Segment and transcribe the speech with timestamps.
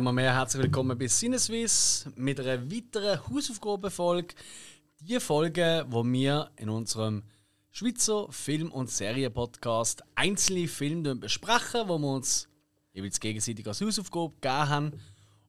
[0.00, 4.34] einmal mehr herzlich willkommen bei Sinneswiss mit einer weiteren Hausaufgabenfolge.
[4.98, 7.22] Die Folge, wo wir in unserem
[7.70, 12.48] Schweizer Film- und Serienpodcast einzelne Filme besprechen, wo wir uns
[12.94, 14.92] jeweils gegenseitig als Hausaufgabe gegeben haben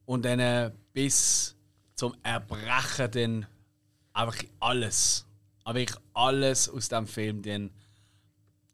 [0.04, 1.56] und dann bis
[1.96, 3.48] zum Erbrechen dann
[4.12, 5.26] einfach alles,
[5.64, 7.72] aber alles aus dem Film dann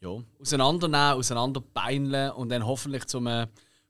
[0.01, 0.09] ja,
[0.39, 3.45] auseinandernehmen, auseinanderbeineln und dann hoffentlich zum äh,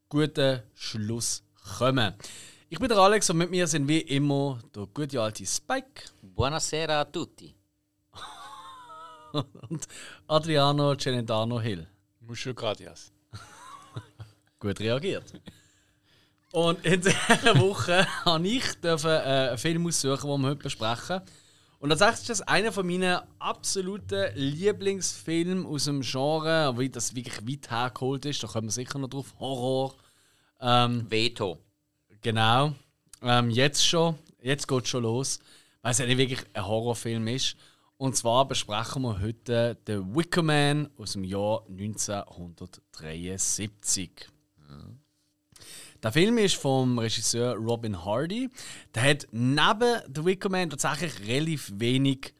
[0.09, 1.46] guten Schluss
[1.77, 2.13] kommen.
[2.69, 6.03] Ich bin der Alex und mit mir sind wie immer der gute alte Spike.
[6.21, 7.55] Buonasera a tutti.
[9.69, 9.87] und
[10.27, 11.87] Adriano Celentano Hill.
[12.21, 13.11] Mucho gradias.
[14.59, 15.33] Gut reagiert.
[16.51, 21.21] Und in dieser Woche habe ich dürfen, äh, einen Film aussuchen, den wir heute besprechen.
[21.79, 27.47] Und tatsächlich ist das einer von meinen absoluten Lieblingsfilme aus dem Genre, wie das wirklich
[27.47, 28.41] weit hergeholt ist.
[28.41, 29.35] Da kommen wir sicher noch drauf.
[29.39, 29.95] Horror.
[30.59, 31.59] Ähm, Veto.
[32.21, 32.73] Genau.
[33.21, 34.15] Ähm, jetzt schon.
[34.41, 35.39] Jetzt geht es schon los.
[35.81, 37.55] Weil es ja nicht wirklich ein Horrorfilm ist.
[37.97, 44.11] Und zwar besprechen wir heute The Wicker Man aus dem Jahr 1973.
[46.03, 48.51] Der Film ist vom Regisseur Robin Hardy.
[48.93, 52.33] Der hat neben The Wicker Man tatsächlich relativ wenig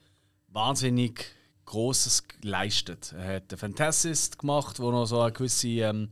[0.48, 1.26] wahnsinnig
[1.66, 3.16] Großes geleistet.
[3.18, 6.10] Er hat The Fantasist gemacht, wo noch so eine gewisse ähm,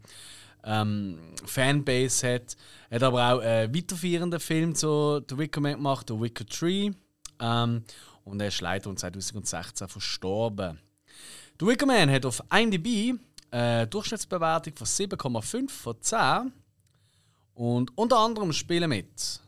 [0.66, 2.58] ähm, Fanbase hat.
[2.90, 6.92] Er hat aber auch einen weiterführenden Film zu The Wicker Man gemacht, The Wicker Tree.
[7.40, 7.84] Ähm,
[8.24, 10.80] und er ist leider 2016 verstorben.
[11.60, 13.18] The Wicker Man hat auf IMDb
[13.52, 16.54] eine Durchschnittsbewertung von 7,5 von 10.
[17.54, 19.40] Und unter anderem spielen mit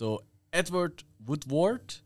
[0.00, 0.18] der
[0.50, 2.02] Edward Woodward.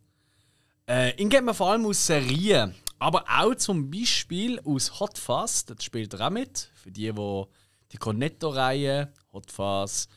[0.86, 5.64] Äh, ihn kennt man vor allem aus Serien, aber auch zum Beispiel aus Hot Fuzz.
[5.64, 6.70] Das spielt er auch mit.
[6.74, 7.44] Für die, die
[7.92, 10.08] die Cornetto-Reihe, Hot Fuzz,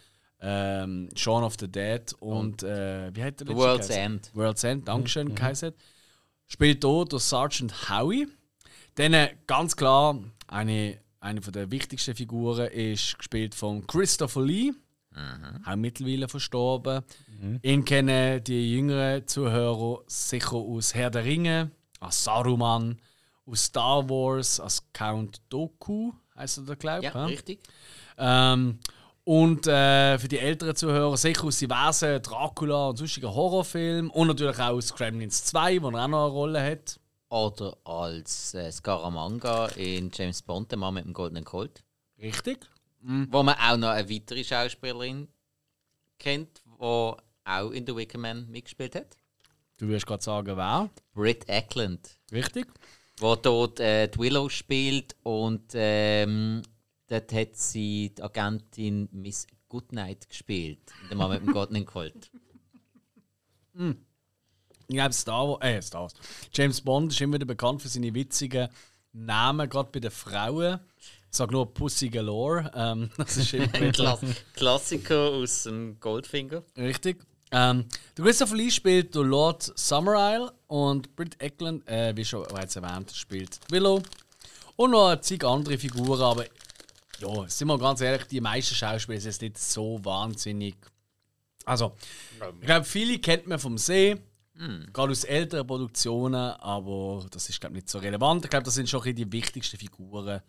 [0.42, 4.06] ähm, Shaun of the Dead und äh, wie heißt der letzte World's geheißen?
[4.06, 4.32] End.
[4.36, 5.36] World's End, Dankeschön, mhm.
[5.36, 5.74] geheißen.
[6.48, 8.28] Spielt hier der Sergeant Howie.
[8.96, 14.72] Dann äh, ganz klar, eine, eine von der wichtigsten Figuren ist gespielt von Christopher Lee.
[15.66, 17.04] Auch mittlerweile verstorben.
[17.62, 23.00] Ihn kennen die jüngeren Zuhörer sicher aus Herr der Ringe, als Saruman,
[23.46, 27.14] aus Star Wars, als Count Doku, heißt er glaube ich.
[27.14, 27.60] Ja, richtig.
[28.18, 28.80] Ähm,
[29.24, 34.58] und äh, für die älteren Zuhörer sicher aus diversen Dracula und sonstigen Horrorfilmen und natürlich
[34.58, 37.00] auch aus Gremlins 2, wo er auch noch eine Rolle hat.
[37.30, 41.84] Oder als äh, Scaramanga in James Bond, der Mann mit dem goldenen Colt.
[42.18, 42.68] Richtig?
[43.02, 45.28] Wo man auch noch eine weitere Schauspielerin
[46.18, 49.16] kennt, die auch in The Wicker Man mitgespielt hat.
[49.78, 50.90] Du wirst gerade sagen, wer?
[51.14, 52.18] Britt Eklund.
[52.32, 52.68] Richtig?
[53.20, 56.62] Wo dort äh, die Willow spielt und ähm,
[57.08, 60.80] dort hat sie die Agentin Miss Goodnight gespielt.
[61.10, 62.32] Der Mann mit dem goldenen Colt.
[64.88, 66.14] Ich glaube, Star Wars, äh, Star Wars.
[66.52, 68.68] James Bond ist immer wieder bekannt für seine witzigen
[69.14, 70.80] Namen, gerade bei den Frauen.
[71.32, 72.72] Ich sage nur Pussy Galore.
[72.74, 74.22] Ähm, das ist immer wieder Klass
[74.54, 76.64] Klassiker aus dem Goldfinger.
[76.76, 77.24] richtig.
[77.52, 77.86] Ähm,
[78.16, 83.12] der Christopher Lee spielt der Lord Summerisle und Britt Eklund, äh, wie schon bereits erwähnt,
[83.12, 84.02] spielt Willow.
[84.76, 86.46] Und noch zig andere Figuren, aber
[87.20, 90.76] ja, sind wir ganz ehrlich, die meisten Schauspieler sind jetzt nicht so wahnsinnig.
[91.66, 91.96] Also,
[92.62, 94.18] ich glaube, viele kennt man vom See,
[94.94, 98.46] gerade aus älteren Produktionen, aber das ist glaube ich nicht so relevant.
[98.46, 100.42] Ich glaube, das sind schon die wichtigsten Figuren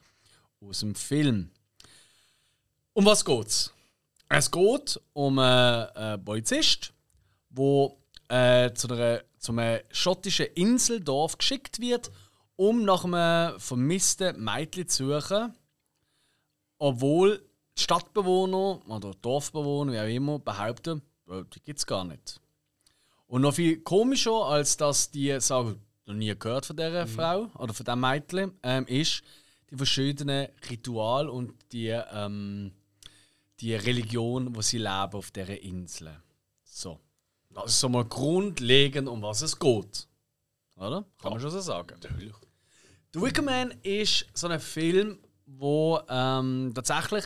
[0.60, 1.50] aus dem Film.
[2.92, 3.72] Um was geht's?
[4.28, 6.92] Es geht um einen, einen Polizist,
[7.48, 7.90] der
[8.28, 12.12] äh, zu, einer, zu einem schottischen Inseldorf geschickt wird,
[12.56, 15.54] um nach einem vermissten Mädchen zu suchen,
[16.78, 17.38] obwohl
[17.76, 22.38] die Stadtbewohner oder Dorfbewohner, wie auch immer, behaupten, äh, die gibt es gar nicht.
[23.26, 27.72] Und noch viel komischer, als dass die sagen, noch nie gehört von dieser Frau oder
[27.72, 29.22] von diesem Mädchen, ähm, ist
[29.70, 32.72] die verschiedenen Rituale und die, ähm,
[33.60, 36.20] die Religion, wo sie leben auf dieser Insel.
[36.64, 37.00] So.
[37.54, 40.08] Das ist so mal grundlegend, um was es geht.
[40.76, 41.04] Oder?
[41.20, 41.98] Kann man schon so sagen.
[42.02, 42.34] Natürlich.
[43.12, 47.24] The Wicker Man ist so ein Film, wo ähm, tatsächlich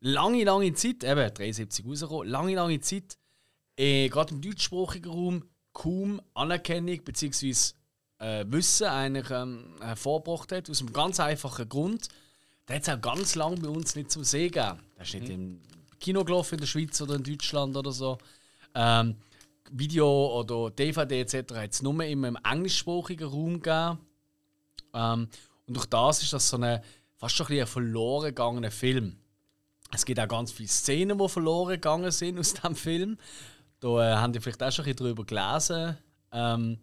[0.00, 3.16] lange, lange Zeit, eben 73 rausgekommen, lange, lange Zeit,
[3.76, 7.54] äh, gerade im deutschsprachigen Raum kaum Anerkennung bzw.
[8.18, 10.70] Äh, Wissen eigentlich ähm, hervorgebracht hat.
[10.70, 12.08] Aus einem ganz einfachen Grund.
[12.68, 14.78] Der hat es auch ganz lange bei uns nicht zum Sehen gegeben.
[14.96, 15.60] Der ist nicht im
[15.98, 18.18] Kino gelaufen in der Schweiz oder in Deutschland oder so.
[18.74, 19.16] Ähm,
[19.70, 21.54] Video oder DVD etc.
[21.54, 23.98] hat es nur immer im englischsprachigen Raum gegeben.
[24.92, 25.28] Ähm,
[25.66, 26.82] und durch das ist das so eine,
[27.16, 29.16] fast schon ein, ein verloren gegangener Film.
[29.92, 33.18] Es gibt auch ganz viele Szenen, die verloren gegangen sind aus dem Film.
[33.80, 35.98] Da äh, haben die vielleicht auch schon ein bisschen drüber gelesen.
[36.32, 36.78] Ähm,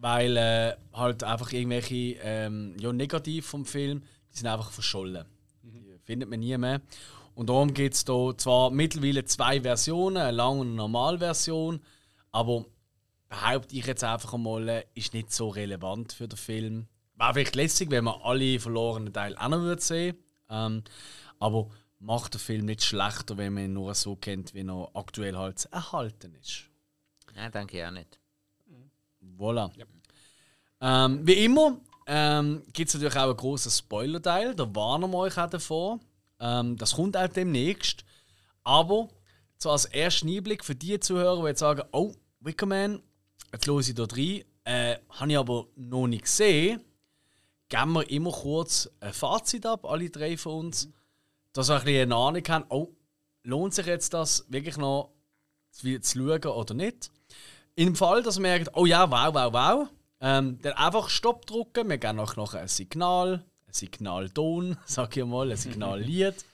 [0.00, 4.02] weil äh, halt einfach irgendwelche ähm, ja, Negativ vom Film,
[4.32, 5.26] die sind einfach verschollen.
[5.62, 6.80] Die findet man nie mehr.
[7.40, 11.80] Und darum gibt es da zwar mittlerweile zwei Versionen, eine Lang- und eine Normalversion,
[12.32, 12.66] aber
[13.30, 16.86] behaupte ich jetzt einfach einmal, äh, ist nicht so relevant für den Film.
[17.14, 20.18] Wäre vielleicht lässig, wenn man alle verlorenen Teile auch noch würde sehen
[20.50, 20.84] ähm,
[21.38, 25.34] aber macht den Film nicht schlechter, wenn man ihn nur so kennt, wie er aktuell
[25.34, 26.64] halt erhalten ist.
[27.34, 28.20] Nein, denke ich auch nicht.
[29.38, 29.70] Voilà.
[30.82, 34.54] Ähm, wie immer ähm, gibt es natürlich auch einen grossen Spoiler-Teil.
[34.54, 36.00] Da warnen wir euch auch davor.
[36.40, 38.04] Ähm, das kommt auch demnächst.
[38.64, 39.08] Aber
[39.58, 43.02] so als ersten Einblick für die Zuhörer, die jetzt sagen: Oh, Wickerman,
[43.52, 44.44] jetzt höre ich da rein.
[44.64, 46.82] Äh, habe ich aber noch nicht gesehen.
[47.68, 50.88] Geben wir immer kurz ein Fazit ab, alle drei von uns.
[51.52, 52.88] Dass wir ein bisschen eine Ahnung haben: Oh,
[53.42, 55.12] lohnt sich jetzt das wirklich noch
[55.70, 57.10] zu, schauen oder nicht?
[57.76, 59.88] Im Fall, dass man merkt, oh ja, wow, wow, wow,
[60.20, 61.88] ähm, dann einfach Stopp drücken.
[61.88, 66.44] Wir geben auch noch ein Signal, Signalton, sag ich mal, ein Signallied.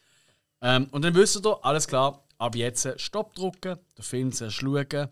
[0.61, 5.09] ähm, und dann wisst ihr, alles klar, ab jetzt Stopp drücken, den Film zuerst schauen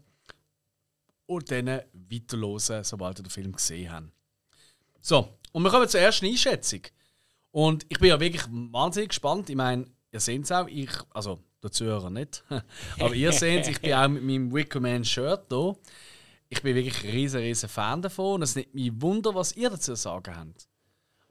[1.27, 4.09] und dann weiterhören, sobald ihr den Film gesehen habt.
[5.01, 6.81] So, und wir kommen zur ersten Einschätzung.
[7.51, 9.49] Und ich bin ja wirklich wahnsinnig gespannt.
[9.49, 12.43] Ich meine, ihr seht es auch, ich, also der Zuhörer nicht,
[12.99, 15.75] aber ihr seht es, ich bin auch mit meinem Wickerman-Shirt da.
[16.49, 19.71] Ich bin wirklich ein riesen, riesen Fan davon und es nimmt mich Wunder, was ihr
[19.71, 20.69] dazu zu sagen habt.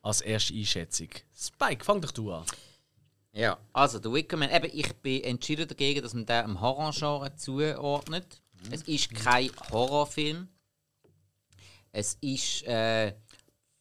[0.03, 1.07] Als erste Einschätzung.
[1.33, 2.45] Spike, fang doch du an.
[3.31, 8.41] Ja, also der Wickerman, eben, ich bin entschieden dagegen, dass man den im Horrorgenre zuordnet.
[8.69, 10.49] Es ist kein Horrorfilm.
[11.91, 13.15] Es ist äh,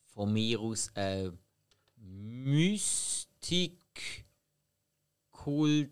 [0.06, 1.38] von mir aus ein
[1.96, 3.78] Mystik,
[5.32, 5.90] Kult,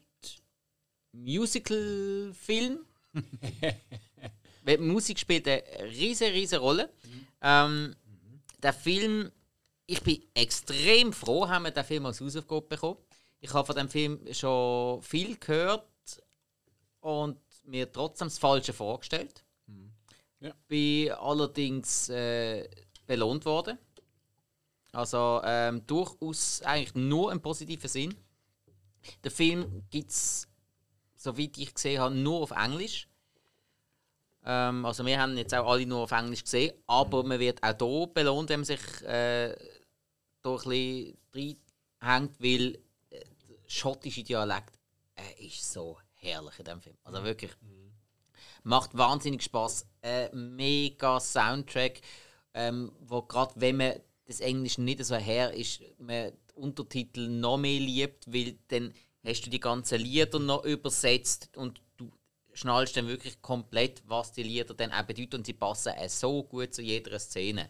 [1.12, 2.78] Musical-Film.
[4.78, 6.92] Musik spielt eine riesige, riesige Rolle.
[7.42, 7.96] Ähm,
[8.62, 9.32] der Film,
[9.90, 12.98] ich bin extrem froh, haben wir den Film als Hausaufgabe bekommen.
[13.40, 15.88] Ich habe von dem Film schon viel gehört
[17.00, 19.44] und mir trotzdem das Falsche vorgestellt.
[20.38, 20.52] Ja.
[20.68, 22.68] Bin allerdings äh,
[23.04, 23.78] belohnt worden.
[24.92, 28.14] Also ähm, durchaus eigentlich nur im positiven Sinn.
[29.24, 30.48] Der Film gibt es,
[31.16, 33.08] soweit ich gesehen habe, nur auf Englisch.
[34.44, 37.76] Ähm, also wir haben jetzt auch alle nur auf Englisch gesehen, aber man wird auch
[37.76, 39.54] hier belohnt, wenn man sich äh,
[40.42, 41.56] da ein bisschen
[42.02, 42.74] reinhängt, weil
[43.10, 44.78] äh, der schottische Dialekt
[45.16, 46.96] äh, ist so herrlich in diesem Film.
[47.04, 47.52] Also wirklich.
[48.62, 49.86] Macht wahnsinnig Spaß.
[50.02, 52.00] Äh, mega Soundtrack,
[52.54, 53.94] ähm, wo gerade wenn man
[54.26, 58.92] das Englisch nicht so her ist, man die Untertitel noch mehr liebt, weil dann
[59.24, 62.10] hast du die ganzen Lieder noch übersetzt und du
[62.52, 66.44] schnallst dann wirklich komplett, was die Lieder dann auch bedeuten und sie passen auch so
[66.44, 67.68] gut zu jeder Szene.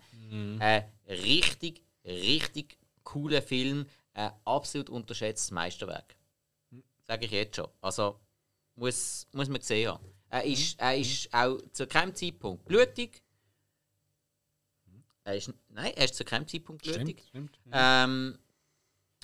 [0.61, 6.17] Äh, richtig, richtig cooler Film, ein absolut unterschätztes Meisterwerk.
[7.06, 7.69] Sage ich jetzt schon.
[7.81, 8.20] Also
[8.77, 10.05] muss, muss man gesehen haben.
[10.29, 13.22] Er ist, er ist auch zu keinem Zeitpunkt blutig.
[15.25, 17.22] Er ist, nein, er ist zu keinem Zeitpunkt blutig.
[17.29, 17.58] stimmt.
[17.72, 18.39] Ähm,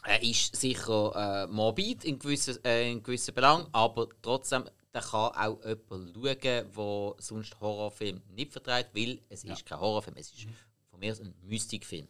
[0.05, 4.65] er ist sicher äh, morbid in gewissen, äh, in gewissen Belangen, aber trotzdem
[4.97, 10.17] da kann auch jemand schauen, der sonst Horrorfilm nicht vertreibt, weil es ist kein Horrorfilm,
[10.17, 10.47] es ist
[10.89, 12.09] von mir ein Mystikfilm,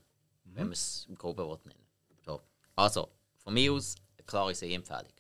[0.57, 1.87] wenn man es im Groben will nennen
[2.25, 2.41] so.
[2.75, 3.09] Also,
[3.39, 5.13] von mir aus eine klare Sehempfehlung.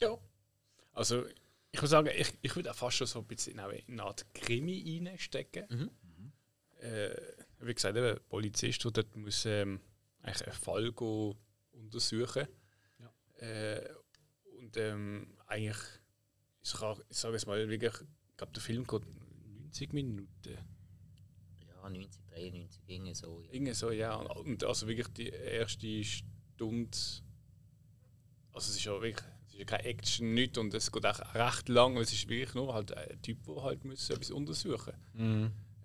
[0.00, 0.18] Ja.
[0.92, 1.26] Also,
[1.70, 4.26] ich würde sagen, ich, ich würde auch fast schon so ein bisschen in eine Art
[4.34, 5.90] Krimi reinstecken.
[6.80, 7.16] Äh,
[7.60, 9.80] wie gesagt, eben, ein Polizist, der dort muss ähm,
[10.20, 10.92] eigentlich einen Fall
[11.72, 12.48] untersuchen.
[13.36, 13.88] Äh,
[14.58, 15.76] und ähm, eigentlich,
[16.62, 19.02] ich, kann, ich sage es mal, wirklich, ich glaube, der Film geht
[19.62, 20.58] 90 Minuten.
[21.82, 23.40] Ja, 90, 93, irgendwie so.
[23.42, 23.52] Ja.
[23.52, 24.14] Irgendwie so, ja.
[24.14, 26.96] Und also wirklich die erste Stunde.
[28.52, 29.26] Also es ist ja wirklich.
[29.46, 31.96] Es ist ja keine Action, nichts und es geht auch recht lang.
[31.98, 34.94] Es ist wirklich nur halt ein Typ, der halt muss etwas untersuchen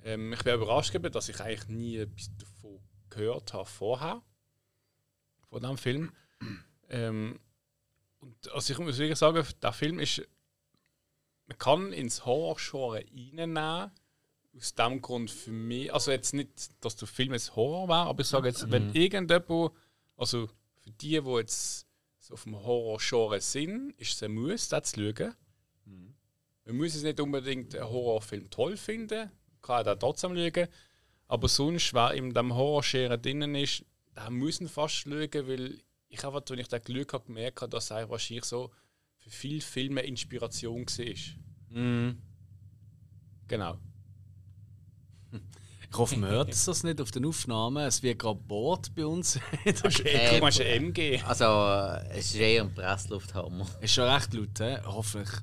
[0.03, 4.21] ähm, Ich bin überrascht, gewesen, dass ich eigentlich nie etwas davon gehört habe vorher.
[5.49, 6.11] Von diesem Film.
[6.89, 7.39] Ähm,
[8.19, 10.21] und also ich muss wirklich sagen, der Film ist.
[11.47, 13.91] Man kann ins Horror-Genre reinnehmen.
[14.57, 15.93] Aus dem Grund für mich.
[15.93, 19.73] Also jetzt nicht, dass der Film ein Horror war, aber ich sage jetzt, wenn irgendjemand.
[20.15, 20.47] Also
[20.81, 21.85] für die, die jetzt
[22.19, 25.35] so auf dem Horror-Genre sind, ist es ein Muss, das zu schauen.
[26.65, 30.67] Man muss es nicht unbedingt einen Horrorfilm toll finden, kann da trotzdem schauen.
[31.27, 36.37] Aber sonst, wer in dem Horror-Genre drinnen ist, da müssen fast schauen, weil ich habe,
[36.37, 38.71] als ich das Glück habe, gemerkt habe, dass er wahrscheinlich so
[39.17, 41.77] für viele Filme Inspiration war.
[41.77, 42.17] Mhm.
[43.47, 43.77] Genau.
[45.89, 47.85] Ich hoffe, man hört das nicht auf den Aufnahmen.
[47.85, 49.39] Es wird gerade Bord bei uns.
[49.65, 51.21] das ist ein MG.
[51.25, 51.45] Also,
[52.11, 53.65] es ist eher ein Presslufthammer.
[53.81, 54.77] ist schon recht laut, he?
[54.85, 55.39] Hoffentlich.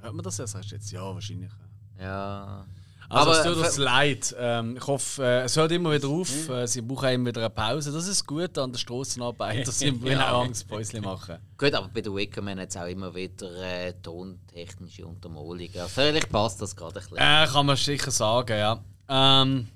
[0.00, 0.92] Hört man das erst jetzt?
[0.92, 1.50] Ja, wahrscheinlich.
[1.98, 2.66] Ja.
[3.08, 4.34] Also, Aber, es tut uns leid.
[4.38, 6.48] Ähm, ich hoffe, äh, es hört immer wieder auf.
[6.48, 7.92] Äh, sie brauchen immer wieder eine Pause.
[7.92, 10.32] Das ist gut an der Strassenarbeit, dass sie ja.
[10.32, 11.38] auch ein Päuschen machen.
[11.58, 15.70] Gut, aber bei der Wickerman hat es auch immer wieder äh, tontechnische Untermalungen.
[15.74, 17.18] Also, vielleicht passt das gerade ein bisschen.
[17.18, 18.82] Äh, kann man sicher sagen, ja.
[19.08, 19.68] Ähm,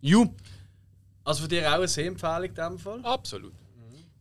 [0.00, 0.26] ju.
[1.24, 3.00] Also für dich auch eine Sehempfehlung in dem Fall?
[3.04, 3.52] Absolut.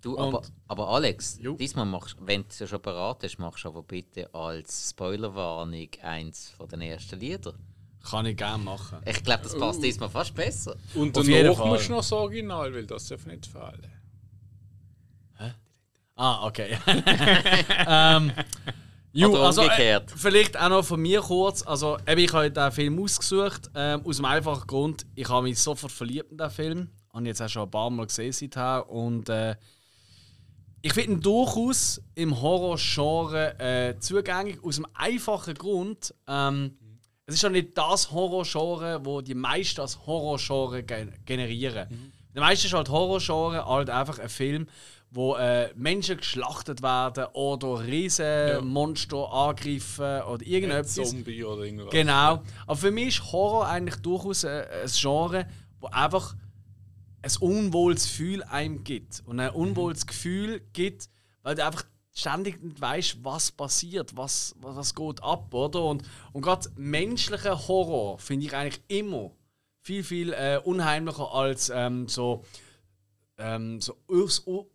[0.02, 1.56] Du, aber, aber Alex, Jo.
[1.56, 5.88] diesmal machst wenn du es ja schon parat hast, machst du aber bitte als Spoilerwarnung
[6.02, 7.56] eins von den ersten Liedern.
[8.04, 9.00] Kann ich gerne machen.
[9.06, 10.76] Ich glaube, das passt diesmal fast besser.
[10.94, 13.90] Und Auf jeden danach musst du noch das Original, weil das darf nicht fehlen.
[16.16, 16.78] Ah, okay.
[17.88, 18.32] ähm,
[19.14, 21.64] ju, Oder also, äh, vielleicht auch noch von mir kurz.
[21.64, 25.60] Also, eben, ich habe den Film ausgesucht, ähm, aus dem einfachen Grund, ich habe mich
[25.60, 26.90] sofort verliebt in den Film.
[27.14, 28.90] Habe jetzt auch schon ein paar Mal gesehen seither.
[28.90, 29.56] Und äh,
[30.82, 36.78] ich finde ihn durchaus im Horror-Genre äh, zugänglich, aus dem einfachen Grund, ähm,
[37.26, 41.88] es ist ja nicht das Horror-Genre, wo die meisten als Horror-Genre gen generieren.
[42.34, 44.68] Der meiste ist halt Horror-Genre, halt einfach ein Film,
[45.14, 50.96] wo äh, Menschen geschlachtet werden oder riesen Monster angreifen oder irgendetwas.
[50.96, 51.92] Zombie oder irgendwas.
[51.92, 52.42] Genau.
[52.66, 55.46] Aber für mich ist Horror eigentlich durchaus ein, ein Genre,
[55.80, 56.36] wo einfach
[57.22, 59.22] ein unwohles Gefühl einem gibt.
[59.26, 61.10] Und ein unwohles Gefühl gibt,
[61.44, 65.84] weil du einfach ständig nicht weißt, was passiert, was, was, was geht ab, oder?
[65.84, 69.32] Und, und gerade menschlicher Horror finde ich eigentlich immer
[69.80, 72.44] viel, viel äh, unheimlicher als ähm, so,
[73.38, 73.96] ähm, so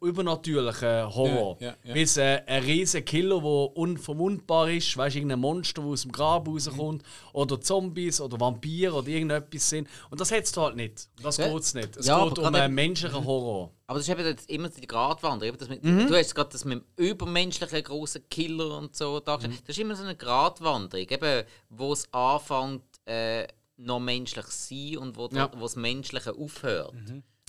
[0.00, 1.56] übernatürlicher Horror.
[1.60, 2.02] Ja, ja, ja.
[2.02, 6.12] Es äh, ein riesiger Killer, der unverwundbar ist, weißt du, irgendein Monster, das aus dem
[6.12, 9.88] Grab rauskommt, oder Zombies oder Vampire oder irgendetwas sind.
[10.10, 11.08] Und das hättest du halt nicht.
[11.22, 11.48] Das Ja.
[11.52, 11.96] geht es nicht.
[11.96, 13.70] Es Ja, geht um einen menschlichen Horror.
[13.86, 15.56] Aber das ist eben jetzt immer die Gratwanderung.
[15.80, 16.08] Mhm.
[16.08, 19.60] Du hast gerade das mit dem übermenschlichen großen Killer und so dargestellt.
[19.60, 19.64] Mhm.
[19.66, 23.46] Das ist immer so eine Gratwanderung, eben, wo es anfängt, äh,
[23.76, 25.48] noch menschlich zu sein und wo, Ja.
[25.56, 26.92] wo das Menschliche aufhört.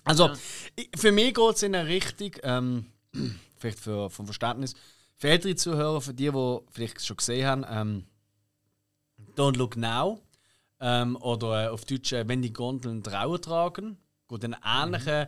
[0.10, 0.30] Also,
[0.76, 2.86] ich- für mich geht es in eine Richtung, ähm,
[3.58, 4.74] vielleicht für, vom Verständnis,
[5.18, 8.06] für ältere Zuhörer, für die, die vielleicht schon gesehen haben, ähm,
[9.36, 10.20] Don't Look Now
[10.80, 13.98] ähm, oder äh, auf Deutsch äh, Wenn die Gondeln Trauer tragen,
[14.28, 15.28] geht einen ähnlichen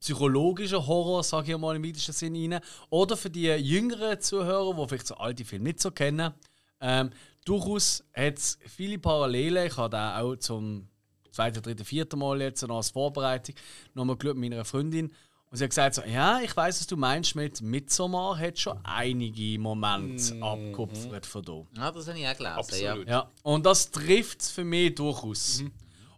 [0.00, 2.60] psychologischen Horror, sage ich mal im weitesten Sinne rein.
[2.90, 6.32] Oder für die jüngeren Zuhörer, die vielleicht so alte Filme nicht so kennen,
[6.80, 7.10] ähm,
[7.44, 9.66] durchaus hat es viele Parallelen.
[9.66, 10.88] Ich habe da auch zum
[11.34, 13.54] zweiten, dritten, vierten Mal jetzt noch als Vorbereitung
[13.94, 15.12] nochmal geschaut mit meiner Freundin.
[15.50, 18.76] Und sie hat gesagt, so, ja, ich weiß, was du meinst mit Midsommar, hat schon
[18.82, 21.52] einige Momente abgekupfert von da.
[21.76, 22.56] Ja, das habe ich auch gelesen.
[22.56, 23.08] Absolut.
[23.08, 25.62] Ja, und das trifft es für mich durchaus.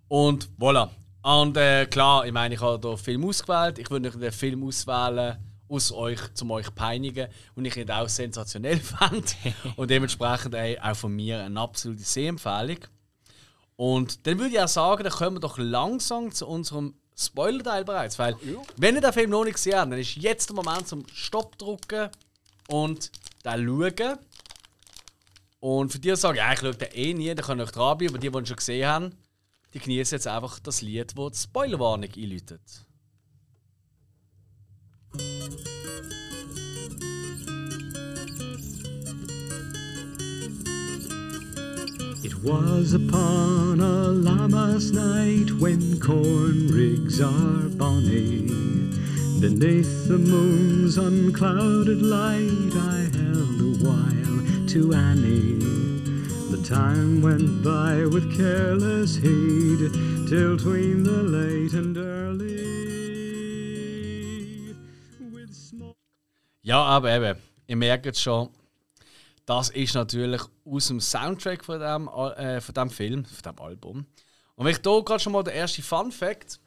[0.09, 0.89] Und voilà.
[1.23, 3.79] Und äh, klar, ich meine, ich habe den Film ausgewählt.
[3.79, 5.37] Ich würde nicht den Film auswählen,
[5.69, 7.29] aus euch, zum euch peinigen.
[7.57, 9.37] Und ich ihn auch sensationell fand.
[9.77, 12.79] und dementsprechend ey, auch von mir eine absolute Sehempfehlung.
[13.77, 18.19] Und dann würde ich auch sagen, dann kommen wir doch langsam zu unserem Spoiler-Teil bereits.
[18.19, 18.37] Weil,
[18.77, 21.57] wenn ihr den Film noch nicht gesehen habt, dann ist jetzt der Moment zum Stopp
[21.59, 22.11] drücken
[22.69, 23.11] und
[23.45, 24.19] den schauen.
[25.61, 27.73] Und für die, die sagen, ja, ich schaue den eh nie, dann könnt ihr euch
[27.73, 28.15] dranbleiben.
[28.15, 29.15] Aber die, die ihn schon gesehen haben,
[29.75, 32.61] die genießen jetzt einfach das Lied, das die Spoilerwarnung einläutet.
[42.23, 48.47] It was upon a lammas night when corn rigs are bonny.
[49.41, 55.59] Beneath the moon's unclouded light, I held a while to Annie.
[56.51, 59.93] The time went by with careless heed,
[60.29, 62.37] till tween the late and early.
[66.63, 67.37] Ja, aber eben,
[67.69, 68.49] ihr merkt schon,
[69.47, 74.07] das ist natürlich aus dem Soundtrack von dem, äh, von dem Film, von dem Album.
[74.57, 76.61] Und wenn ich hier gerade schon mal der erste Fun Fact.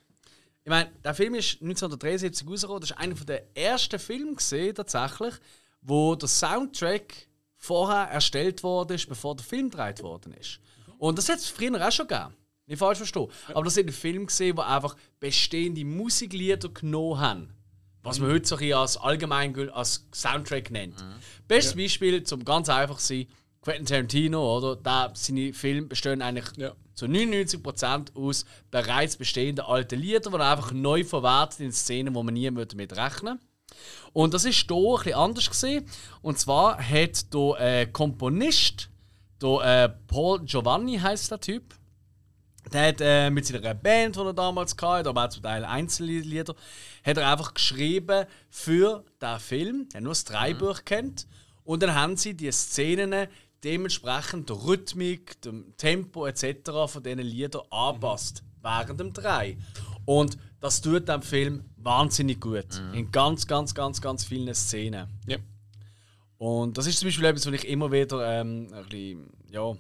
[0.64, 2.82] Ich meine, der Film ist 1973 rausgekommen.
[2.82, 5.34] Das ist einer der ersten Filme gesehen, tatsächlich,
[5.82, 10.60] wo der Soundtrack vorher erstellt worden ist, bevor der Film gedreht worden ist.
[10.98, 12.36] Und das hat es früher auch schon gegeben.
[12.66, 13.28] Nicht falsch verstehen.
[13.48, 17.59] Aber das sind Filme gesehen, die einfach bestehende Musiklieder genommen haben.
[18.04, 20.96] Was man heute so ein als allgemein als Soundtrack nennt.
[21.48, 23.28] Bestes Beispiel, zum ganz einfach sein,
[23.62, 24.76] Quentin Tarantino, oder?
[24.78, 26.74] Da, seine Filme bestehen eigentlich Ja.
[26.94, 32.34] zu 99% aus bereits bestehenden alten Liedern, die einfach neu verwertet in Szenen, wo man
[32.34, 33.40] nie damit rechnen
[34.14, 35.86] Und das ist hier ein bisschen anders gesehen.
[36.22, 38.90] Und zwar hat der äh, Komponist,
[39.42, 41.76] der äh, Paul Giovanni heißt der Typ,
[42.74, 46.56] der hat äh, mit seiner Band, die er damals hatte, aber auch zum Teil Einzellieder,
[47.04, 49.88] hat er einfach geschrieben für den Film.
[49.94, 51.28] Er hat nur das Dreibuch kennt.
[51.64, 53.28] Und dann haben sie die Szenen
[53.64, 56.72] dementsprechend der Rhythmik, dem Tempo etc.
[56.88, 59.58] von diesen Liedern angepasst während dem Drei.
[60.06, 62.82] Und das tut dem Film wahnsinnig gut.
[62.94, 65.08] In ganz, ganz, ganz, ganz vielen Szenen.
[65.28, 65.38] Ja.
[66.38, 69.74] Und das ist zum Beispiel etwas, was ich immer wieder ähm, ein bisschen, ja,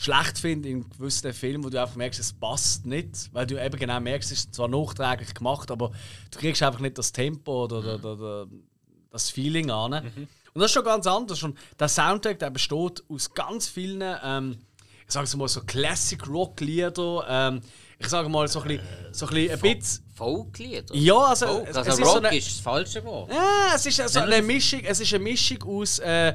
[0.00, 3.28] schlecht finde in gewissen Filmen, wo du einfach merkst, es passt nicht.
[3.32, 5.92] Weil du eben genau merkst, es ist zwar nachträglich gemacht, aber
[6.30, 8.46] du kriegst einfach nicht das Tempo oder, oder, oder, oder
[9.10, 9.92] das Feeling an.
[9.92, 11.38] Und das ist schon ganz anders.
[11.38, 14.56] Schon der Soundtrack der besteht aus ganz vielen, ähm,
[15.06, 17.26] ich sage mal so Classic Rock Lieder.
[17.28, 17.60] Ähm,
[17.98, 20.04] ich sage mal so ein bisschen, so ein, bisschen ein bisschen.
[20.14, 20.94] Folklieder?
[20.94, 21.68] Ja, also, Folk.
[21.68, 23.30] es, Also es Rock ist so eine, ist das falsche Wort.
[23.30, 26.34] ja, es ist also eine Mischung, es ist eine Mischung aus äh, äh,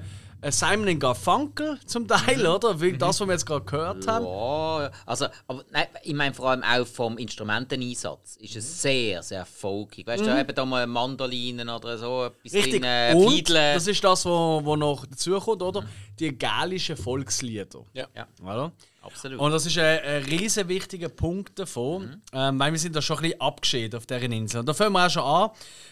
[0.51, 2.79] Simon and Garfunkel zum Teil, oder?
[2.79, 4.25] Wie das, was wir jetzt gerade gehört haben.
[4.25, 9.45] Ja, also, aber nein, ich meine vor allem auch vom Instrumenteneinsatz ist es sehr, sehr
[9.45, 10.05] folkig.
[10.07, 12.57] Weißt du, eben da mal Mandolinen oder so, etwas Mhm.
[12.59, 12.81] Richtig.
[12.81, 13.73] drin, äh, Und Fiedle.
[13.73, 15.83] das ist das, was noch dazukommt, oder?
[16.19, 17.83] Die gälischen Volkslieder.
[17.93, 18.07] Ja.
[18.15, 18.71] Ja, Oder?
[19.05, 19.39] Absolut.
[19.39, 23.17] Und das ist ein, ein riesen wichtiger Punkt davon, ähm, weil wir sind da schon
[23.17, 24.59] ein bisschen abgeschieden auf dieser Insel.
[24.59, 25.50] Und da fangen wir auch schon an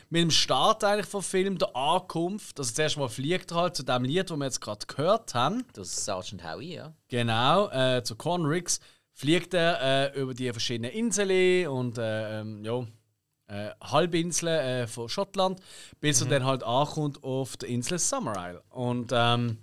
[0.10, 2.60] mit dem Start eigentlich vom Film, der Ankunft.
[2.60, 5.66] Also zuerst mal fliegt er halt zu dem Lied, das wir jetzt gerade gehört haben.
[5.74, 6.94] das ist Sergeant Howie, ja.
[7.08, 8.80] Genau, äh, zu Conrix
[9.14, 12.86] fliegt er äh, über die verschiedenen Inseln und äh, ähm, ja,
[13.48, 15.60] äh, Halbinseln äh, von Schottland,
[16.00, 18.64] bis er dann halt ankommt auf der Insel Summer Isle.
[18.70, 19.58] Und ähm,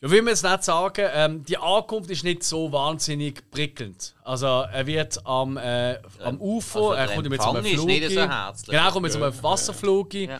[0.00, 4.14] ja, will man jetzt nicht sagen, ähm, die Ankunft ist nicht so wahnsinnig prickelnd.
[4.24, 7.86] Also er wird am, äh, am Ufer, also er kommt mit so einem ist Flug.
[7.86, 8.70] nicht so herzlich.
[8.70, 10.14] Genau, er kommt mit so einem Wasserflug.
[10.14, 10.38] Ja.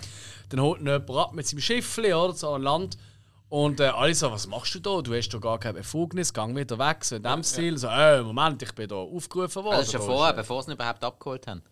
[0.50, 2.98] Dann holt ihn jemand ab mit seinem Schiffli oder so an Land.
[3.48, 5.00] Und äh, alle so, was machst du da?
[5.00, 7.04] Du hast doch gar keine Befugnis, gang wieder weg.
[7.04, 7.78] So in dem Stil.
[7.78, 9.78] So, äh, Moment, ich bin da aufgerufen worden.
[9.78, 11.62] Das ist ja vorher, ist, bevor sie ihn überhaupt abgeholt haben.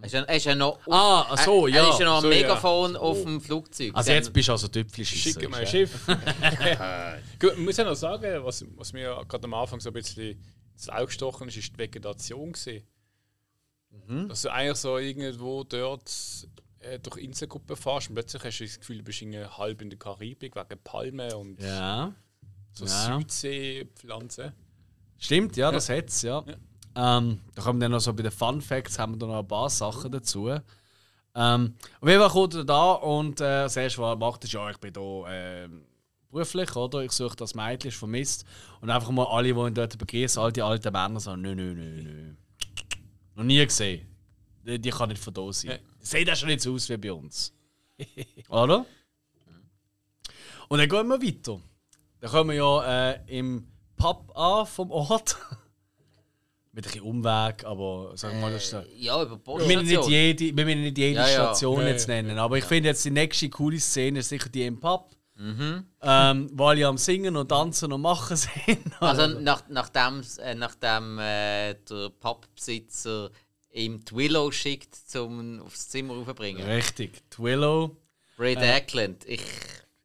[0.00, 1.90] Er ist ja, er ist ja noch, Ah, ach so, er, ja.
[1.90, 2.40] ist ja noch am So, ja.
[2.42, 3.92] Megafon auf dem Flugzeug.
[3.94, 6.06] Also jetzt bist du also Tüpfel Schicke mein Schiff.
[7.38, 10.42] Gut, ich muss ja noch sagen, was, was mir gerade am Anfang so ein bisschen
[10.72, 12.52] ins Auge gestochen ist, ist die Vegetation.
[12.52, 12.82] Gewesen.
[14.28, 16.10] Dass du eigentlich so irgendwo dort
[16.80, 19.90] äh, durch Inselgruppen fährst und plötzlich hast du das Gefühl, du bist irgendwie halb in
[19.90, 22.12] der Karibik wegen Palmen und Ja.
[22.72, 23.16] so Ja.
[23.18, 24.52] Südseepflanzen.
[25.18, 26.44] Stimmt, ja, das hat's, ja.
[26.96, 29.48] Ähm, da kommen dann noch so bei den Fun Facts haben wir da noch ein
[29.48, 30.48] paar Sachen dazu.
[31.36, 34.52] Ähm, auf jeden Fall kommt er da und äh, das erste, was er macht, ist,
[34.52, 35.84] ja, ich bin da ähm,
[36.30, 37.00] beruflich, oder?
[37.00, 38.44] Ich suche das Mädchen, ist vermisst.
[38.80, 41.74] Und einfach mal alle, die ihn dort begrüßen, all die alten Männer sagen, nö, nö,
[41.74, 42.34] nö, nö.
[43.34, 44.06] Noch nie gesehen.
[44.64, 45.72] Die, die kann nicht von da sein.
[45.72, 45.78] Ja.
[46.00, 47.52] Sieht ja schon nicht so aus wie bei uns.
[48.48, 48.86] oder?
[50.68, 51.60] Und dann gehen wir weiter.
[52.20, 55.36] Dann kommen wir ja äh, im Pub an vom Ort.
[56.74, 59.76] Mit ein bisschen Umweg, aber sagen wir mal, das ist Äh, ja, über die wir
[59.78, 61.34] müssen nicht jede, wir müssen nicht jede Ja, ja.
[61.34, 62.14] Station Ja, jetzt ja.
[62.14, 62.38] nennen.
[62.38, 65.10] Aber ich finde jetzt die nächste coole Szene ist sicher die im Pub.
[65.36, 65.84] Mhm.
[66.00, 68.78] Ähm, wo alle am Singen und Tanzen und Machen sind.
[69.00, 73.30] Also nach, nachdem, äh, nachdem äh, der Pappbesitzer
[73.72, 76.64] ihm die Willow schickt, um aufs Zimmer raufzubringen.
[76.64, 77.22] Richtig.
[77.30, 77.96] Die Willow
[78.38, 79.42] Ray Eckland, ich,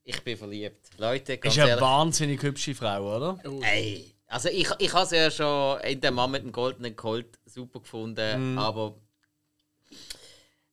[0.04, 0.90] ich bin verliebt.
[0.98, 1.82] Leute, ganz ist eine ehrlich.
[1.84, 3.40] wahnsinnig hübsche Frau, oder?
[3.62, 7.38] Ey, also ich, ich habe sie ja schon in der Mann mit dem goldenen Colt
[7.46, 8.58] super gefunden, Mhm.
[8.58, 8.96] aber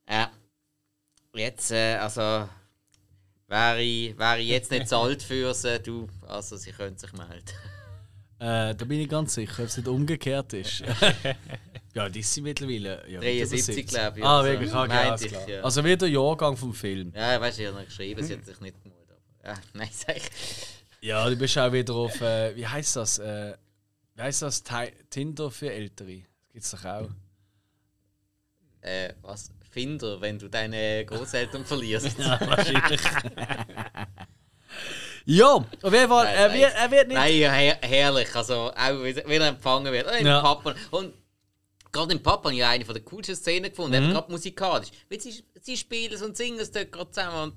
[0.09, 0.31] ja,
[1.33, 2.47] jetzt, äh, also
[3.47, 7.13] wäre ich, wäre ich jetzt nicht zu alt für sie, du, also sie könnte sich
[7.13, 7.43] melden.
[8.39, 10.83] Äh, da bin ich ganz sicher, ob es nicht umgekehrt ist.
[11.95, 13.03] ja, die sind mittlerweile.
[13.09, 14.23] Ja, 73, glaube ich.
[14.23, 14.69] Ah, also, wirklich?
[14.69, 15.49] Okay, meinte alles ich, klar.
[15.49, 15.61] ja.
[15.63, 17.11] Also wie der Jahrgang vom Film.
[17.15, 20.17] Ja, weißt du, ich habe noch geschrieben, sie hat sich nicht aber- Ja, nein, sag
[20.17, 20.23] ich.
[21.01, 22.19] Ja, du bist auch wieder auf.
[22.21, 23.19] Äh, wie heißt das?
[23.19, 23.55] Äh,
[24.15, 24.63] wie heißt das?
[24.63, 26.21] Ti- Tinder für Ältere.
[26.21, 27.09] Das gibt's doch auch.
[28.81, 29.51] Äh, was?
[29.69, 32.17] Finder, wenn du deine Großeltern verlierst.
[32.19, 33.01] Wahrscheinlich.
[35.25, 36.25] ja, auf jeden Fall.
[36.27, 36.59] Er nein.
[36.59, 37.17] wird, er wird nicht.
[37.17, 38.33] Nein, ja, her herrlich.
[38.35, 40.07] Also, auch wie wie er empfangen wird.
[40.09, 40.41] Oh, im Ja.
[40.41, 40.73] Papa.
[40.91, 41.13] Und
[41.91, 44.13] gerade im Papa habe ich eine von der coolsten Szenen gefunden, Mhm.
[44.13, 44.89] gerade musikalisch.
[45.09, 47.51] Weil sie, sie spielen und singen es dort gerade zusammen.
[47.51, 47.55] Und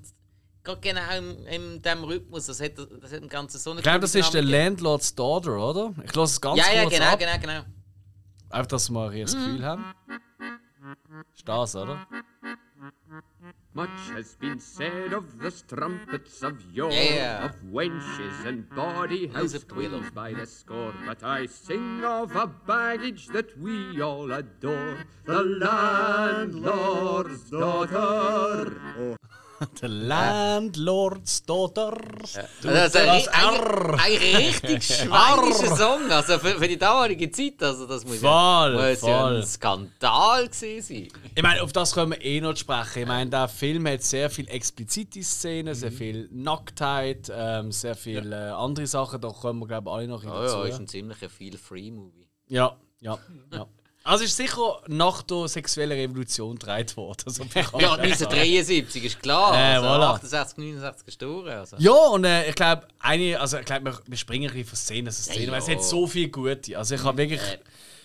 [0.63, 2.45] gerade genau in, in diesem Rhythmus.
[2.47, 5.57] Das hat, das hat im Ganzen so eine Ich glaube, das ist der Landlord's Daughter,
[5.57, 5.93] oder?
[6.03, 6.59] Ich lasse es ganz.
[6.59, 7.19] Ja, ja, kurz genau, ab.
[7.19, 7.61] genau, genau.
[8.49, 9.85] Einfach, dass wir hier das Gefühl haben.
[11.33, 12.05] Ist das, oder?
[13.73, 17.45] Much has been said of the strumpets of yore, Yeah.
[17.45, 20.93] of wenches and bawdy house queens by the score.
[21.05, 25.05] But I sing of a baggage that we all adore.
[25.25, 25.41] The
[26.41, 28.75] landlord's daughter,
[29.81, 29.89] Der
[30.61, 31.97] Landlords Daughter.
[32.21, 33.99] Also, also das ri- R.
[33.99, 36.11] eigentlich, eigentlich richtig schweinischer Song.
[36.11, 38.29] Also für, für die damalige Zeit, also das muss Voll,
[38.75, 39.37] ja, muss ja voll.
[39.37, 41.07] ein Skandal gewesen sein.
[41.35, 43.01] Ich meine, auf das können wir eh noch sprechen.
[43.03, 48.49] Ich meine, der Film hat sehr viel explizite Szenen, sehr viel Nacktheit, ähm, sehr viele
[48.49, 49.21] äh, andere Sachen.
[49.21, 50.57] Da kommen wir, glaube ich, alle noch Ja, dazu.
[50.57, 52.27] ja, ist ein ziemlich Feel-Free-Movie.
[52.47, 53.17] Ja, ja,
[53.53, 53.67] ja.
[54.03, 57.29] Also ist sicher nach der sexuellen Revolution gedreht worden.
[57.29, 58.11] So viel kann Ja, man sagen.
[58.11, 59.53] 1973 ist klar.
[59.53, 60.13] Äh, also voilà.
[60.15, 61.49] 68, 69 gestorben.
[61.49, 61.77] Also.
[61.77, 65.11] Ja, und äh, ich glaube, eine, also ich glaube, wir, springen ein bisschen von Szene
[65.11, 66.77] zu Szene, Ja, weil es hat so viel gute.
[66.77, 67.59] Also ich habe wirklich, Äh,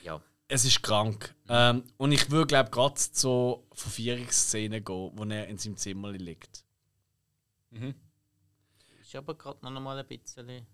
[0.04, 0.20] ja.
[0.48, 1.34] es ist krank.
[1.48, 6.62] Ähm, und ich würde, glaube gerade zu Verführungsszenen gehen, wo er in seinem Zimmer liegt.
[9.00, 10.66] Ist aber gerade noch mal ein bisschen.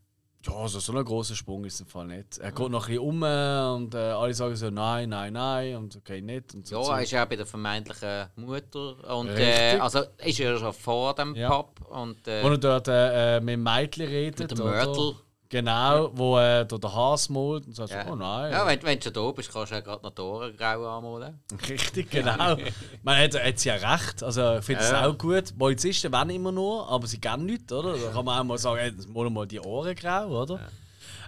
[0.45, 2.39] Ja, also so ein großer Sprung ist im Fall nicht.
[2.39, 5.77] Er geht noch ein bisschen um äh, und äh, alle sagen so nein, nein, nein
[5.77, 6.55] und okay, nicht.
[6.55, 6.97] Und so Ja, Zeug.
[6.97, 9.17] er ist ja auch bei der vermeintlichen Mutter.
[9.17, 11.49] Und, äh, also ist er schon vor dem Ja.
[11.49, 11.81] Pub.
[11.91, 14.41] Und, äh, Wo er dort äh, äh, mit dem Mädchen redet.
[14.41, 14.59] Mit dem?
[14.59, 15.15] Mörtel.
[15.53, 18.11] Genau, wo äh, der Haas malt und sagt, ja.
[18.11, 18.53] oh nein.
[18.53, 20.97] Ja, wenn, wenn du schon da bist, kannst du ja gerade noch die Ohren grau
[20.97, 21.41] anmalen.
[21.69, 22.57] Richtig, genau.
[23.03, 24.23] Man hat, hat sie ja recht.
[24.23, 25.07] Also ich finde es Ja.
[25.07, 25.57] auch gut.
[25.59, 27.99] Polizisten wollen immer nur, aber sie gehen nichts, oder?
[27.99, 30.59] Da kann man auch mal sagen, hey, malen mal die Ohren grau, oder?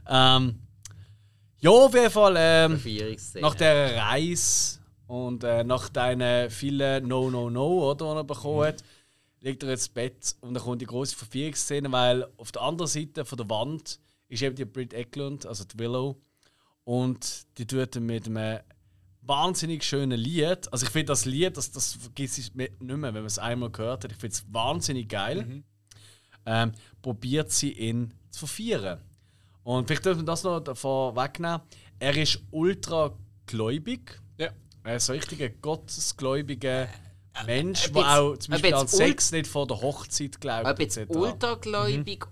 [0.08, 0.58] Ja, ähm,
[1.58, 2.34] ja auf jeden Fall.
[2.38, 2.80] Ähm,
[3.42, 8.68] nach dieser Reise und äh, nach deinen vielen No, No, No, oder, die er bekommen
[8.68, 8.76] hat,
[9.42, 13.26] liegt er ins Bett und dann kommt die große Verführungsszene, weil auf der anderen Seite
[13.26, 14.00] von der Wand
[14.34, 16.20] ist eben die Brit Eklund, also die Willow,
[16.84, 18.60] und die tut mit einem
[19.22, 23.14] wahnsinnig schönen Lied, also ich finde das Lied, das, das vergisst ich nicht mehr, wenn
[23.14, 25.62] man es einmal gehört hat, ich finde es wahnsinnig geil,
[26.46, 29.00] ähm, probiert sie ihn zu verführen.
[29.62, 31.60] Und vielleicht dürfen wir das noch davon wegnehmen.
[31.98, 33.16] Er ist ultra
[33.46, 34.20] gläubig.
[34.36, 34.50] Ja.
[34.82, 36.88] Er ist ein richtiger gottesgläubiger
[37.46, 40.66] Mensch, ob der auch zum Beispiel an Sex nicht vor der Hochzeit glaubt.
[40.66, 42.26] Ob jetzt ultragläubig,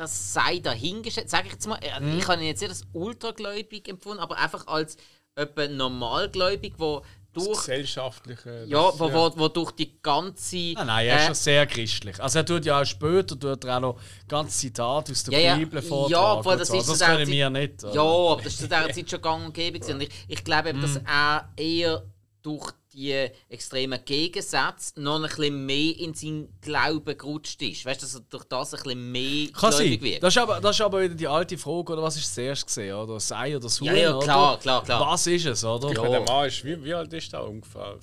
[0.00, 1.28] das sei dahingestellt.
[1.30, 2.18] Sag ich jetzt mal, äh, Mhm.
[2.18, 4.96] ich habe ihn jetzt nicht als ultragläubig empfunden, aber einfach als
[5.38, 8.64] jemand normalgläubig, wo Das durch, gesellschaftliche.
[8.66, 10.72] ja, das- wo, wo, wo durch die ganze.
[10.76, 12.20] Ah, nein, er ist äh, schon sehr christlich.
[12.20, 15.46] Also er tut ja auch später tut er auch noch ganz Zitate aus der Ja,
[15.50, 15.56] ja.
[15.56, 16.38] Bibel Ja, vortragen.
[16.38, 16.76] obwohl und das so.
[16.78, 17.84] ist das können Zeit- wir nicht.
[17.84, 17.94] oder?
[17.94, 19.92] Ja, aber das war zu dieser Zeit schon gang und gäbe.
[19.94, 21.06] Und ich, ich glaube, eben, dass Mhm.
[21.06, 22.02] er eher
[22.42, 27.84] durch die extremen Gegensätze noch ein bisschen mehr in seinen Glauben gerutscht ist.
[27.86, 30.22] Weißt du, dass er durch das ein bisschen mehr Kann gläubig wird.
[30.22, 32.94] Das ist, aber, das ist aber wieder die alte Frage, oder was ist zuerst gesehen,
[32.94, 33.14] oder?
[33.14, 34.60] Das Ei oder das Huhn, Ja, ja, klar, oder?
[34.60, 35.00] klar, klar.
[35.12, 35.88] Was ist es, oder?
[35.90, 36.02] Ich Ja.
[36.02, 37.98] meine, der Mann ist, wie, wie alt ist der ungefähr?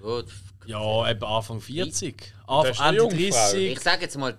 [0.00, 0.26] Gut.
[0.66, 2.16] Ja, etwa Anfang 40.
[2.18, 3.50] Das Anfang, ist eine Ende Jungfrau.
[3.50, 3.72] 30.
[3.72, 4.38] Ich sage jetzt mal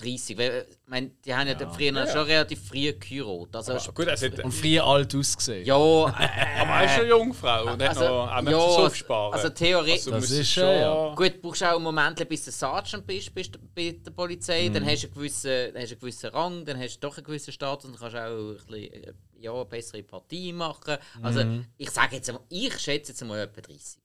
[0.00, 1.68] 30, weil ich meine, die haben ja, ja.
[1.70, 3.56] früher schon relativ früh geheiratet.
[3.56, 5.64] Also, Ah, gut, er hat, Und früher alt ausgesehen.
[5.66, 5.78] ja, äh,
[6.60, 9.34] aber er ist eine Jungfrau und hat also, noch, auch noch ja, aufsparen.
[9.34, 9.92] also theoretisch.
[10.06, 11.14] Also, Das müsste ist schon- ja.
[11.14, 14.68] Gut, du brauchst auch einen Moment, bis du Sergeant bist, bist bei der Polizei.
[14.68, 14.74] Mhm.
[14.74, 17.16] Dann hast du einen gewissen, dann hast du einen gewissen Rang, dann hast du doch
[17.16, 20.96] einen gewissen Status und kannst auch ein bisschen, äh, ja, eine bessere Partie machen.
[21.22, 21.66] Also, Mhm.
[21.78, 24.00] ich sage jetzt einmal, ich schätze jetzt mal etwa 30.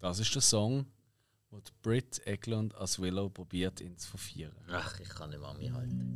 [0.00, 0.86] Das ist der Song,
[1.56, 4.52] wo die Brit Eklund als Willow probiert, ihn zu verführen.
[4.70, 6.12] Ach, ich kann nicht mehr an mich halten.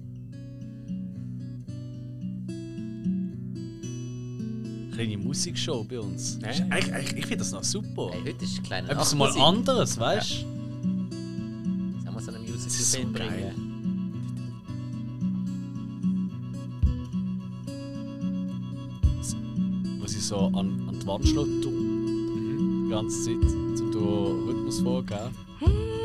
[4.93, 6.39] Kleine Musikshow bei uns.
[6.43, 6.51] Ja.
[6.51, 8.11] Ist eigentlich- eigentlich- Ich finde das noch super.
[8.13, 10.37] Hey, heute ist ein kleiner Etwas mal anderes, weißt du?
[10.37, 13.55] Sollen wir so einen Das ist so Musical-Film geil.
[13.55, 13.67] bringen?
[20.01, 21.65] Wo sie so an, an die Wand schlägt.
[21.65, 23.60] Die ganze Zeit,
[24.01, 24.83] den Rhythmus.
[25.59, 26.00] Hey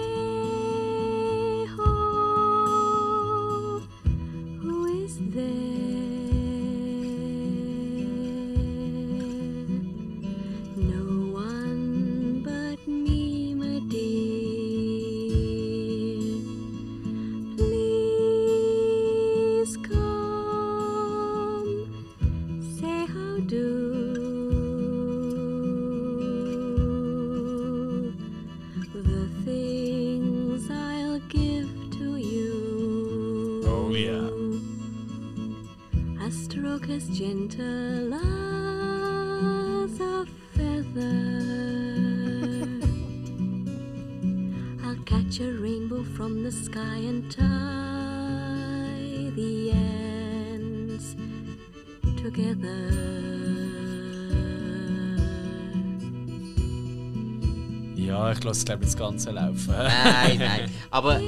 [58.56, 58.56] together.
[58.56, 59.72] Ja, ich glaube das Ganze laufen.
[59.72, 60.72] Nein, nein.
[60.92, 61.22] Aber,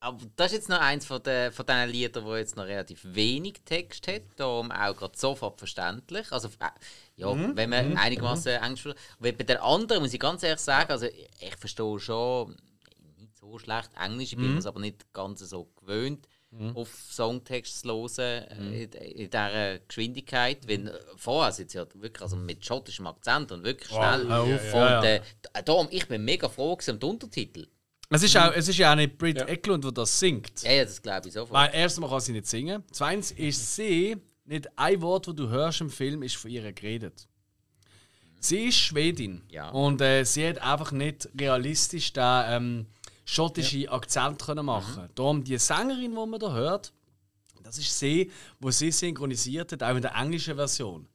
[0.00, 3.00] aber das ist jetzt noch eins von, den, von diesen Liedern, wo jetzt noch relativ
[3.04, 6.30] wenig Text hat, darum auch gerade sofort verständlich.
[6.32, 6.70] Also, äh,
[7.16, 9.02] ja, wenn man einigermaßen Englisch versteht.
[9.18, 12.56] Und bei den anderen muss ich ganz ehrlich sagen, also ich, verstehe schon
[13.18, 16.28] nicht so schlecht Englisch, ich bin mir es aber nicht ganz so gewöhnt,
[16.74, 20.66] auf Songtext zu hören äh, in, in dieser Geschwindigkeit.
[20.66, 24.26] Wenn, äh, vorher sie ja wirklich also mit schottischem Akzent und wirklich schnell.
[24.28, 25.04] ja, ja, und.
[25.04, 25.20] Äh,
[25.64, 27.66] darum, ich bin mega froh gewesen um den Untertitel.
[28.10, 29.44] Es ist, auch, es ist ja auch nicht Brit Ja.
[29.46, 30.62] Eklund, der das singt.
[30.62, 31.52] Ja, ja, das glaube ich sofort.
[31.52, 32.82] Weil erstens kann sie nicht singen.
[32.90, 37.28] Zweitens ist sie, nicht ein Wort, das du hörst im Film, ist von ihr geredet.
[38.40, 39.42] Sie ist Schwedin.
[39.50, 39.68] Ja.
[39.70, 42.86] Und äh, sie hat einfach nicht realistisch den ähm,
[43.28, 46.92] schottischen Akzent können machen Darum die Sängerin, die man da hört,
[47.62, 51.06] das ist sie, wo sie synchronisiert hat, auch in der englischen Version.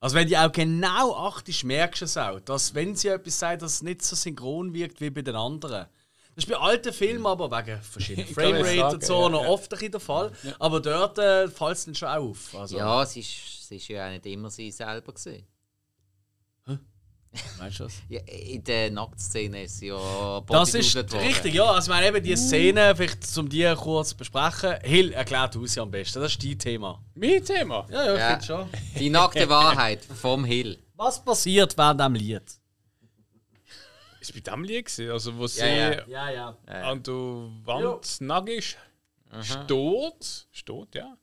[0.00, 3.62] Also wenn die auch genau achtest, merkst du es auch, dass wenn sie etwas sagt,
[3.62, 5.86] dass es nicht so synchron wirkt wie bei den anderen.
[6.34, 9.48] Das ist bei alten Filmen aber wegen verschiedenen Framerate und so ja, noch ja.
[9.48, 10.32] oft ein der Fall.
[10.58, 12.54] Aber dort äh, fällt es dann schon auf.
[12.54, 13.30] Also, Ja, es ist,
[13.62, 15.46] es ist ja auch nicht immer sie selber gesehen.
[17.58, 17.94] Meinst du das?
[18.08, 21.64] Ja, in der Nacktszene ist ja Das ist richtig, ja.
[21.64, 24.76] Also, ich meine, eben die Szene, vielleicht um die kurz zu besprechen.
[24.82, 26.20] Hill erklärt du sie am besten.
[26.20, 27.02] Das ist dein Thema.
[27.14, 27.86] Mein Thema.
[27.90, 28.28] Ja, ja, ich Ja.
[28.30, 28.68] finde schon.
[28.98, 30.78] Die nackte Wahrheit vom Hill.
[30.94, 32.42] Was passiert während dem Lied?
[34.20, 36.06] Ist bei dem Lied gewesen, also wo sie ja.
[36.06, 36.56] Ja, ja.
[36.66, 38.76] an der Wand nackig
[39.42, 40.46] steht.
[40.50, 41.16] Steht, ja.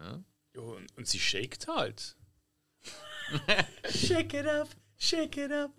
[0.00, 2.16] ja und, und sie shakt halt.
[3.88, 4.68] Shake it up,
[5.02, 5.70] shake it up.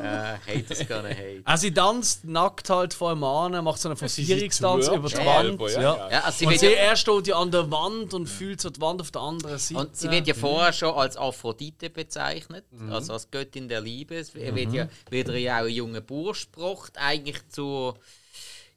[0.00, 1.42] Äh, haters gonna hate.
[1.44, 5.16] Also sie tanzt nackt halt vor einem Mann, macht so einen Forcierungstanz twerkt über die
[5.26, 5.60] Wand.
[5.72, 5.80] Ja.
[5.80, 6.20] ja, ja.
[6.20, 8.80] Also sie Und sie ja, er steht ja an der Wand und fühlt so die
[8.80, 9.80] Wand auf der anderen Seite.
[9.80, 12.92] und sie wird ja vorher schon als Aphrodite bezeichnet, Mhm.
[12.92, 14.16] also als Göttin der Liebe.
[14.16, 17.94] Es wird ja, wird ihr ja auch ein junger Bursch gebracht, eigentlich zur,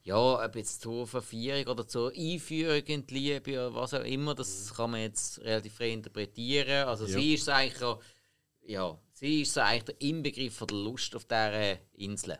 [0.03, 0.15] ja,
[0.45, 4.73] ob jetzt zur Verführung oder zur Einführung in die Liebe oder was auch immer, das
[4.75, 6.87] kann man jetzt relativ frei interpretieren.
[6.87, 7.97] Also sie ist eigentlich, ja,
[8.65, 12.37] ja, sie ist so eigentlich der Inbegriff von der Lust auf dieser Insel.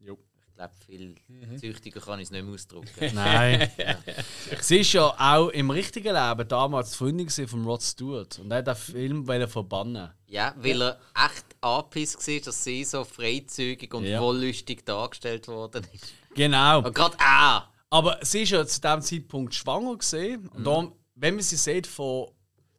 [0.00, 0.16] Jo.
[0.48, 1.14] Ich glaube, viel
[1.58, 2.86] züchtiger kann ich es nicht mehr ausdrücken.
[3.14, 3.68] Nein.
[4.60, 8.58] Sie ist ja auch im richtigen Leben damals die Freundin von Rod Stewart und er
[8.58, 10.10] hat den Film verbannen.
[10.26, 14.20] Ja, weil er echt angepisst war, dass sie so freizügig und Ja.
[14.20, 16.12] wollüstig dargestellt worden ist.
[16.34, 16.78] Genau.
[16.84, 17.72] Und gerade er!
[17.88, 21.86] Aber sie ist ja zu dem Zeitpunkt schwanger gesehen und darum, wenn man sie sieht
[21.88, 22.28] von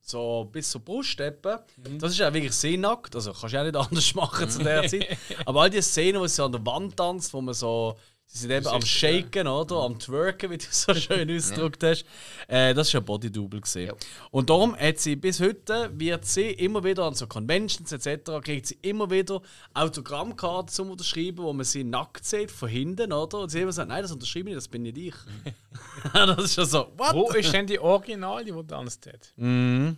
[0.02, 1.64] so bis zur Bruststeppe,
[2.00, 3.16] das ist ja wirklich sehr nackt.
[3.16, 5.18] Also kannst du ja nicht anders machen zu der Zeit.
[5.46, 7.98] Aber all die Szenen, wo sie an der Wand tanzt, wo man so
[8.32, 9.78] sie sind eben am Shaken, oder?
[9.78, 12.06] Am Twerken, wie du so schön ausgedrückt hast.
[12.48, 13.88] Äh, das ist ja Bodydouble gesehen.
[13.88, 13.94] Ja.
[14.32, 18.68] Und darum hat sie bis heute, wird sie immer wieder an so Conventions etc., kriegt
[18.68, 19.42] sie immer wieder
[19.74, 23.40] Autogrammkarten zum Unterschreiben, wo man sie nackt sieht, von hinten, oder?
[23.40, 25.16] Und sie immer sagt, nein, das unterschreibe ich nicht, das bin nicht ich.
[26.14, 27.14] das ist schon so, what?
[27.14, 29.34] Wo ist denn die Original, die tanzt hat?
[29.38, 29.98] In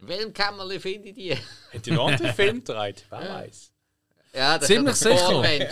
[0.00, 1.34] welchem Kämmerle finde ich die?
[1.34, 3.06] Hat die noch einen Film gedreht?
[3.08, 3.72] Wer weiß.
[4.34, 5.16] Ja, das Ziemlich ja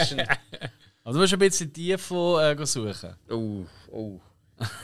[0.05, 0.27] sicher.
[1.09, 1.15] Vormenschen.
[1.15, 3.17] Also du musst ein bisschen tiefer äh, suchen.
[3.31, 4.21] Oh, oh.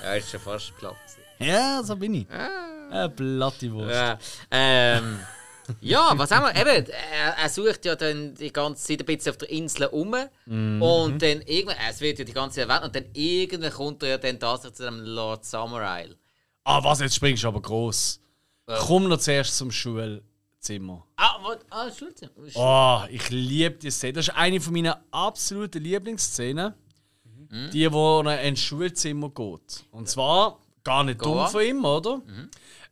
[0.02, 0.96] Ja, ist schon fast platt.
[1.40, 2.26] Ja, so bin ich.
[2.30, 3.90] Eine platte Wurst.
[3.90, 4.16] Ja,
[4.52, 5.18] ähm,
[5.80, 6.54] ja, was haben wir?
[6.54, 10.14] Eben, er, er sucht ja dann die ganze Zeit ein bisschen auf der Insel um.
[10.80, 14.10] Und dann irgendwann, es wird ja die ganze Zeit erwähnt, und dann irgendwann kommt er
[14.10, 16.16] ja dann tatsächlich zu dem Lord Isle.
[16.62, 18.20] Ah, was, jetzt springst du aber groß.
[18.66, 19.72] Komm noch zuerst zum
[20.64, 21.04] Schulzimmer.
[21.16, 21.58] Ah, was?
[21.70, 22.30] Ah, Schulze.
[22.54, 24.14] Oh, ich liebe die Szene.
[24.14, 26.74] Das ist eine von meinen absoluten Lieblingsszenen.
[27.72, 29.84] Die, wo er ins Schulzimmer geht.
[29.92, 31.50] Und zwar gar nicht dumm an.
[31.50, 32.20] von ihm, oder?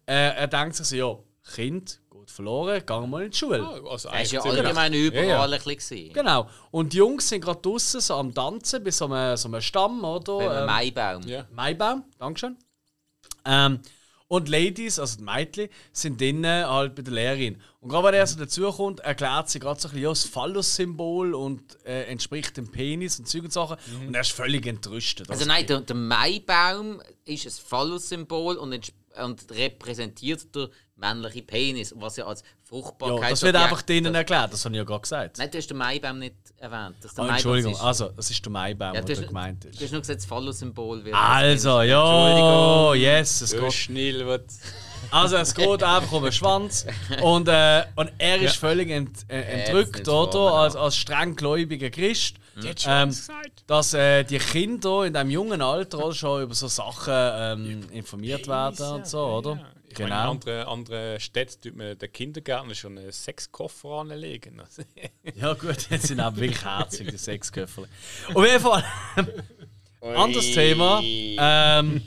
[0.07, 1.19] Äh, er denkt sich so, ja,
[1.55, 3.67] Kind geht verloren, geh mal in die Schule.
[3.91, 5.53] Also Er war ja allgemein überall Ja, ja.
[5.59, 6.13] ein bisschen.
[6.13, 6.49] Genau.
[6.71, 10.05] Und die Jungs sind gerade draußen so am Tanzen, bei so einem, so einem Stamm,
[10.05, 10.39] oder?
[10.39, 11.23] Beim Ähm, Maibaum.
[11.27, 11.45] Ja.
[11.51, 12.57] Maibaum, Dankeschön.
[13.45, 13.81] Ähm,
[14.33, 17.61] und die Ladies, also die Mädchen, sind drinnen halt bei der Lehrerin.
[17.81, 21.35] Und gerade wenn er so dazukommt, erklärt sie gerade so ein bisschen ja, das Phallus-Symbol
[21.35, 23.77] und äh, entspricht dem Penis und Zeug und Sachen.
[24.07, 25.29] Und er ist völlig entrüstet.
[25.29, 28.93] Also nein, der, der Maibaum ist ein Phallus-Symbol und,
[29.23, 30.71] und repräsentiert der
[31.03, 33.33] männliche Penis, was ja als ja, Fruchtbarkeit...
[33.33, 35.39] das wird einfach denen erklärt, das habe ich ja gerade gesagt.
[35.39, 36.97] Nein, du hast den Maibaum nicht erwähnt.
[37.03, 37.81] Dass der Oh, Entschuldigung, ist.
[37.81, 39.83] also, das ist der Maibaum, Ja, der du, hast, gemeint du ist.
[39.83, 41.15] hast nur gesagt, das Phallus-Symbol wird...
[41.15, 42.95] Also, ja, Entschuldigung.
[43.03, 44.45] yes, es geht schnell wird.
[45.11, 46.87] Also es geht einfach um den Schwanz
[47.23, 50.33] und, äh, und er ist völlig ent, äh, entrückt, nicht oder?
[50.33, 52.37] vor, Als, als streng gläubiger Christ.
[52.65, 53.17] Hat Ähm,
[53.67, 58.87] dass äh, die Kinder in diesem jungen Alter schon über so Sachen ähm, informiert werden
[58.97, 59.59] und so, oder?
[59.93, 60.31] Ich meine, in Genau.
[60.31, 64.63] anderen, anderen Städten tut man den Kindergärtner schon einen Sexkoffer anlegen.
[65.35, 67.87] Ja gut, jetzt sind aber wirklich herzig, die Sexköpfe.
[68.35, 68.85] Auf jeden Fall
[70.01, 71.01] anderes Thema.
[71.03, 72.03] Ähm,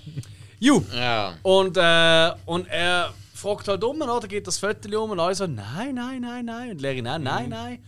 [0.60, 0.84] ju.
[0.94, 1.38] Ja.
[1.44, 4.28] Und, äh, und er fragt halt um, oder?
[4.28, 6.72] Geht das Viertel um und alle so, nein, nein, nein, nein.
[6.72, 7.84] Und Lehrerin, nein, nein, nein.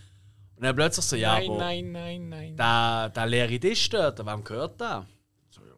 [0.56, 2.58] Und dann plötzlich so, ja, Nein, aber nein, nein, nein.
[2.58, 5.06] der, der leere Tisch dort, wem gehört der?
[5.52, 5.76] So, ja,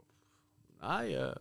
[0.81, 1.33] nein, äh,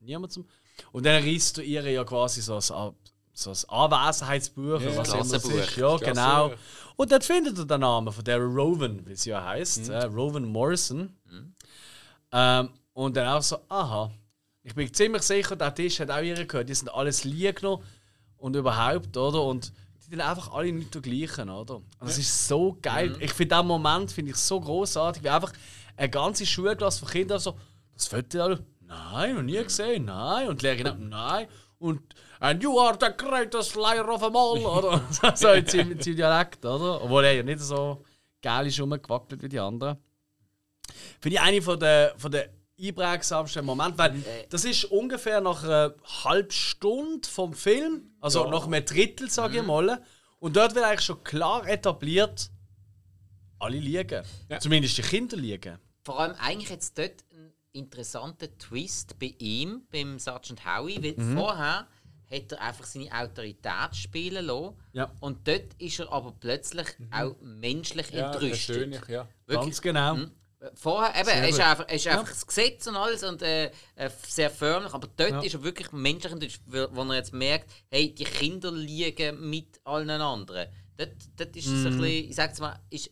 [0.00, 0.46] niemand zum.
[0.92, 5.18] Und dann reißt du ihr ja quasi so ein, so ein Anwesenheitsbuch, oder was immer
[5.18, 5.58] das Klassenbuch.
[5.58, 5.76] ist.
[5.76, 6.52] Ja, genau.
[6.96, 10.44] Und dort findet er den Namen von der Rowan, wie sie ja heißt, äh, Rowan
[10.44, 11.12] Morrison.
[12.32, 14.10] Ähm, und dann auch so, aha,
[14.62, 17.82] ich bin ziemlich sicher, der Tisch hat auch ihr gehört, die sind alles liegen genommen
[18.36, 19.42] und überhaupt, oder?
[19.42, 21.76] Und die sind einfach alle nicht der gleichen, oder?
[21.76, 23.16] Und das ist so geil.
[23.20, 25.52] Ich finde den Moment finde ich so großartig, wie einfach
[25.96, 27.56] eine ganze Schulklasse von Kindern so,
[27.92, 28.64] das Foto alle,
[29.12, 30.48] nein, noch nie gesehen, nein.
[30.48, 31.46] Und die Lehrerin, nein.
[31.78, 32.00] Und
[32.40, 35.02] and you are the greatest liar of them all, oder?
[35.34, 37.02] so in seinem Dialekt, oder?
[37.02, 38.04] Obwohl er ja nicht so
[38.42, 39.98] geil ist rumgewackelt wie die anderen.
[41.20, 45.94] Finde ich eine von der, von der einprägsamsten Momente, weil das ist ungefähr nach einer
[46.24, 50.02] halben Stunde vom Film, also nach einem Drittel, sage ich mal.
[50.40, 52.50] Und dort wird eigentlich schon klar etabliert,
[53.58, 54.24] alle liegen.
[54.50, 54.58] Ja.
[54.58, 55.78] Zumindest die Kinder liegen.
[56.02, 57.24] Vor allem eigentlich jetzt dort
[57.74, 61.36] ein interessanter Twist bei ihm, beim Sergeant Howie, weil Mhm.
[61.36, 61.86] vorher
[62.30, 64.74] hat er einfach seine Autorität spielen lassen.
[64.92, 65.12] Ja.
[65.20, 68.66] Und dort ist er aber plötzlich auch menschlich ja, entrüstet.
[68.76, 69.28] persönlich, ja.
[69.46, 69.60] Wirklich.
[69.66, 70.18] Ganz genau.
[70.76, 74.08] Vorher, eben, er ist einfach, er ist einfach das Gesetz und alles und äh, äh,
[74.26, 75.40] sehr förmlich, aber dort Ja.
[75.42, 80.08] ist er wirklich menschlich enttäuscht, wo er jetzt merkt, hey, die Kinder liegen mit allen
[80.08, 80.68] anderen.
[80.96, 83.10] Dort, dort ist es ein bisschen, ich sag's mal, ist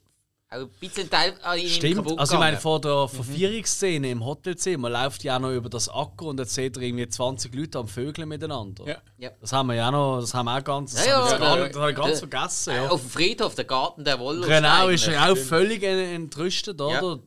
[0.52, 1.68] auch ein bisschen Teil an ihm Mhm.
[1.70, 1.96] Stimmt.
[1.96, 5.88] kaputt Also ich meine, vor der Verführungsszene im Hotelzimmer läuft ja auch noch über das
[5.88, 8.86] Acker und jetzt seht ihr irgendwie 20 Leute am Vögeln miteinander.
[8.86, 8.96] Ja.
[9.18, 9.30] Ja.
[9.40, 11.56] Das haben wir ja auch noch, das haben wir auch ganz, das Ja, ja, gar
[11.58, 12.70] nicht, das habe ich ganz vergessen.
[12.70, 12.88] Äh, Ja.
[12.90, 14.46] Auf dem Friedhof, der Garten der Wolle.
[14.46, 16.92] Genau, ist er auch völlig en- entrüstet, oder?
[17.02, 17.18] Ja.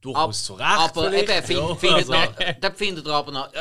[0.00, 0.66] Durchaus zu Recht.
[0.66, 3.58] Aber eben, find, Ja, findet also- er, dort findet er aber noch, äh,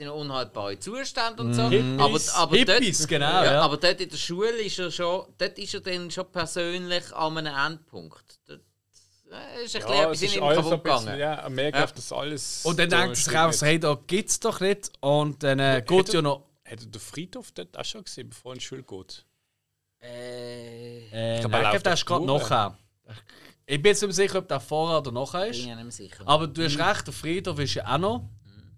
[0.00, 1.68] sind unhaltbare Zustände und so.
[1.68, 2.30] Hippies.
[2.30, 3.60] Aber, aber Hippies, dort, genau, Ja, ja.
[3.62, 7.38] Aber dort in der Schule ist er schon, dort ist er dann schon persönlich an
[7.38, 8.24] einem Endpunkt.
[8.46, 8.60] Dort
[9.30, 11.20] äh, ist ein bisschen Ja, etwas es in ist ihm alles kaputt bisschen, gegangen.
[11.20, 11.84] ja, er merkt Ja.
[11.84, 12.64] auf das alles.
[12.64, 13.70] Und dann so denkt er sich stimmt auch, so, nicht.
[13.72, 14.92] hey, da gibt es doch nicht.
[15.00, 16.46] Und dann äh, geht Hätte- ja noch.
[16.64, 19.24] Hat er den Friedhof dort auch schon gesehen, bevor er in die Schule geht?
[20.02, 22.78] Äh, Äh, Ich glaub, nein, er ich läuft glaube, der gerade nachher.
[23.66, 25.58] Ich bin jetzt nicht sicher, ob der vorher oder nachher bin ist.
[25.58, 26.22] ich nicht mehr sicher.
[26.26, 28.24] Aber du hast recht, der Friedhof ist ja auch noch.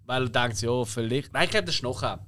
[0.05, 1.33] Weil er denkt, ja, vielleicht.
[1.33, 2.19] Nein, ich glaube, das ist nachher.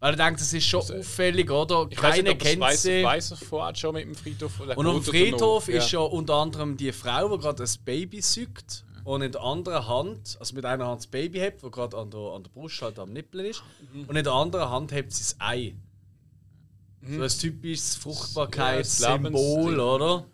[0.00, 1.76] Weil er denkt, das ist schon auffällig, oder?
[1.76, 3.04] Also, Ich Keiner nicht, es kennt weiß, sie.
[3.04, 4.58] weiß er vorher schon mit dem Friedhof.
[4.60, 5.74] Und er Friedhof noch?
[5.74, 9.86] ist ja unter anderem die Frau, die gerade ein Baby säugt und in der anderen
[9.86, 12.82] Hand, also mit einer Hand das Baby hebt, wo gerade an der, an der Brust
[12.82, 14.04] halt am Nippeln ist, Mhm.
[14.08, 15.74] und in der anderen Hand hebt sie das Ei.
[17.04, 19.80] So ein typisches Fruchtbarkeitssymbol, Lebensding.
[19.80, 20.24] oder?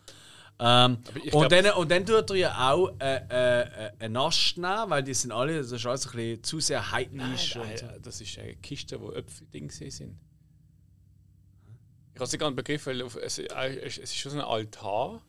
[0.60, 0.98] Ähm,
[1.32, 5.04] und, dann, und dann tut er ja auch äh, äh, äh, einen Ast nehmen, weil
[5.04, 7.54] die sind alle, das ist alles ein bisschen zu sehr heidnisch.
[7.54, 7.86] Nein, so.
[7.86, 10.18] nein, das ist eine Kiste, wo Äpfel drin sind.
[12.12, 13.44] Ich habe es nicht ganz begriffen, weil auf, es, äh,
[13.84, 15.22] es ist schon so ein Altar.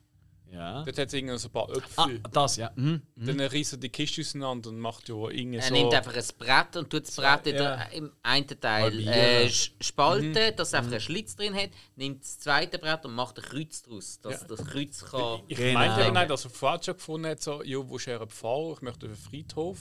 [0.51, 0.83] Ja.
[0.83, 2.21] Dort hat es irgendwie so ein paar Ah, Äpfel.
[2.31, 2.71] das, ja.
[2.75, 3.01] Mhm.
[3.15, 5.73] Dann reißt er die Kiste auseinander und macht ja irgendwie Er so.
[5.75, 10.31] nimmt einfach ein Brett und tut das Brett in der, im einen Teil äh, spalten,
[10.31, 10.55] Mhm.
[10.55, 13.83] dass es einfach einen Schlitz drin hat, nimmt das zweite Brett und macht ein Kreuz
[13.83, 14.47] daraus, dass Ja.
[14.47, 15.41] das Kreuz kann.
[15.47, 15.79] Ich Genau.
[15.79, 18.73] meinte eben nicht, dass er vorher schon gefunden hat, so, ja, wo ist er Pfarrer?
[18.73, 19.77] Ich möchte auf den Friedhof.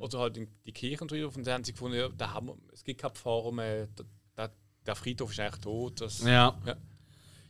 [0.00, 1.36] Oder halt in die Kirchenfriedhof.
[1.36, 3.88] Und dann haben sie gefunden, ja, da haben wir, es gibt keinen Pfarrer mehr.
[3.88, 4.52] Der, der,
[4.86, 6.00] der Friedhof ist eigentlich tot.
[6.00, 6.56] Das, Ja.
[6.64, 6.76] Ja.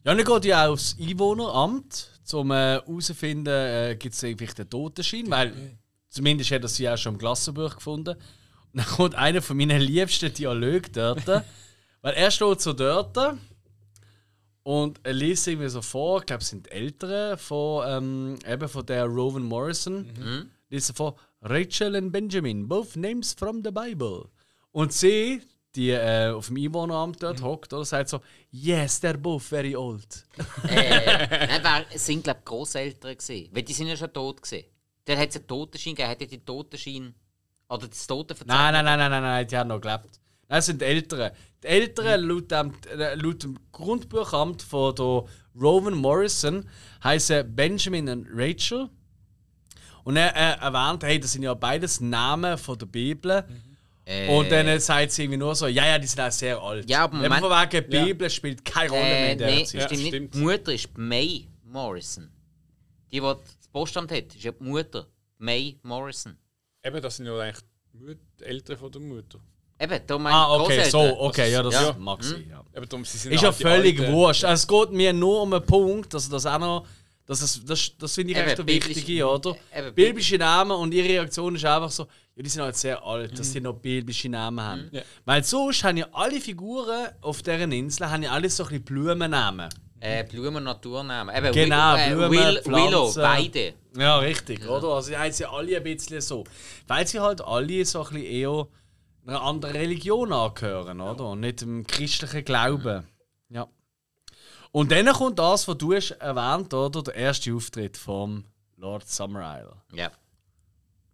[0.05, 5.31] Ja, dann geht ja auch aufs Einwohneramt, um herauszufinden, äh, gibt es vielleicht einen Totenschein,
[5.31, 8.15] weil zumindest hat er sie auch schon im Klassenbuch gefunden.
[8.73, 11.27] Und dann kommt einer von meinen liebsten Dialogen dort,
[12.03, 13.17] weil er steht so dort
[14.63, 18.85] und er liest irgendwie so vor, ich glaube, es sind Eltern von, ähm, eben von
[18.85, 20.51] der Rowan Morrison, Mhm.
[20.69, 24.29] liest er vor, Rachel and Benjamin, both names from the Bible.
[24.73, 25.41] Und sie,
[25.79, 30.27] die äh, auf dem Einwohneramt dort hockt, oder, sagt so, yes, they're both very old.
[30.69, 33.49] äh, nein, wer, es sind, glaube ich, Großeltern gesehen.
[33.53, 34.67] Weil die sind ja schon tot gesehen.
[35.07, 37.15] Der hat es einen Totenschein gegeben, hat er den Totenschein
[37.69, 38.57] oder das Totenverzeichnis.
[38.57, 40.21] Nein, nein, nein, nein, nein, nein, die haben noch gelebt.
[40.49, 41.31] Nein, es sind die Eltern.
[41.63, 45.25] Die Eltern, laut dem, äh, laut dem Grundbuchamt von der
[45.55, 46.69] Rowan Morrison,
[47.05, 48.89] heißen Benjamin und Rachel.
[50.03, 53.45] Und er äh, erwähnt, hey, das sind ja beides Namen von der Bibel.
[54.11, 56.59] Äh, Und dann äh, sagt sie irgendwie nur so, ja, ja, die sind auch sehr
[56.59, 56.89] alt.
[56.89, 57.43] Ja, aber Eben Moment.
[57.45, 59.83] von wegen, die Bibel spielt keine Rolle mehr äh, in der nee, Zeit.
[59.83, 60.23] stimmt stimmt.
[60.23, 60.35] nicht.
[60.35, 62.31] Die Mutter ist May Morrison.
[63.13, 65.07] Die, die das Postamt hat, ist ja die Mutter.
[65.37, 66.39] May Morrison.
[66.83, 69.41] Eben, das sind ja eigentlich die Eltern von der Mutter.
[69.79, 71.95] Eben, da meine Ah, okay, so, okay, ja, das Ja.
[71.99, 72.47] mag sein.
[72.49, 72.65] Ja.
[72.75, 74.45] Eben darum, sie sind Ist ja völlig wurscht.
[74.45, 76.87] Also, es geht mir nur um einen Punkt, dass er das auch noch
[77.29, 79.55] Das, ist, das, das finde ich Eben, echt der Wichtige, oder?
[79.77, 82.05] eben, biblische Namen und ihre Reaktion ist einfach so,
[82.35, 84.89] ja, die sind halt sehr alt, dass sie noch biblische Namen haben.
[84.91, 85.03] Ja.
[85.27, 88.85] Weil sonst haben ja alle Figuren auf deren Insel haben ja alle so ein bisschen
[88.85, 89.69] Blumennamen.
[90.01, 91.37] Äh, Blumen, Naturnamen.
[91.37, 93.75] Eben, Genau, Will, äh, Blumen, Will, Willow, beide.
[93.95, 94.89] Ja, richtig, oder?
[94.89, 96.45] Also die haben sie alle ein bisschen so.
[96.87, 98.69] Weil sie halt alle so ein bisschen eher
[99.27, 101.27] einer anderen Religion angehören, oder?
[101.27, 103.07] Und nicht dem christlichen Glauben.
[103.51, 103.69] Ja.
[104.73, 107.03] Und dann kommt das, was du hast erwähnt, oder?
[107.03, 108.45] Der erste Auftritt vom
[108.77, 109.77] Lord Summerisle.
[109.93, 110.13] Ja.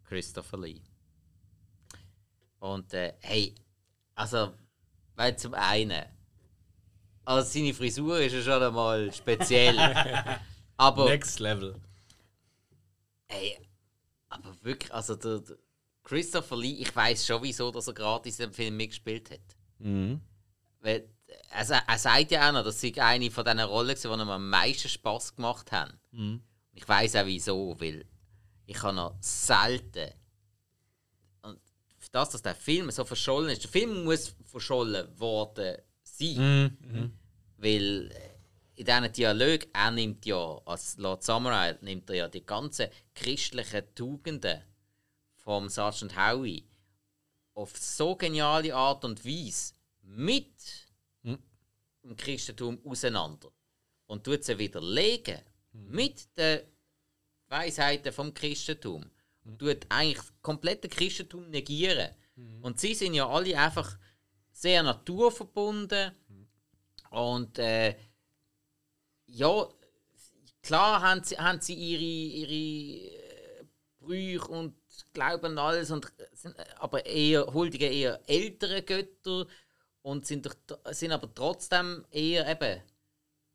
[0.04, 0.80] Christopher Lee.
[2.58, 3.54] Und äh, hey,
[4.14, 4.52] also,
[5.16, 6.04] weil zum einen,
[7.24, 9.76] also seine Frisur ist ja schon einmal speziell.
[10.76, 11.80] aber, Next Level.
[13.26, 13.58] hey,
[14.28, 15.56] aber wirklich, also der, der
[16.02, 19.56] Christopher Lee, ich weiß schon, wieso dass er gratis im Film mitgespielt hat.
[19.78, 20.20] Mhm.
[20.80, 21.08] Weil,
[21.54, 24.50] also, er sagt ja auch noch, dass sie eine von diesen Rollen die ihm am
[24.50, 25.98] meisten Spass gemacht haben.
[26.72, 28.04] Ich weiß auch wieso, weil
[28.66, 30.10] ich habe noch selten.
[31.42, 31.60] Und
[31.98, 36.36] für das, dass der Film so verschollen ist, der Film muss verschollen worden sein.
[37.56, 38.34] Weil äh,
[38.76, 43.94] in diesen Dialog, er nimmt ja, als Lord Samurai, nimmt er ja die ganzen christlichen
[43.94, 44.62] Tugenden
[45.36, 46.66] vom Sergeant Howie
[47.54, 50.83] auf so geniale Art und Weise mit
[52.04, 53.50] dem Christentum auseinander
[54.06, 55.40] und tut sie widerlegen
[55.72, 56.60] mit den
[57.48, 59.04] Weisheiten vom Christentum.
[59.44, 62.10] Und tut eigentlich das komplette Christentum negieren.
[62.62, 63.98] Und sie sind ja alle einfach
[64.52, 66.12] sehr naturverbunden.
[67.10, 67.96] Und äh,
[69.26, 69.68] ja,
[70.62, 73.14] klar haben sie, haben sie ihre, ihre
[73.60, 73.64] äh,
[74.00, 74.74] Brüche und
[75.12, 79.46] glauben alles, und äh, aber eher huldigen eher ältere Götter
[80.04, 82.82] und sind, doch, sind aber trotzdem eher eben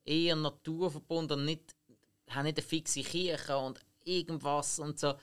[0.04, 1.76] eher naturverbunden und nicht,
[2.30, 5.14] haben nicht eine fixe Kirche und irgendwas und so.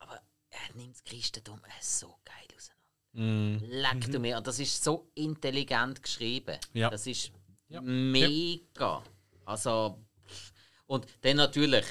[0.00, 0.20] Aber
[0.50, 3.66] er nimmt das Christentum so geil auseinander.
[3.66, 4.36] Leck du mir.
[4.36, 6.58] Und das ist so intelligent geschrieben.
[6.72, 6.90] Ja.
[6.90, 7.30] Das ist
[7.68, 9.04] mega.
[9.44, 10.52] Also, pff.
[10.86, 11.86] und dann natürlich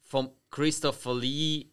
[0.00, 1.70] vom Christopher Lee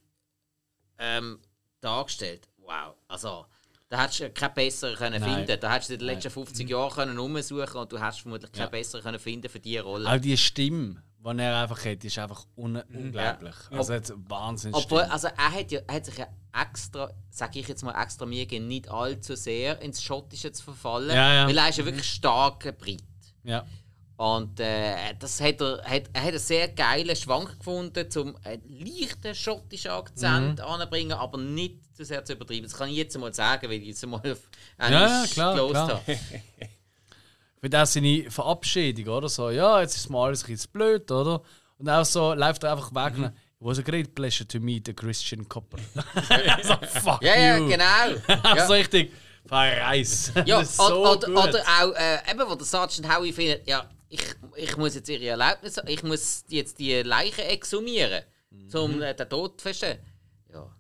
[0.98, 1.42] ähm,
[1.82, 2.48] dargestellt.
[2.56, 2.96] Wow.
[3.10, 3.46] Also,
[3.90, 5.46] da hättest du keinen besseren können Nein.
[5.46, 5.60] finden.
[5.60, 8.72] Da hättest du in den letzten 50 Jahren können umsuchen und du hättest vermutlich keinen
[8.72, 10.10] besseren können finden für diese Rolle.
[10.10, 13.56] Auch die Stimme, die er einfach hat, ist einfach un unglaublich.
[13.72, 16.28] Also er hat Wahnsinn Obwohl, also er hat, ja, er hat sich ja
[16.60, 21.10] extra, sag ich jetzt mal extra mir, nicht allzu sehr ins Schottische zu verfallen.
[21.10, 21.48] Ja, ja.
[21.48, 23.04] Weil er ist ja wirklich starker Brit.
[23.44, 23.66] Ja.
[24.18, 28.62] Und äh, das hat er, hat, er hat einen sehr geilen Schwank gefunden, um einen
[28.70, 30.66] leichten schottischen Akzent Mhm.
[30.66, 32.64] anzubringen, aber nicht zu sehr zu übertreiben.
[32.64, 34.40] Das kann ich jetzt mal sagen, weil ich jetzt mal auf
[34.80, 35.90] Ja, ja, Englisch klar, gelost klar.
[35.90, 36.20] habe.
[37.62, 39.28] Weil auch seine Verabschiedung, oder?
[39.30, 41.42] So, ja, jetzt ist mal alles ein bisschen blöd, oder?
[41.78, 43.18] Und auch so läuft er einfach weg.
[43.18, 43.34] und, It
[43.68, 45.80] was a great pleasure to meet a Christian couple.
[46.64, 47.68] so, fuck Ja, ja, you.
[47.68, 47.86] genau.
[48.56, 48.68] Ja.
[48.68, 49.12] so richtig
[49.46, 50.32] verreis.
[50.46, 54.22] Ja, Das so oder, oder auch, äh, eben, wo der Sergeant Howie findet, ja, ich,
[54.56, 58.24] ich muss jetzt ihre Erlaubnis, ich muss jetzt die Leichen exhumieren,
[58.74, 60.00] um äh, den Tod zu feststellen.
[60.52, 60.76] Ja,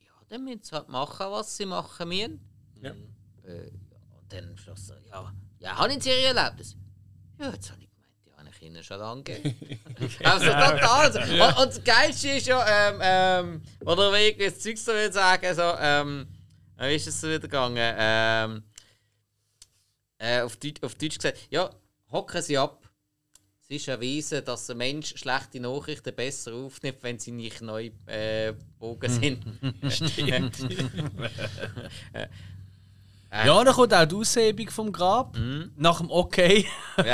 [0.00, 2.40] ja dann müssen sie halt machen, was sie machen müssen.
[2.82, 2.90] Ja.
[3.44, 3.70] Äh,
[4.20, 6.76] und dann schloss er, ja, ja, haben sie ihre Erlaubnis?
[7.38, 9.24] Ja, jetzt habe ich gemeint, die habe ich ihnen schon lange
[10.24, 11.12] also total.
[11.12, 11.18] so.
[11.20, 15.12] Und, und das Geilste ist ja, ähm, ähm, oder wie ich das Zeug so will
[15.12, 16.28] sagen, so, ähm,
[16.78, 17.76] wie ist es so wieder gegangen?
[17.78, 18.62] Ähm,
[20.18, 21.70] äh, auf, Deutsch, auf Deutsch gesagt, ja,
[22.10, 22.88] hocken Sie ab.
[23.60, 28.54] Es ist erwiesen, dass der Mensch schlechte Nachrichten besser aufnimmt, wenn sie nicht neu äh,
[28.78, 29.44] bogen sind.
[33.30, 35.36] Ja, da kommt auch die Aushebung vom Grab.
[35.76, 36.66] Nach dem Okay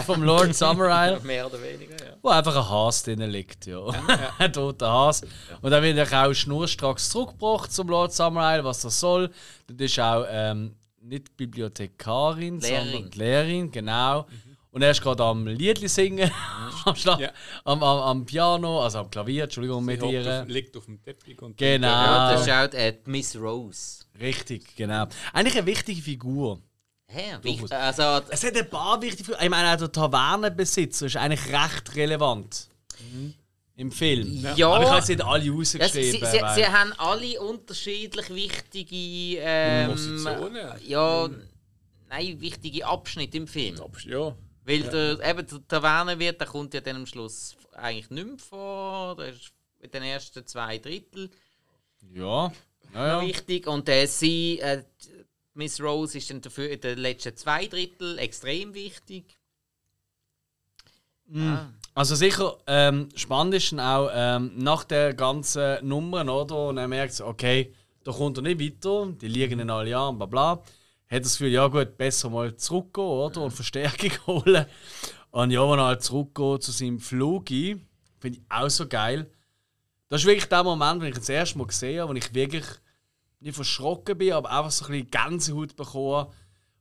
[0.06, 1.20] vom Lord Summerisle.
[1.24, 2.16] Mehr oder weniger, ja.
[2.22, 3.66] wo einfach ein Has drin liegt.
[3.66, 3.88] Ja.
[4.38, 5.22] ein toter Has.
[5.60, 9.30] Und dann wird er auch schnurstracks zurückgebracht zum Lord Summerisle, was er soll.
[9.66, 12.92] Das ist auch ähm, nicht Bibliothekarin, Lehrerin.
[12.92, 14.26] sondern Lehrerin, genau.
[14.74, 16.28] Und er ist gerade am Liedli singen,
[16.84, 17.30] am, Schlag, Ja.
[17.64, 20.42] am, am, am Piano, also am Klavier, Entschuldigung, mit ihr.
[20.42, 21.86] auf, liegt auf dem Teppich und Genau.
[21.86, 24.04] Ja, das ist auch äh, Miss Rose.
[24.18, 25.06] Richtig, genau.
[25.32, 26.60] Eigentlich eine wichtige Figur.
[27.06, 27.36] Hä?
[27.42, 29.44] Wie, also, Es hat ein paar wichtige Figuren.
[29.44, 32.68] Ich meine, auch der Tavernenbesitzer ist eigentlich recht relevant.
[33.76, 34.26] Im Film.
[34.56, 34.70] Ja.
[34.70, 36.20] Aber ich habe jetzt nicht alle ja, sie, rausgeschrieben.
[36.20, 40.66] sie, sie, sie haben alle unterschiedlich wichtige ähm, Positionen.
[40.84, 41.30] ja,
[42.08, 43.76] nein, wichtige Abschnitte im Film.
[44.06, 48.38] Ja, Weil der, eben der Tavernewirt, der kommt ja dann am Schluss eigentlich nicht mehr
[48.38, 49.16] vor.
[49.16, 51.30] Der ist in den ersten zwei Drittel
[52.12, 52.52] Ja.
[52.94, 53.26] Ja, ja.
[53.26, 53.66] wichtig.
[53.66, 54.82] Und äh, sie, äh,
[55.54, 59.38] Miss Rose, ist dann dafür in den letzten zwei Drittel extrem wichtig.
[61.34, 61.66] Ah.
[61.94, 66.68] Also sicher, ähm, spannend ist dann auch ähm, nach der ganzen Nummer, oder?
[66.68, 67.72] Und er merkt, okay,
[68.04, 70.62] da kommt er nicht weiter, die liegen in alle Jahren, bla bla.
[71.08, 73.42] Hat das Gefühl, ja gut, besser mal zurückgehen, oder?
[73.42, 74.66] Und Verstärkung holen.
[75.30, 77.78] Und ja, wenn er halt zurückgeht zu seinem Flug, finde
[78.38, 79.30] ich auch so geil.
[80.08, 82.64] Das ist wirklich der Moment, wenn ich das erste Mal gesehen habe, wo ich wirklich
[83.40, 86.32] nicht verschrocken bin, aber einfach so ein bisschen Gänsehaut bekommen,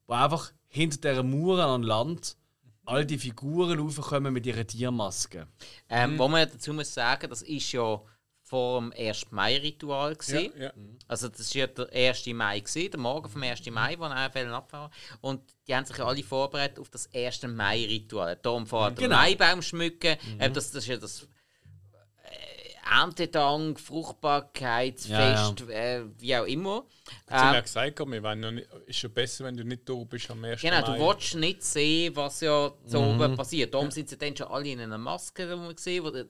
[0.08, 2.38] wo einfach hinter dieser Mauer an Land
[2.86, 5.48] all die Figuren raufkommen mit ihren Tiermasken.
[5.90, 8.02] Ähm, Wo man ja dazu muss sagen, das ist ja
[8.54, 9.32] vor dem 1.
[9.32, 10.16] Mai-Ritual.
[10.28, 10.74] Ja, ja.
[11.08, 12.28] Also das war ja der 1.
[12.28, 13.66] Mai, gewesen, der Morgen vom 1.
[13.72, 14.92] Mai, wo er Fällen abfahren
[15.22, 17.48] Und die haben sich ja alle vorbereitet auf das 1.
[17.48, 18.38] Mai-Ritual.
[18.44, 19.16] Darum den Genau.
[19.16, 20.18] Maibaum schmücken.
[20.40, 26.86] Eben das, das ist ja das äh, Erntedank, Fruchtbarkeitsfest, Äh, wie auch immer.
[27.28, 29.90] Sie haben ja Ähm, gesagt, wir wollen noch nicht, ist schon besser, wenn du nicht
[29.90, 30.62] da bist am 1.
[30.62, 30.98] Genau, Mai.
[30.98, 33.74] du willst nicht sehen, was ja so oben passiert.
[33.74, 36.28] Darum sind sie dann schon alle in einer Maske, die man gesehen wo der-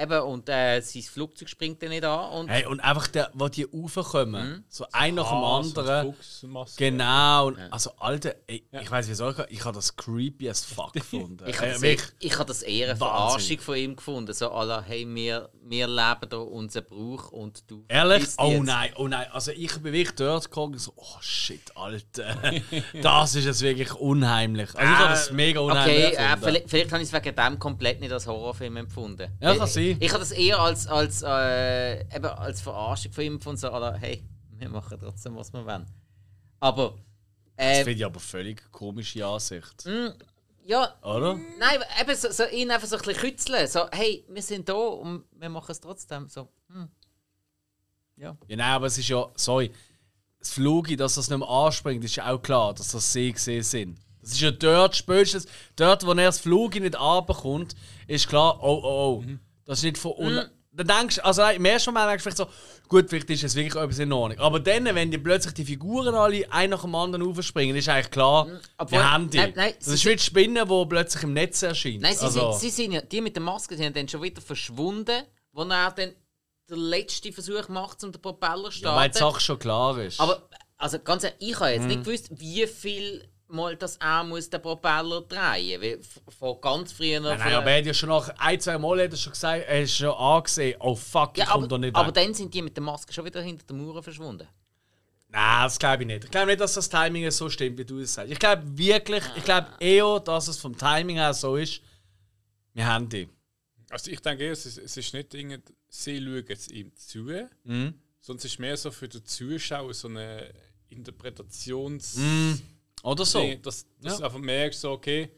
[0.00, 2.30] Eben, und äh, sein Flugzeug springt dann nicht an.
[2.32, 6.14] Und Hey, und einfach, der, wo die raufkommen, so ein nach dem und anderen.
[6.14, 6.84] Fuchsmaske.
[6.90, 10.64] Genau, und also Alter, ey, ich weiß wie soll ich, ich habe das creepy as
[10.64, 11.44] fuck gefunden.
[11.46, 12.08] ich Äh, habe das, wirklich.
[12.20, 12.96] ich hab das eher eine.
[12.96, 14.32] Verarschung von ihm gefunden.
[14.32, 17.84] So, aller, hey, wir, wir leben hier unseren Brauch und du.
[17.88, 18.24] Ehrlich?
[18.38, 18.64] Oh jetzt.
[18.64, 19.26] nein, oh nein.
[19.30, 22.34] Also ich bin wirklich dort gekommen und so, oh shit, Alter.
[23.02, 24.70] das ist jetzt wirklich unheimlich.
[24.74, 26.42] Also ich habe das mega unheimlich Okay, äh, gefunden.
[26.44, 29.30] vielleicht, vielleicht habe ich es wegen dem komplett nicht als Horrorfilm empfunden.
[29.40, 29.96] Ja, kann ich, sein.
[30.00, 33.58] Ich habe das eher als, als, äh, eben als Verarschung von ihm empfunden.
[33.58, 34.22] So, aller, hey,
[34.58, 35.86] wir machen trotzdem, was wir wollen.
[36.60, 36.94] Aber.
[37.56, 39.88] das Äh, finde ich aber völlig komische Ansicht.
[40.64, 41.38] ja, Oder?
[41.58, 43.66] Nein, eben so, so ihn einfach so ein bisschen kützeln.
[43.66, 46.28] So, hey, wir sind da und wir machen es trotzdem.
[46.28, 46.88] So, hm.
[48.16, 48.36] Ja.
[48.46, 49.72] Ja, nein, aber es ist ja, sorry,
[50.38, 53.62] das Flugi, dass das nicht mehr anspringt, ist ja auch klar, dass das See gesehen
[53.62, 53.98] sind.
[54.20, 57.74] Das ist ja dort, spätestens dort, wo er das Flugi nicht runterkommt,
[58.06, 59.24] ist klar, oh, oh, oh,
[59.72, 60.50] das ist nicht von unten.
[60.74, 63.54] Dann denkst du, also im ersten Moment denkst du vielleicht so, gut, vielleicht ist es
[63.54, 64.38] wirklich etwas in Ordnung.
[64.38, 68.10] Aber dann, wenn die plötzlich die Figuren alle ein nach dem anderen aufspringen, ist eigentlich
[68.10, 68.46] klar,
[68.78, 69.36] Obwohl- wir haben die.
[69.36, 72.00] nein, nein, das ist wie die Spinne, die plötzlich im Netz erscheint.
[72.00, 74.40] Nein, sie, also, sind, sie sind ja, die mit der Maske sind dann schon wieder
[74.40, 76.12] verschwunden, wo er dann
[76.70, 79.34] den letzten Versuch macht, um den Propeller zu ja, weil die starten.
[79.34, 80.18] Sache schon klar ist.
[80.20, 80.48] Aber,
[80.78, 81.88] also ganz ehrlich, ich habe jetzt Mhm.
[81.88, 86.34] nicht gewusst, wie viel Mal das er muss den Propeller drehen muss.
[86.38, 87.20] Von ganz früher.
[87.20, 89.64] Nein, nein, aber er hat ja schon nach ein, zwei Mal hat er schon gesagt,
[89.66, 92.14] er hat schon angesehen, oh fuck, ich ja, komme aber, da nicht aber weg.
[92.14, 94.48] dann sind die mit der Maske schon wieder hinter der Mauer verschwunden.
[95.28, 96.24] Nein, das glaube ich nicht.
[96.24, 98.30] Ich glaube nicht, dass das Timing so stimmt, wie du es sagst.
[98.32, 101.80] Ich glaube wirklich, ich glaube eher, dass es vom Timing her so ist,
[102.74, 103.28] wir haben die.
[103.90, 107.20] Also ich denke eher, es ist, es ist nicht irgend, sie schauen jetzt ihm zu,
[107.64, 107.94] Mhm.
[108.20, 110.52] sondern es ist mehr so für den Zuschauer so eine
[110.88, 112.18] Interpretations...
[113.02, 113.40] Oder so.
[113.62, 114.18] Dass, dass Ja.
[114.18, 115.30] du einfach merkst, so, okay,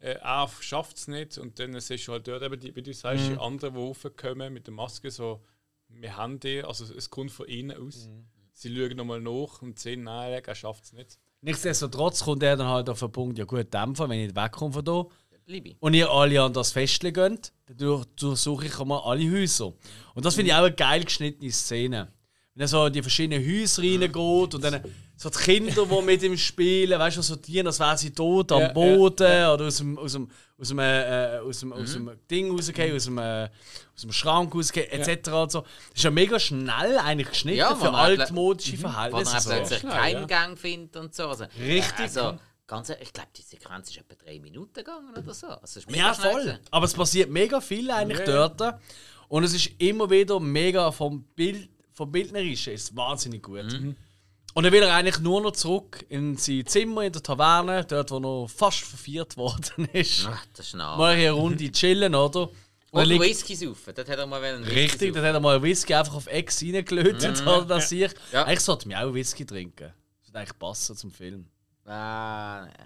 [0.00, 2.92] äh, er schafft es nicht und dann siehst du halt dort eben, die, wie du
[2.94, 3.34] sagst, Mhm.
[3.34, 5.40] die anderen, die raufkommen mit der Maske, so,
[5.88, 8.06] wir haben die, also es kommt von innen aus.
[8.08, 8.26] Mhm.
[8.52, 11.18] Sie schauen nochmal nach und sehen, nein, er schafft es nicht.
[11.40, 14.84] Nichtsdestotrotz kommt er dann halt auf den Punkt, ja gut, Dämpfer, wenn ich wegkomme von
[15.46, 19.72] hier und ihr alle an das Festle geht, dann durch- durchsuche ich mal alle Häuser.
[20.14, 22.12] Und das finde ich auch eine geil geschnittene Szene.
[22.54, 24.14] Wenn er so in die verschiedenen Häuser reingeht
[24.54, 24.84] und dann
[25.20, 28.52] so die Kinder, die mit ihm spielen, weißt du, so die, als wären sie tot
[28.52, 31.92] am Ja, ja, Boden oder aus dem, aus dem, aus dem, äh, aus dem, aus
[31.92, 33.48] dem Ding rausgehen, aus dem, äh,
[33.96, 35.28] aus dem Schrank rausgehen, etc.
[35.32, 35.60] Und so.
[35.62, 39.40] Das ist ja mega schnell eigentlich geschnitten Ja, für man altmodische Wo er Verhältnisse.
[39.40, 39.50] So.
[39.50, 40.26] plötzlich Schnell, keinen ja.
[40.26, 41.28] Gang findet und so.
[41.28, 41.98] Also, Richtig.
[41.98, 42.38] Also,
[42.68, 45.48] ganz ich glaube, die Sequenz ist etwa drei Minuten gegangen oder so.
[45.48, 46.42] Also, es ist mega Ja, voll.
[46.42, 46.58] gewesen.
[46.70, 48.48] Aber es passiert mega viel eigentlich Ja.
[48.48, 48.78] dort.
[49.26, 53.64] Und es ist immer wieder mega vom Bild, vom Bildnerischen ist es wahnsinnig gut.
[53.64, 53.96] Mhm.
[54.54, 58.10] Und dann will er eigentlich nur noch zurück in sein Zimmer in der Taverne, dort
[58.10, 60.26] wo er fast verviert worden ist.
[60.28, 60.96] Ach, das ist nah.
[60.96, 62.48] Mal hier eine Runde chillen, oder?
[62.90, 63.92] Und liegt, Whisky saufen.
[63.94, 65.28] Dort hat er mal einen Whisky richtig, dann saufen.
[65.28, 68.10] hat er mal einen Whisky einfach auf Ex reingelötet, oder das ich.
[68.32, 68.44] Ja.
[68.44, 69.92] Eigentlich sollte mir auch Whisky trinken.
[70.20, 71.46] Das würde eigentlich passen zum Film.
[71.84, 72.84] Ah, nee.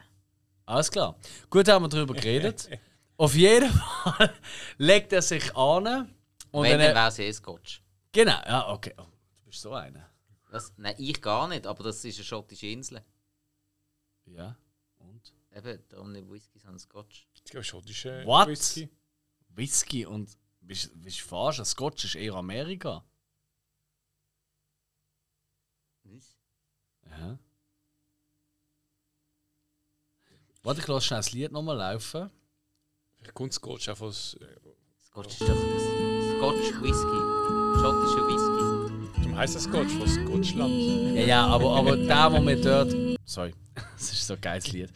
[0.66, 1.16] Alles klar.
[1.48, 2.68] Gut, haben wir darüber geredet.
[3.16, 4.32] Auf jeden Fall
[4.78, 6.10] legt er sich an.
[6.50, 7.80] Und Wenn, dann wäre es eh Scotch.
[8.10, 8.92] genau, ja, okay.
[8.98, 10.08] Oh, du bist so einer.
[10.52, 13.02] Das, nein, ich gar nicht, aber das ist eine schottische Insel.
[14.26, 14.54] Ja.
[14.98, 15.32] Und?
[15.50, 17.26] Eben, darum nicht Whisky, sondern Scotch.
[17.32, 18.48] Ich glaube, schottische What?
[18.48, 18.90] Whisky.
[19.48, 20.36] Whisky und.
[20.60, 21.56] Bist du falsch?
[21.56, 23.02] Das Scotch ist eher Amerika.
[26.04, 26.36] Was?
[27.06, 27.38] Ja.
[30.62, 32.30] Warte, ich lasse schnell das Lied nochmal laufen.
[33.16, 34.34] Vielleicht kommt Scotch einfach aus...
[34.34, 34.60] äh,
[35.06, 35.56] Scotch ist doch das
[36.36, 37.80] Scotch Whisky.
[37.80, 38.51] Schottischer Whisky.
[39.22, 41.14] Darum heisst das Scotch, von Scotchland.
[41.14, 42.92] Ja, ja, aber, aber der Moment dort.
[43.24, 43.54] Sorry,
[43.96, 44.90] das ist so ein geiles Lied.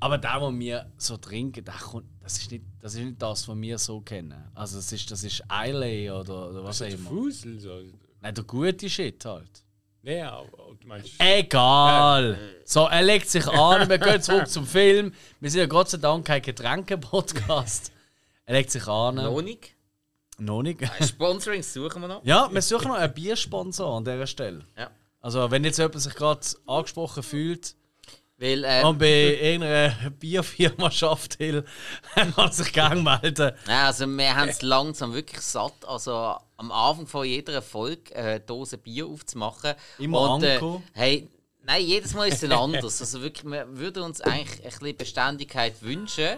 [0.00, 3.46] Aber der, was wir so trinken, der kommt, das, ist nicht, das ist nicht das,
[3.46, 4.34] was wir so kennen.
[4.52, 7.08] Also das ist, das ist Islay oder, oder was auch immer.
[7.08, 7.80] Fusel so.
[8.20, 9.64] Nein, der gute Shit halt.
[10.02, 10.48] Nee, aber
[10.80, 11.12] du meinst.
[11.18, 12.36] Egal.
[12.64, 15.12] So, er legt sich an, wir gehen zurück zum Film.
[15.38, 17.92] Wir sind ja Gott sei Dank kein Getränke-Podcast.
[18.44, 19.14] Er legt sich an.
[19.44, 19.77] Nicht.
[20.38, 20.80] Noch nicht.
[21.04, 22.24] Sponsoring suchen wir noch.
[22.24, 24.64] Ja, wir suchen noch einen Biersponsor an dieser Stelle.
[24.76, 24.90] Ja.
[25.20, 27.74] Also, wenn jetzt jemand sich gerade angesprochen fühlt
[28.36, 31.64] Weil, äh, und bei irgendeiner Bierfirma schafft, will,
[32.14, 33.52] kann er sich gerne melden.
[33.66, 35.74] Ja, also wir haben es langsam wirklich satt.
[35.86, 39.74] Also am Anfang von jeder Folge eine Dose Bier aufzumachen.
[39.98, 40.82] Immer Und, äh, Anko.
[40.92, 41.28] hey,
[41.68, 43.00] nein, jedes Mal ist es anders.
[43.00, 46.30] Also wirklich, wir würden uns eigentlich ein bisschen Beständigkeit wünschen.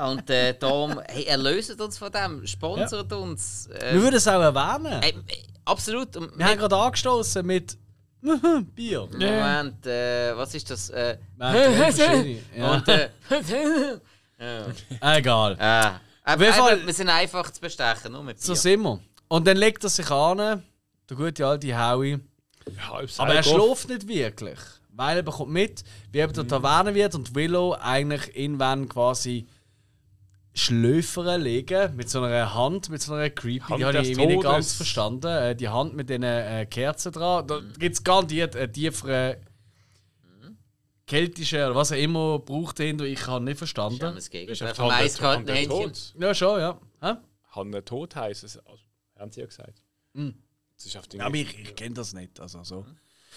[0.00, 3.66] Und äh, darum, hey, erlöset uns von dem, sponsert uns.
[3.68, 5.02] Äh, Wir würden es auch erwähnen.
[5.02, 5.12] äh,
[5.64, 6.16] absolut.
[6.16, 7.76] Und Wir haben gerade angestoßen mit
[8.74, 9.08] Bier.
[9.12, 10.90] Moment, äh, was ist das?
[10.90, 12.36] Äh, Wir.
[12.56, 12.72] Ja.
[12.72, 13.08] Und äh,
[14.38, 15.16] ja.
[15.16, 15.56] Egal.
[15.58, 15.90] Äh,
[16.24, 18.44] aber, Fall- wir sind einfach zu bestechen, nur mit Bier.
[18.44, 19.00] So sind wir.
[19.28, 22.18] Und dann legt er sich an, der gute alte Howie.
[22.88, 24.58] Halb Aber er schläft nicht wirklich.
[24.90, 29.46] Weil er bekommt mit, wie eben der Taverne wird und Willow eigentlich irgendwann quasi
[30.54, 33.60] Schlöfern legen mit so einer Hand, mit so einer Creepy.
[33.60, 35.26] Hand die habe ich irgendwie nicht ganz verstanden.
[35.26, 37.46] Äh, die Hand mit den äh, Kerzen dran.
[37.46, 39.36] Da gibt es garantiert einen tieferen
[41.06, 43.04] keltischen oder was er immer braucht dahinter.
[43.04, 44.16] Ich habe nicht Das verstanden.
[44.16, 45.92] ist Ist Gegenteil auf vom Hand der- eiskalten Händchen.
[46.22, 46.80] Ja, schon, ja.
[47.02, 47.12] Hä?
[47.50, 48.56] Hand der Tod heisst es.
[48.58, 48.82] Also,
[49.18, 49.82] haben sie ja gesagt.
[50.76, 52.38] Das ist auf den Aber ich, ich kenne das nicht.
[52.40, 52.86] Also, so.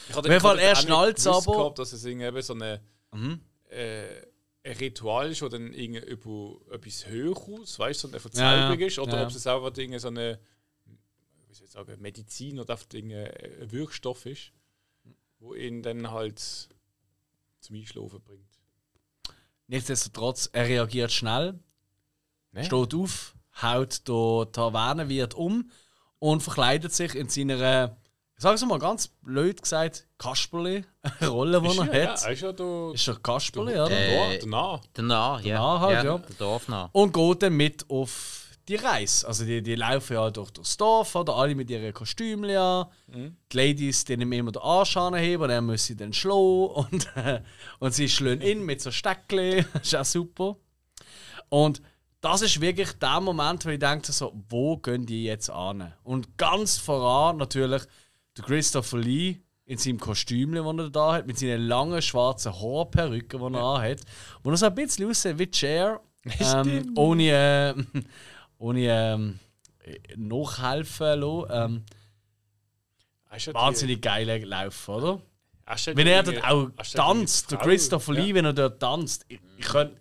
[0.08, 1.58] Ich hatte- Auf jeden Fall, er schnallt's gewusst aber.
[1.58, 2.82] Gehabt, dass es irgendwie so eine,
[3.12, 3.40] Mhm.
[3.70, 4.22] äh,
[4.64, 8.20] ein Ritual ist, wo dann irgendwie über etwas höher aus, weißt du, so eine Ja,
[8.22, 8.88] Verzauberung ja.
[8.88, 9.24] ist, oder Ja.
[9.24, 9.46] ob es
[9.78, 10.40] irgendwie so eine
[11.48, 14.52] wie soll ich sagen, Medizin oder einfach irgendwie ein Wirkstoff ist,
[15.40, 16.40] wo ihn dann halt
[17.60, 18.46] zum Einschlafen bringt.
[19.68, 21.60] Nichtsdestotrotz, er reagiert schnell,
[22.52, 22.64] Ne?
[22.66, 25.72] steht auf, haut der Tavernenwirt um
[26.20, 27.98] und verkleidet sich in seiner,
[28.36, 32.24] ich sage es mal ganz blöd gesagt, Kasperli-Rolle, die er ja, hat.
[32.24, 33.98] ja, ist ja der, Ist doch Kasperli, der, oder?
[33.98, 34.82] Äh, der Nah.
[35.44, 35.58] Ja.
[35.58, 36.18] Danach halt, ja.
[36.18, 36.90] Der Dorfnah.
[36.92, 39.28] Und geht dann mit auf die Reise.
[39.28, 41.36] Also die, die laufen ja durch das Dorf, oder?
[41.36, 42.86] alle mit ihren Kostümen an.
[43.08, 46.68] Die Ladies denen immer den Arsch anheben und er muss sie dann schlagen.
[46.68, 47.42] Und, äh,
[47.80, 49.66] und sie schlagen in mit so Steckli.
[49.74, 50.56] das ist auch super.
[51.50, 51.82] Und
[52.22, 55.94] das ist wirklich der Moment, wo ich denke, so, wo gehen die jetzt an?
[56.04, 57.84] Und ganz voran natürlich
[58.38, 63.40] der Christopher Lee in seinem Kostüm, das er da hat, mit seinen langen schwarzen Haarperücken,
[63.40, 64.02] die er anhat.
[64.44, 66.02] Wo er so ein bisschen aussieht wie Cher.
[66.40, 67.74] Ähm, ohne äh,
[68.58, 69.40] ohne ähm,
[70.18, 71.46] nachhelfen lassen.
[71.52, 71.86] Ähm,
[73.54, 75.22] wahnsinnig geiler Lauf, oder?
[75.86, 78.24] Wenn er dort auch tanzt, der Christopher ja.
[78.24, 79.96] Lee, wenn er dort tanzt, ich, ich könnte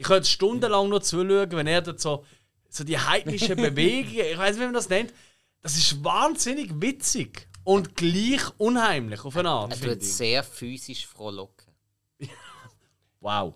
[0.00, 2.24] ich könnt stundenlang nur zuschauen, wenn er dort so,
[2.70, 5.12] so die heidnischen Bewegungen, ich weiß nicht, wie man das nennt,
[5.60, 9.78] das ist wahnsinnig witzig und gleich unheimlich auf eine Art.
[9.82, 11.72] Er tut sehr physisch frohlocken.
[13.22, 13.54] Wow.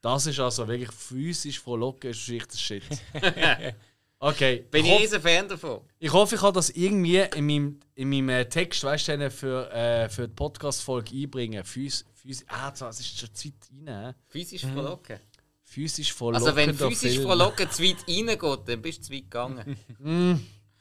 [0.00, 2.82] Das ist also wirklich physisch frohlocken, ist echt das Shit.
[4.18, 4.64] Okay.
[4.70, 5.80] Bin ich ich hoffe, riesen Fan davon.
[5.98, 9.70] ich hoffe, ich kann das irgendwie in meinem, in meinem äh, Text, weißt du, für,
[9.70, 11.62] äh, für die Podcast-Folge einbringen.
[11.62, 14.14] Phys, phys, ah, das ist schon zu weit rein.
[14.26, 15.20] Physisch frohlocken.
[15.68, 17.26] Physisch frohlockender Also wenn physisch Film.
[17.26, 19.76] frohlocken zu weit reingeht, dann bist du zu weit gegangen.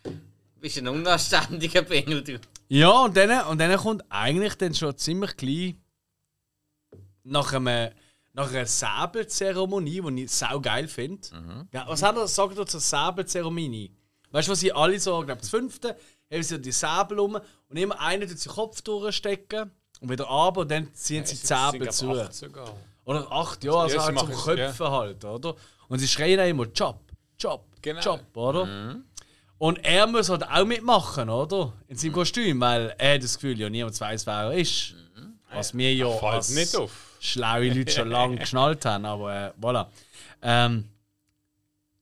[0.04, 2.40] du bist ein unanständiger Bengel, du.
[2.70, 5.82] Ja, und dann, und dann kommt eigentlich dann schon ziemlich klein
[7.24, 7.92] nach, einem,
[8.34, 11.28] nach einer Säbelzeremonie, die ich sau geil finde.
[11.74, 13.92] Ja, was hat er sagt er zur Säbelzeremonie?
[14.32, 15.98] Weißt du, was sie alle so, ich glaube, das fünfte,
[16.32, 17.36] haben sie die Säbel um
[17.70, 21.46] und immer einer tut den Kopf durchstecken und wieder ab und dann ziehen sie die
[21.46, 22.14] Säbel zu.
[22.32, 22.76] sogar.
[23.06, 25.56] Oder acht, ja, also Ja, halt zum Köpfen halt, oder?
[25.88, 26.99] Und sie schreien auch immer Job,
[27.39, 28.01] Job, Genau.
[28.01, 28.97] Job, oder?
[29.58, 31.74] Und er muss halt auch mitmachen, oder?
[31.88, 34.95] In seinem Kostüm, weil er hat das Gefühl, ja, niemand weiß, wer er ist.
[35.53, 36.91] Was wir ja als nicht auf.
[37.22, 39.88] schlaue Leute schon lange geschnallt haben, aber äh, voilà.
[40.41, 40.89] Ähm,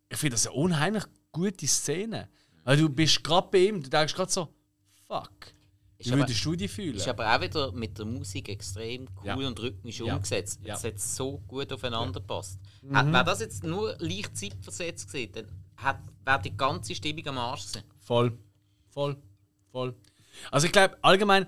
[0.10, 2.30] ich finde das eine unheimlich gute Szene.
[2.64, 4.48] Weil du bist gerade bei ihm, du denkst gerade so,
[5.08, 5.30] fuck.
[6.06, 6.96] Wie würdest du dich fühlen?
[6.96, 9.36] Ist aber auch wieder mit der Musik extrem cool Ja.
[9.36, 10.14] und rhythmisch Ja.
[10.16, 10.60] umgesetzt.
[10.64, 10.76] Ja.
[10.76, 12.60] Es hat so gut aufeinander gepasst.
[12.92, 15.48] Hat, Wäre das jetzt nur leicht zeitversetzt gewesen, dann
[15.78, 17.84] hat- wäre die ganze Stimmung am Arsch gewesen.
[18.00, 18.38] Voll.
[18.90, 19.18] Voll.
[19.72, 19.96] Voll.
[20.52, 21.48] Also ich glaube, allgemein,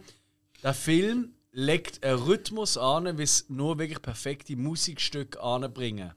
[0.64, 6.12] der Film legt einen Rhythmus an, wie es nur wirklich perfekte Musikstücke anbringen.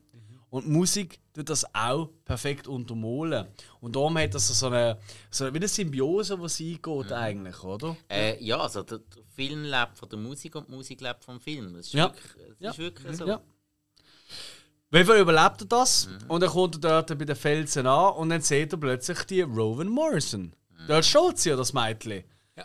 [0.50, 3.46] Und Musik tut das auch perfekt untermalen.
[3.80, 4.98] Und darum hat das so eine,
[5.30, 7.96] so wie eine Symbiose, die sie eingeht eigentlich, oder?
[8.08, 11.38] Äh, ja, also der, der Film lebt von der Musik und die Musik lebt vom
[11.38, 11.74] Film.
[11.74, 12.04] Das ist Ja.
[12.06, 12.70] wirklich, das Ja.
[12.70, 13.26] ist wirklich so.
[13.26, 13.40] Ja.
[14.90, 18.40] Fall überlebt er das und dann kommt er dort bei den Felsen an und dann
[18.40, 20.54] sieht er plötzlich die Rowan Morrison.
[20.86, 22.24] Dort steht sie ja, das Mädchen.
[22.56, 22.64] Ja.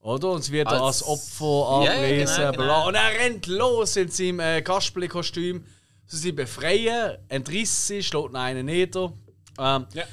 [0.00, 0.30] Oder?
[0.30, 2.36] Und sie wird als Als- Opfer Ja, abgelesen.
[2.36, 2.88] genau, genau.
[2.88, 5.64] Und er rennt los in seinem äh, Kasperli-Kostüm.
[6.06, 9.12] Sie sie befreien, entriss sie, schlägt einen nieder.
[9.58, 10.04] Ähm, Ja.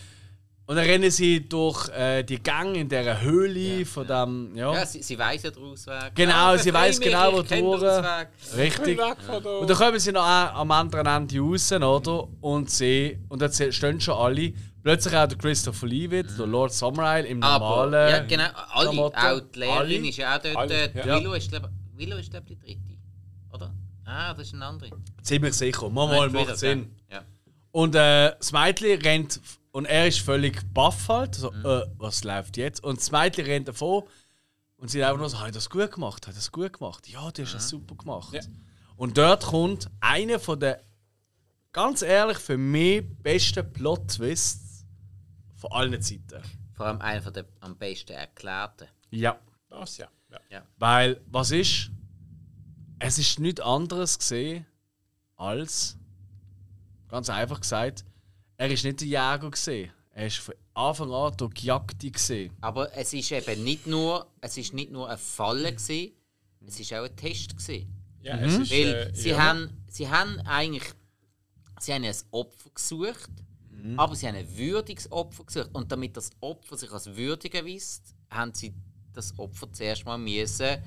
[0.67, 4.55] Und dann rennen sie durch äh, die Gang in dieser Höhle von dem.
[4.55, 6.15] Ja, Ja, sie, sie weiss ja den Ausweg.
[6.15, 7.83] Genau, Ja, sie mich, genau, wo durch.
[8.55, 8.97] Richtig.
[9.01, 12.27] Und dann kommen sie noch am anderen Ende raus, oder?
[12.39, 14.53] Und sie, und dann stehen schon alle.
[14.81, 18.09] Plötzlich auch der Christopher Lee wieder, der Lord Summerisle im Aber, normalen.
[18.09, 19.17] ja, genau, alle, Klamotten.
[19.19, 20.07] auch die Lehrerin Alle.
[20.09, 20.55] ist ja auch dort.
[20.55, 21.19] Alle, äh, ja.
[21.19, 22.97] Willow ist, glaub, Willow ist, glaube ich, die dritte.
[23.53, 23.73] Oder?
[24.05, 24.89] Ah, das ist eine andere.
[25.21, 25.89] Ziemlich sicher.
[25.89, 26.95] Mal, Nein, mal macht Sinn.
[27.09, 27.23] Ja.
[27.71, 29.39] Und äh, das Mädchen rennt
[29.71, 31.35] und er ist völlig baff halt.
[31.35, 31.65] So, Mhm.
[31.65, 32.83] äh, was läuft jetzt?
[32.83, 34.03] Und das Mädchen rennt davon
[34.77, 36.23] und sie einfach nur so, habe ich das gut gemacht?
[36.23, 37.07] Habe ich das gut gemacht?
[37.07, 37.53] Ja, du hast Mhm.
[37.57, 38.33] das super gemacht.
[38.33, 38.41] Ja.
[38.97, 40.81] Und dort kommt einer von der,
[41.71, 44.85] ganz ehrlich, für mich besten Plot-Twists
[45.55, 46.41] von allen Zeiten.
[46.73, 48.87] Vor allem einer von der am besten erklärten.
[49.11, 49.39] Ja.
[49.69, 50.07] Das, ja.
[50.49, 50.63] ja.
[50.77, 51.91] Weil, was ist?
[52.99, 54.65] Es ist nichts anderes gesehen
[55.41, 55.97] als,
[57.07, 58.05] ganz einfach gesagt,
[58.57, 59.91] er ist nicht der Jäger gesehen.
[60.13, 62.53] Er ist von Anfang an der Gejagte gesehen.
[62.61, 66.13] Aber es ist eben nicht nur, es ist nicht nur eine Falle gewesen,
[66.65, 67.87] es ist auch ein Test gewesen.
[68.21, 69.43] ja es ist, Weil äh, sie, ja.
[69.43, 70.93] haben, sie haben eigentlich
[71.79, 73.31] sie haben ein Opfer gesucht,
[73.97, 75.69] aber sie haben ein würdiges Opfer gesucht.
[75.73, 78.73] Und damit das Opfer sich als würdig erweist, haben sie
[79.13, 80.77] das Opfer zuerst mal müssen.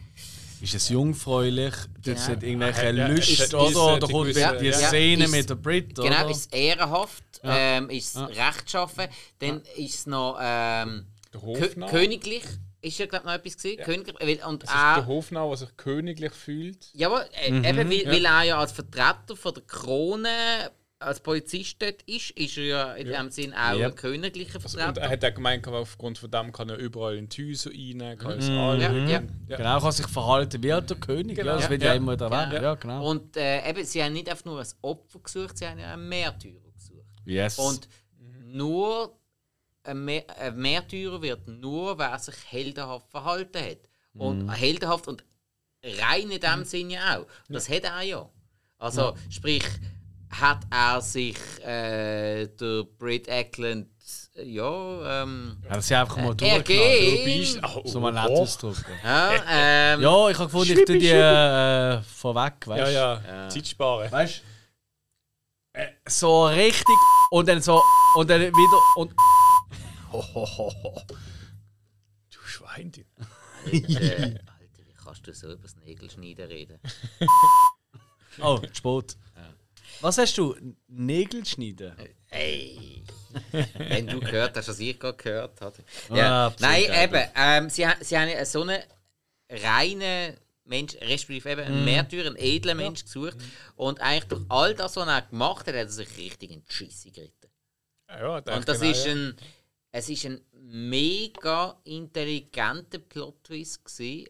[0.65, 1.75] Ist es jungfräulich?
[1.75, 2.21] Das Genau.
[2.21, 3.67] sind irgendwelche Ja, Lust, ist es oder?
[3.69, 4.73] diese- Oder die kommt gewisse- die ja.
[4.89, 6.09] Szene Ist- mit der Brit, oder?
[6.09, 9.07] Genau, ist es ehrenhaft, ähm, ist es rechtschaffen,
[9.41, 12.45] dann ist es noch ähm, Der Kö königlich,
[12.81, 13.57] ist ja glaube noch etwas
[14.21, 16.89] weil, und Es ist der Hofnarr, der sich königlich fühlt.
[16.95, 17.65] ja, aber, äh, Mhm.
[17.65, 20.29] eben, weil, weil er ja als Vertreter von der Krone
[21.05, 23.87] als Polizist dort ist, ist er ja in dem Sinn auch Ja.
[23.89, 24.89] ein königlicher Also, Vertreter.
[24.89, 28.19] und er hat auch gemeint, aufgrund von dem kann er überall in die Häuser rein,
[28.19, 28.83] kann ja, alle.
[29.11, 29.23] ja.
[29.49, 29.57] Ja.
[29.57, 31.37] Genau, kann sich verhalten wie der König.
[31.37, 31.51] Genau.
[31.53, 31.95] Ja, das wird ja, Ja.
[31.95, 32.51] immer erwähnt.
[32.51, 32.63] Genau.
[32.63, 33.09] Ja, genau.
[33.11, 36.09] Und äh, eben, sie haben nicht einfach nur ein Opfer gesucht, sie haben ja einen
[36.09, 37.07] Märtyrer gesucht.
[37.25, 37.59] yes.
[37.59, 37.89] Und
[38.47, 39.19] nur
[39.83, 43.79] ein, Mä ein Märtyrer wird nur, wer sich heldenhaft verhalten hat.
[44.15, 45.25] Und heldenhaft und
[45.83, 47.27] rein in dem Sinne auch.
[47.49, 48.29] Das hat er ja.
[48.79, 49.65] Also, sprich,
[50.41, 53.89] hat er sich äh, der Brit Eklund
[54.37, 56.66] ja, ähm, Hat er sie einfach mal geht.
[56.66, 58.43] Beist- oh, So mal nett oh.
[58.43, 58.85] ausdrücken.
[59.05, 63.28] Ja, ähm, Ja, ich habe gefunden, ich tue die äh, vorweg, weißt Ja, du?
[63.28, 64.11] ja, Zeit sparen.
[64.11, 64.43] Weißt
[65.74, 65.78] du?
[65.80, 66.97] Äh, so richtig
[67.30, 67.80] und dann so
[68.16, 69.12] und dann wieder und.
[72.30, 72.93] Du Schwein.
[73.66, 76.80] Alter, Alter, wie kannst du so über das Nägelschneiden reden?
[78.43, 79.16] Oh, Sport.
[80.01, 80.55] Was hast du?
[80.89, 81.95] Nägel schneiden?
[82.31, 83.03] Ey!
[83.79, 85.77] Wenn du gehört hast, was ich gerade gehört habe.
[86.11, 86.47] Ah, Ja.
[86.47, 87.31] absolut Nein, eben.
[87.37, 88.83] Ähm, sie, sie haben ja so einen
[89.51, 93.37] reinen Mensch, respektive eben einen Märtyrer, einen edlen Mensch gesucht.
[93.77, 96.73] Und eigentlich durch all das, was er gemacht hat, hat er sich richtig in die
[96.73, 97.51] Scheisse geritten.
[98.09, 99.13] Ja, ja, Und das genau, ist ja.
[99.13, 99.37] ein.
[99.97, 103.81] Es ist ein mega intelligenter Plot-Twist.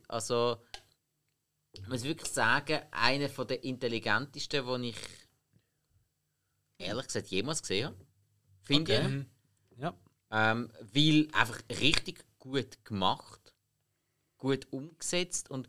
[0.09, 0.59] Also,
[1.73, 4.97] ich muss wirklich sagen, einer von der intelligentesten, den ich
[6.79, 7.97] ehrlich gesagt jemals gesehen habe.
[8.63, 9.25] Finde Okay.
[9.71, 9.79] ich.
[9.79, 9.95] Ja.
[10.31, 13.55] Ähm, weil einfach richtig gut gemacht,
[14.39, 15.69] gut umgesetzt und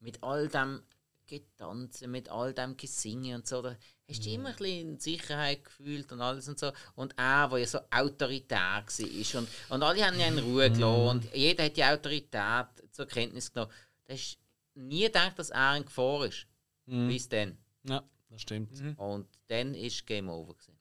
[0.00, 0.82] mit all dem
[1.26, 3.76] Getanzen, mit all dem Gesinge und so, da
[4.08, 6.72] hast du immer ein bisschen Sicherheit gefühlt und alles und so.
[6.94, 11.08] Und er, der ja so autoritär war und, und alle haben ihn in Ruhe gelassen
[11.08, 13.72] und jeder hat die Autorität zur Kenntnis genommen.
[14.04, 14.38] Da hast
[14.74, 16.46] nie gedacht, dass er in Gefahr ist.
[16.84, 17.58] Bis dann.
[17.82, 18.70] Ja, das stimmt.
[18.98, 20.54] Und dann ist Game Over.
[20.54, 20.76] Gewesen.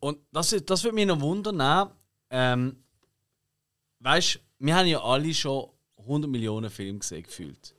[0.00, 1.90] Und das, ist- das würde mich noch wundern.
[2.30, 2.84] Ähm,
[4.00, 7.74] weißt du, wir haben ja alle schon 100 Millionen Filme gesehen, gefühlt.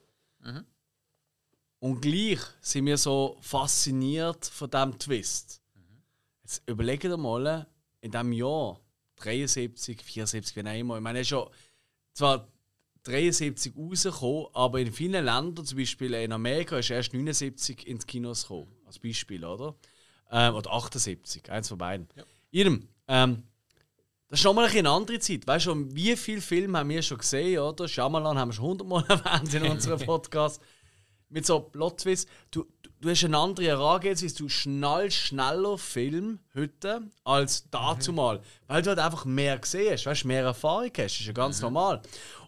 [1.79, 5.61] Und gleich sind wir so fasziniert von diesem Twist.
[6.43, 7.67] Jetzt überlegt dir mal,
[8.01, 8.79] in diesem Jahr,
[9.17, 11.49] 73, 74, wie auch immer, ich meine, schon
[12.13, 12.47] zwar
[13.05, 18.05] 73 rausgekommen, aber in vielen Ländern, zum Beispiel in Amerika, ist er erst 79 ins
[18.05, 19.75] Kinos gekommen, als Beispiel, oder?
[20.31, 22.07] Ähm, oder 78, eins von beiden.
[22.51, 23.43] Jedem, ähm,
[24.27, 25.45] das ist schon mal eine andere Zeit.
[25.45, 27.87] Weißt du, wie viele Filme haben wir schon gesehen, oder?
[27.87, 30.61] Shyamalan haben wir schon hundertmal erwähnt in unserem Podcast.
[31.35, 32.31] Mit so Plot-Twists.
[32.49, 34.35] Du, du, du hast eine andere Herangehensweise.
[34.35, 38.39] Du schnallst schneller Film heute als dazu mal.
[38.67, 40.97] Weil du halt einfach mehr gesehen hast, weißt, mehr Erfahrung hast.
[40.97, 42.01] Das ist ja ganz normal.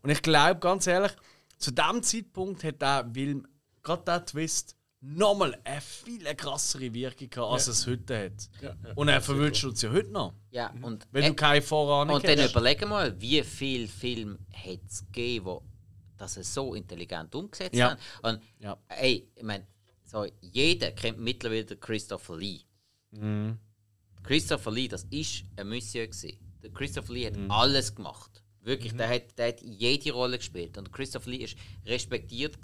[0.04, 1.12] Und ich glaube, ganz ehrlich,
[1.58, 3.46] zu dem Zeitpunkt hat der Film,
[3.84, 8.50] gerade der Twist, nochmal eine viel krassere Wirkung gehabt, als es heute hat.
[8.62, 8.94] Ja, ja.
[8.96, 10.34] Und er verwünscht uns ja heute noch.
[10.52, 12.52] Ja, und, Wenn äh, du keine Vorahnung und dann hast.
[12.52, 15.60] überlegen mal, wie viele Filme hat es gegeben,
[16.20, 17.92] wo das so intelligent umgesetzt Ja.
[17.92, 18.00] haben.
[18.38, 18.78] Und Ja.
[18.90, 19.68] ey, ich meine,
[20.04, 22.62] so, jeder kennt mittlerweile Christopher Lee.
[23.12, 23.58] Mhm.
[24.24, 26.38] Christopher Lee, das ist ein Monsieur gewesen.
[26.64, 27.52] Der Christopher Lee hat Mhm.
[27.52, 28.44] alles gemacht.
[28.62, 30.78] Wirklich, der, hat, der hat jede Rolle gespielt.
[30.78, 31.56] Und Christopher Lee ist
[31.86, 32.58] respektiert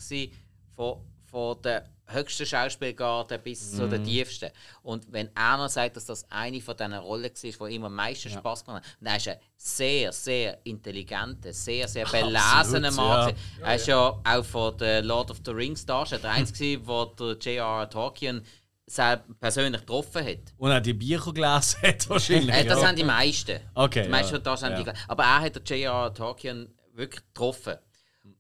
[0.76, 1.00] von,
[1.34, 3.90] von der höchsten Schauspielgarde bis zu Mhm.
[3.90, 4.50] der tiefsten.
[4.84, 7.96] Und wenn er noch sagt, dass das eine von diesen Rollen war, die ihm am
[7.96, 13.30] meisten Spaß gemacht hat, dann ist er sehr, sehr intelligenter, sehr, sehr belesener Mann.
[13.60, 13.66] ja.
[13.66, 17.34] Er ist ja auch von der Lord of the Rings da, der einzige, wo der
[17.38, 17.90] J.R.R.
[17.90, 18.46] Tolkien
[18.86, 20.40] selbst persönlich getroffen hat.
[20.58, 22.54] Und auch die Bücher gelesen hat wahrscheinlich.
[22.54, 22.88] Äh, das ja.
[22.90, 23.60] haben die meisten.
[23.74, 24.40] Okay, Die meisten ja.
[24.40, 24.92] das haben die Ja.
[24.92, 26.14] gleich- Aber er hat der J.R.R.
[26.14, 27.76] Tolkien wirklich getroffen.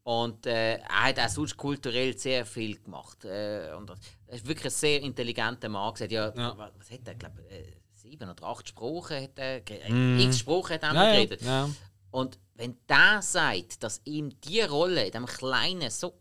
[0.04, 3.24] Und äh, er hat auch sonst kulturell sehr viel gemacht.
[3.24, 3.89] Äh, und
[4.28, 5.93] er ist wirklich ein sehr intelligenter Mann.
[5.93, 6.58] Gesagt, ja, Ja.
[6.58, 10.22] Was, hat er, glaube äh, sieben oder acht Sprachen hat er geredet.
[10.26, 11.41] X Sprachen hat er ja, geredet.
[11.41, 11.70] ja.
[12.12, 16.14] Und wenn der sagt, dass ihm die Rolle in diesem kleinen, so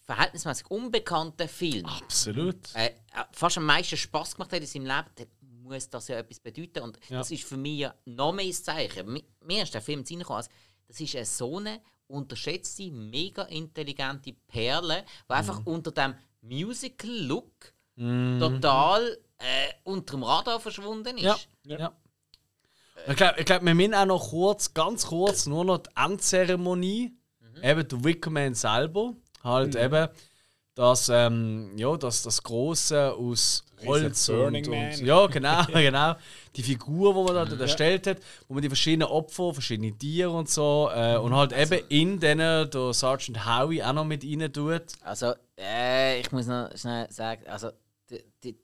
[0.00, 2.74] verhältnismäßig unbekannten Film Absolut.
[2.74, 2.92] äh, äh,
[3.32, 5.26] fast am meisten Spaß gemacht hat in seinem Leben, dann
[5.62, 6.80] muss das ja etwas bedeuten.
[6.84, 9.08] Und das ist für mich ja noch mehr ein Zeichen.
[9.08, 10.44] Mi- Mir ist der Film reingekommen,
[10.88, 15.66] das ist eine so eine unterschätzte, mega intelligente Perle, die einfach Mhm.
[15.66, 17.72] unter dem Musical-Look
[18.38, 21.24] total äh, unter dem Radar verschwunden ist.
[21.64, 21.78] Ja.
[21.78, 21.92] ja.
[23.08, 27.12] Ich glaube, ich glaub, wir müssen auch noch kurz, ganz kurz, nur noch die Endzeremonie.
[27.40, 27.62] Mhm.
[27.62, 29.14] Eben der Wickerman selber.
[29.44, 30.08] Halt eben
[30.76, 34.98] das, ähm, ja, das, das Große aus Holz und, und.
[35.00, 36.14] Ja, genau, genau.
[36.54, 40.30] Die Figur, die man da dort erstellt hat, wo man die verschiedenen Opfer, verschiedene Tiere
[40.30, 44.22] und so, äh, und halt Also eben in denen der Sergeant Howie auch noch mit
[44.22, 44.82] rein tut.
[45.02, 47.70] Also, äh, ich muss noch schnell sagen, also
[48.10, 48.56] die, die,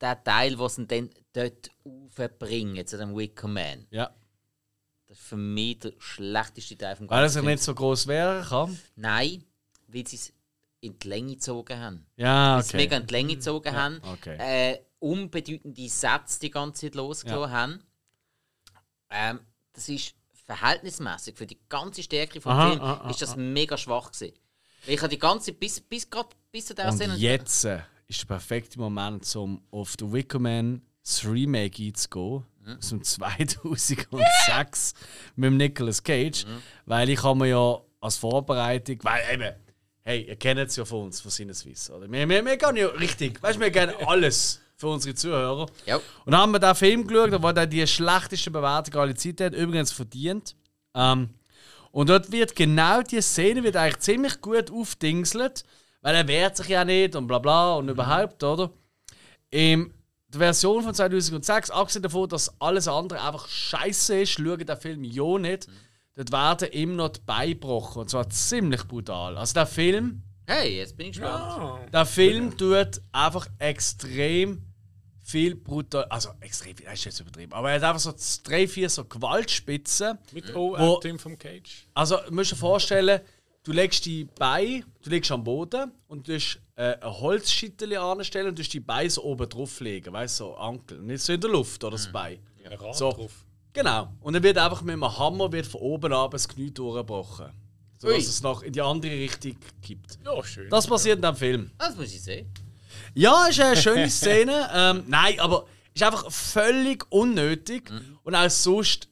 [0.00, 4.10] der Teil, was sie dann dort aufbringen zu dem Wicker Man, Ja.
[5.06, 7.52] das ist für mich der schlechteste Teil vom Weil er ganzen sich Film.
[7.52, 8.78] nicht so groß wehren kann.
[8.96, 9.44] Nein,
[9.88, 10.32] weil sie es
[10.84, 12.06] in die Länge gezogen haben.
[12.16, 12.76] Ja, okay.
[12.76, 14.00] mega in die Länge gezogen haben.
[14.02, 14.36] okay.
[14.38, 17.82] Äh, unbedeutende Sätze die ganze Zeit losgelassen haben.
[19.10, 19.40] Ähm,
[19.72, 20.14] das ist
[20.46, 24.34] verhältnismäßig für die ganze Stärke vom Aha, Film aha, ist das mega schwach gewesen.
[24.84, 27.80] Weil ich habe die ganze bis bis grad bis zu der Und Szene jetzt äh,
[28.06, 32.44] ist der perfekte Moment, um auf The Wicker Man das Remake einzugehen.
[32.60, 32.76] Mhm.
[32.78, 34.94] Aus dem 2006
[35.36, 36.46] mit dem Nicolas Cage.
[36.46, 36.62] Mhm.
[36.86, 39.54] Weil ich habe mir ja als Vorbereitung, weil eben,
[40.04, 42.10] hey, ihr kennt es ja von uns, von Sinneswiss, oder?
[42.10, 45.66] Wir, wir, wir gehen ja richtig, weißt du, wir gerne alles für unsere Zuhörer.
[45.86, 45.96] Ja.
[45.96, 49.54] Und dann haben wir den Film geschaut, wo der die schlechteste Bewertung aller Zeiten hat,
[49.54, 50.54] übrigens verdient.
[50.94, 51.30] Ähm,
[51.90, 55.64] und dort wird genau die Szene wird eigentlich ziemlich gut aufdingselt,
[56.02, 58.70] weil er wehrt sich ja nicht und bla bla und überhaupt, oder?
[59.50, 59.94] In
[60.28, 65.04] der Version von 2006, abgesehen davon, dass alles andere einfach scheiße ist, schaut der Film
[65.04, 65.68] ja nicht.
[66.16, 68.02] Dort werden ihm noch die Beine gebrochen.
[68.02, 69.36] Und zwar ziemlich brutal.
[69.36, 71.42] Also der Film, Hey, jetzt bin ich gespannt.
[71.42, 74.62] Ah, der Film tut einfach extrem
[75.22, 76.04] viel brutal.
[76.04, 77.52] Also extrem viel, das ist jetzt übertrieben.
[77.54, 78.12] Aber er hat einfach so
[78.42, 80.18] drei, vier so Gewaltspitzen.
[80.32, 81.86] mit O Wo- und Tim vom Cage.
[81.94, 83.20] Also, du musst dir vorstellen,
[83.62, 88.48] du legst die Beine, du legst am Boden und du tust äh, ein Holzschittel anstellen
[88.48, 91.00] und du die Beine so oben drauf legen, weißt du, so Ankel.
[91.00, 92.38] Nicht so in der Luft oder das Bein.
[92.64, 93.12] Ein Rad So.
[93.12, 93.43] drauf.
[93.74, 94.08] Genau.
[94.20, 97.52] Und dann wird einfach mit einem Hammer wird von oben ab das Knie durchgebrochen.
[97.98, 98.20] Sodass Ui.
[98.20, 100.18] es noch in die andere Richtung gibt.
[100.24, 100.70] Ja, schön.
[100.70, 101.70] Das passiert in dem Film.
[101.76, 102.48] Das muss ich sehen.
[103.14, 104.70] Ja, ist eine schöne Szene.
[104.74, 107.90] ähm, nein, aber ist einfach völlig unnötig.
[108.22, 109.08] Und auch sonst,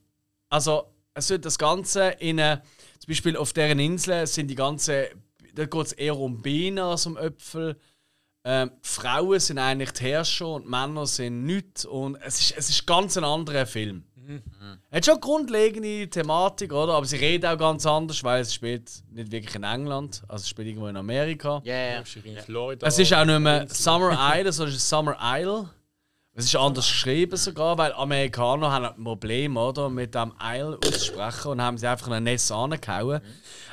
[0.49, 0.85] also
[1.15, 2.63] es wird das Ganze in eine,
[3.01, 5.07] zum Beispiel auf deren Insel sind die ganzen,
[5.55, 7.77] da geht es eher um Bienen als um Äpfel.
[8.45, 11.85] Ähm, Frauen sind eigentlich die Herrscher und Männer sind nichts.
[11.85, 14.05] Und es ist, es ist ganz ein anderer Film.
[14.91, 16.95] Er hat schon grundlegende Thematik, oder?
[16.95, 20.49] Aber sie reden auch ganz anders, weil es spielt nicht wirklich in England, also es
[20.49, 21.61] spielt irgendwo in Amerika.
[21.65, 22.03] Ja, ja.
[22.25, 22.87] In Florida.
[22.87, 25.69] Es ist auch nicht mehr Summer Isle, sondern es ist Summer Isle.
[26.35, 31.49] Es ist anders geschrieben sogar, weil Amerikaner haben ein Problem oder, mit dem Isle aussprechen
[31.49, 33.21] und haben sie einfach einen Ness angehauen.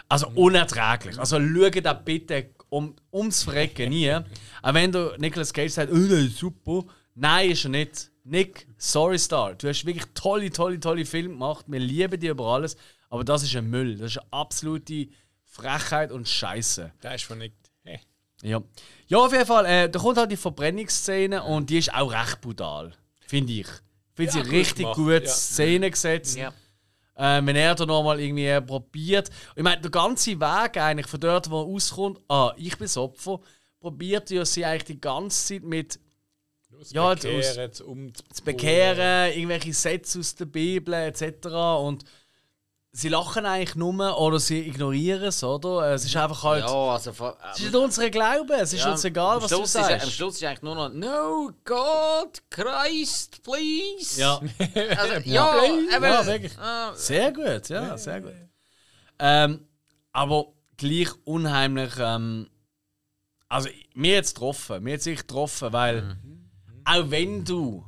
[0.10, 1.18] Also unerträglich.
[1.18, 4.14] Also schaut da bitte um, ums Verrecken nie.
[4.62, 6.84] Auch wenn du Nicolas Cage sagt, oh, das ist super.
[7.16, 8.09] Nein, ist er nicht.
[8.30, 11.66] Nick, sorry Star, du hast wirklich tolle, tolle, tolle Filme gemacht.
[11.68, 12.78] Wir lieben dich über alles.
[13.10, 13.98] Aber das ist ein Müll.
[13.98, 15.08] Das ist eine absolute
[15.44, 16.92] Frechheit und Scheiße.
[17.02, 17.56] Der ist von nicht.
[17.84, 18.00] Hey.
[18.44, 18.62] Ja.
[19.08, 19.66] ja, auf jeden Fall.
[19.66, 22.94] Äh, da kommt halt die Verbrennungsszene und die ist auch recht brutal.
[23.26, 23.68] Finde ich.
[24.14, 25.30] Finde sie gut richtig gemacht, gut ja.
[25.30, 26.38] Szene gesetzt.
[26.38, 26.54] Ja.
[27.16, 29.32] Äh, wenn er da nochmal irgendwie probiert.
[29.56, 32.96] Ich meine, der ganze Weg eigentlich von dort, wo er auskommt, ah, ich bin das
[32.96, 33.40] Opfer,
[33.80, 36.00] probiert ja sie eigentlich die ganze Zeit mit
[36.78, 41.48] Das Ja, Bekehren, zu um zu bekehren, irgendwelche Sätze aus der Bibel etc.
[41.82, 42.04] Und
[42.92, 45.94] sie lachen eigentlich nur oder sie ignorieren es, oder?
[45.94, 46.64] Es ist einfach halt.
[46.64, 47.12] Ja, also.
[47.12, 49.74] vor- Es ist nicht unser Glaube, es ist Ja, uns egal, was du Schluss ist,
[49.74, 50.06] sagst.
[50.06, 54.20] Am Schluss ist eigentlich nur noch No, God, Christ, please.
[54.22, 54.40] Ja.
[54.98, 55.50] Also, ja,
[55.96, 56.58] aber, Ja, wirklich.
[56.58, 58.34] Ah, Sehr gut, ja, sehr gut.
[59.20, 59.68] Ähm,
[60.14, 61.92] aber gleich unheimlich.
[62.00, 62.50] Ähm,
[63.50, 64.82] also, mir jetzt getroffen.
[64.84, 66.16] Mir jetzt sich getroffen, weil
[66.90, 67.86] auch wenn du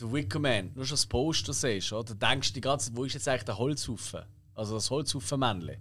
[0.00, 3.14] den Wickerman nur schon das Poster siehst, oder, denkst du die ganze Zeit, wo ist
[3.14, 4.22] jetzt eigentlich der Holzhaufen?
[4.54, 5.76] Also das Holzhaufen-Männchen.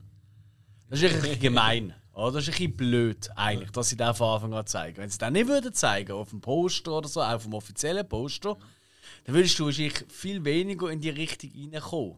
[0.90, 1.94] Das ist ein bisschen gemein.
[2.14, 2.34] Oder?
[2.34, 4.98] Das ist ein bisschen blöd, eigentlich, dass sie das von Anfang an zeigen.
[4.98, 8.08] Wenn sie das nicht würden zeigen, auf dem Poster oder so, auch auf dem offiziellen
[8.08, 8.58] Poster,
[9.26, 12.18] dann würdest du wahrscheinlich viel weniger in die Richtung reinkommen.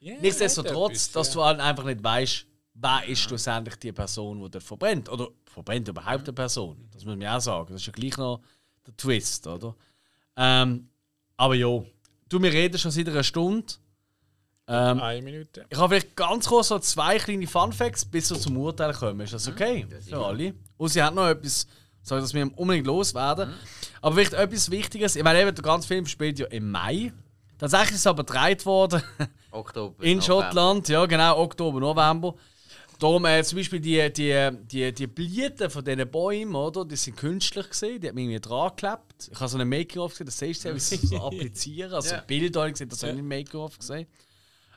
[0.00, 5.08] Nichtsdestotrotz, dass du halt einfach nicht weißt, wer ist schlussendlich die Person, die dort verbrennt.
[5.10, 6.88] Oder verbrennt überhaupt eine Person.
[6.92, 7.72] Das muss man ja auch sagen.
[7.72, 8.40] Das ist ja gleich noch
[8.90, 9.74] der Twist, oder?
[10.36, 10.88] Ähm,
[11.36, 11.82] aber ja,
[12.28, 13.72] du, wir reden schon seit einer Stunde.
[14.66, 15.64] Ähm, Eine Minute.
[15.68, 19.20] ich habe vielleicht ganz kurz so zwei kleine Funfacts, bis wir zum Urteil kommen.
[19.20, 19.86] Ist das okay?
[20.08, 20.54] Für alle.
[20.76, 21.66] Und sie hat noch etwas,
[22.02, 23.52] sag dass wir unbedingt loswerden.
[24.00, 25.16] Aber vielleicht etwas Wichtiges.
[25.16, 27.12] Ich meine, eben, der ganze Film spielt ja im Mai.
[27.58, 29.02] Tatsächlich ist es aber gedreht worden
[29.50, 30.02] Oktober.
[30.04, 30.22] in November.
[30.24, 32.34] Schottland, ja genau, Oktober, November.
[33.00, 37.16] Darum äh, zum Beispiel die, die, die, die Blüten von diesen Bäumen, oder, die sind
[37.16, 39.30] künstlich gesehen, die hat man irgendwie dran geklebt.
[39.32, 41.94] Ich habe so eine Making-of gesehen, das siehst du ja, wie sie so applizieren.
[41.94, 42.20] Also Ja.
[42.20, 44.06] Bilder habe ich gesehen, das habe ich nicht im Making-of gesehen.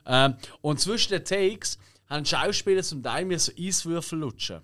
[0.06, 4.62] Ähm, und zwischen den Takes haben die Schauspieler zum Teil mir so Eiswürfel lutschen.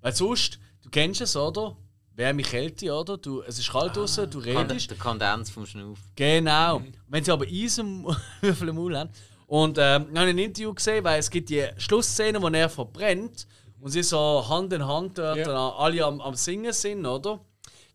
[0.00, 1.76] Weil sonst, du kennst es, oder?
[2.14, 3.16] Wärme, Kälte, oder?
[3.16, 4.90] Du, es ist kalt draußen, du redest.
[4.90, 6.00] Der Kondens vom Schnuff.
[6.16, 6.82] Genau.
[7.08, 8.04] Wenn sie aber Eis im
[8.40, 9.10] Würfel im Maul haben.
[9.52, 13.46] Und ähm, ich habe ein Interview gesehen, weil es gibt die Schlussszene, wo er verbrennt
[13.80, 15.68] und sie so Hand in Hand dort Ja.
[15.76, 17.38] alle am, am Singen sind, oder?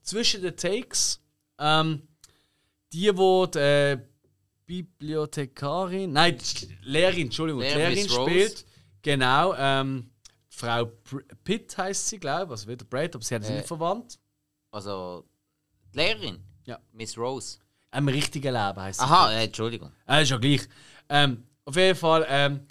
[0.04, 1.20] Zwischen den Takes,
[1.58, 2.08] ähm,
[2.94, 3.98] die, wo die äh,
[4.68, 6.38] Bibliothekarin, nein,
[6.84, 8.66] Lehrerin, Entschuldigung, Lehrerin Lehrerin spielt,
[9.02, 10.12] genau, ähm,
[10.50, 13.56] Frau Br Pitt heißt sie, glaube ich, also wieder Brad, aber sie hat sie Äh.
[13.58, 14.20] nicht verwandt.
[14.70, 15.26] Also,
[15.92, 16.38] die Lehrerin.
[16.66, 16.78] Ja.
[16.94, 17.58] Miss Rose.
[17.96, 19.06] Im richtigen Leben heißt sie.
[19.06, 19.92] Aha, äh, Entschuldigung.
[20.06, 20.68] Ah, ist ja gleich.
[21.10, 22.66] Ähm, auf jeden Fall, ähm,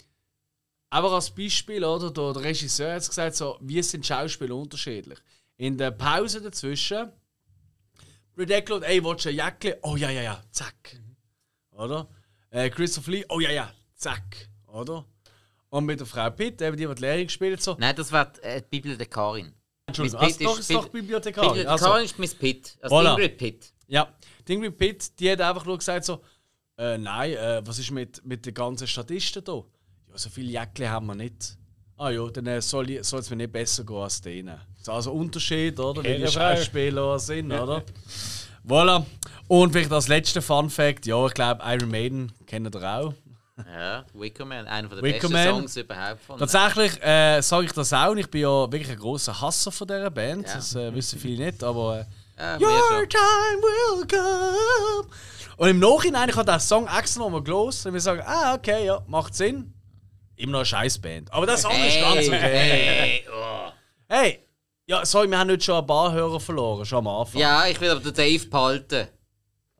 [0.89, 2.11] einfach als Beispiel, oder?
[2.11, 5.19] Der, der Regisseur hat gesagt, so, wie sind Schauspieler unterschiedlich.
[5.57, 7.11] In der Pause dazwischen,
[8.35, 9.73] Brad Eklund, ey, willst du ein Jäckchen?
[9.81, 10.97] Oh ja, ja, ja, zack.
[11.71, 12.07] Oder?
[12.51, 14.49] Äh, Christopher Lee, oh ja, ja, zack.
[14.67, 15.05] Oder?
[15.69, 17.75] Und mit der Frau Pitt, eben die, die die Lehrerin gespielt so.
[17.79, 19.51] Nein, das war äh, die Bibliothekarin.
[19.87, 21.49] Entschuldigung, Miss also, Pitt doch, ist ist doch Bibli- Bibliothekarin.
[21.53, 22.77] Bibliothekarin Also, ist Miss Pitt.
[22.81, 23.11] Also Voilà.
[23.13, 23.73] Ingrid Pitt.
[23.87, 24.13] Ja,
[24.49, 26.21] Ingrid Pitt, die hat einfach nur gesagt so,
[26.77, 29.63] äh, nein, äh, was ist mit, mit den ganzen Statisten da?
[30.09, 31.57] Ja, so viele Jäckchen haben wir nicht.
[31.97, 34.59] Ah ja, dann äh, soll es mir nicht besser gehen als denen.
[34.81, 36.03] So, Also Unterschied, oder?
[36.03, 36.27] Wie die.
[36.27, 37.83] Schauspieler sind, oder?
[38.67, 39.03] Voilà.
[39.47, 43.13] Und vielleicht als letzter Fun Fact, ja, ich glaube Iron Maiden kennt ihr auch.
[43.65, 45.47] Ja, Wickerman, einer der Wicker besten Man.
[45.47, 48.99] Songs überhaupt von Tatsächlich äh, sage ich das auch und ich bin ja wirklich ein
[48.99, 50.45] großer Hasser von dieser Band.
[50.47, 50.55] Ja.
[50.55, 52.05] Das äh, wissen viele nicht, aber...
[52.37, 53.09] Ja, mir Your schon.
[53.09, 55.07] time will come.
[55.57, 58.85] Und im Nachhinein, ich habe den Song extra nochmal gelesen und wir sagen, ah, okay,
[58.85, 59.73] ja, macht Sinn.
[60.35, 61.33] Immer noch eine Scheißband.
[61.33, 62.37] Aber der Song ist ganz okay.
[62.37, 63.71] Hey, oh.
[64.07, 64.39] Hey,
[64.85, 67.41] ja, sorry, wir haben nicht schon ein paar Hörer verloren, schon am Anfang.
[67.41, 69.07] Ja, ich will aber den Dave behalten.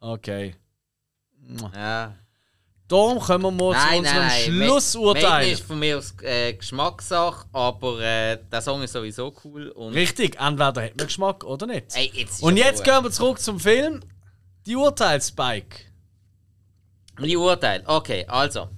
[0.01, 0.55] Okay.
[1.75, 2.15] Ja.
[2.87, 4.41] Darum kommen wir mal zu Nein, unserem nein.
[4.43, 5.51] Schlussurteil.
[5.51, 9.69] Ist von mir aus äh, Geschmackssache, aber äh, der Song ist sowieso cool.
[9.69, 11.95] Und Richtig, entweder hat man Geschmack oder nicht.
[11.95, 14.01] Ey, jetzt und jetzt gehen wir zurück zum Film.
[14.65, 15.85] Die Urteilsspike.
[17.21, 17.83] Die Urteil.
[17.85, 18.69] Okay, also.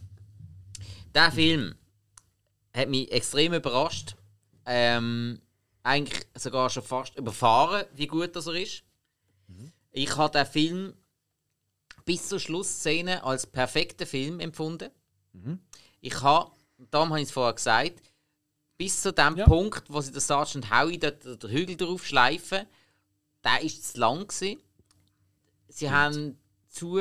[1.13, 1.75] Der Film
[2.73, 4.15] hat mich extrem überrascht.
[4.65, 5.41] Ähm,
[5.83, 8.83] eigentlich sogar schon fast überfahren, wie gut das er ist.
[9.91, 10.93] Ich habe den Film
[12.09, 14.89] bis zur Schlussszene als perfekten Film empfunden.
[16.01, 16.49] Ich habe,
[16.89, 18.01] darum habe ich es vorher gesagt,
[18.79, 19.45] bis zu dem Ja.
[19.45, 22.65] Punkt, wo sie der Sergeant Howie dort den Hügel drauf schleifen,
[23.43, 24.59] der ist zu lang gewesen.
[25.67, 26.99] Sie haben zu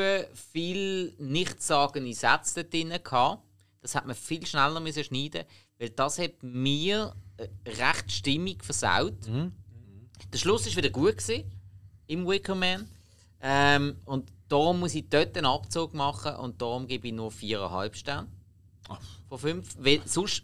[0.52, 3.42] viel nichtssagende Sätze drin gehabt.
[3.80, 5.44] Das hat man viel schneller müssen schneiden,
[5.78, 9.14] weil das hat mir äh, recht stimmig versaut.
[10.30, 11.50] Der Schluss ist wieder gut gewesen,
[12.08, 12.90] im Wicker Man.
[13.40, 17.94] Ähm, und darum muss ich dort einen Abzug machen und darum gebe ich nur 4,5
[17.94, 18.28] Sterne
[19.28, 19.76] von 5.
[19.78, 20.42] Weil sonst,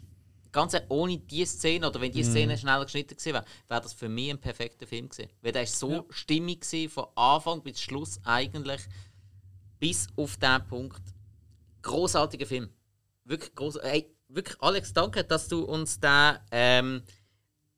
[0.51, 3.93] ganz ehrlich, ohne diese Szene oder wenn die Szene schneller geschnitten gewesen wäre, wäre das
[3.93, 5.29] für mich ein perfekter Film gewesen.
[5.41, 6.03] Weil der ist so Ja.
[6.09, 8.81] stimmig gewesen, von Anfang bis Schluss eigentlich,
[9.79, 11.01] bis auf den Punkt.
[11.81, 12.69] Großartiger Film.
[13.25, 13.79] Wirklich groß.
[13.81, 17.03] Hey, wirklich, Alex, danke, dass du uns den ähm,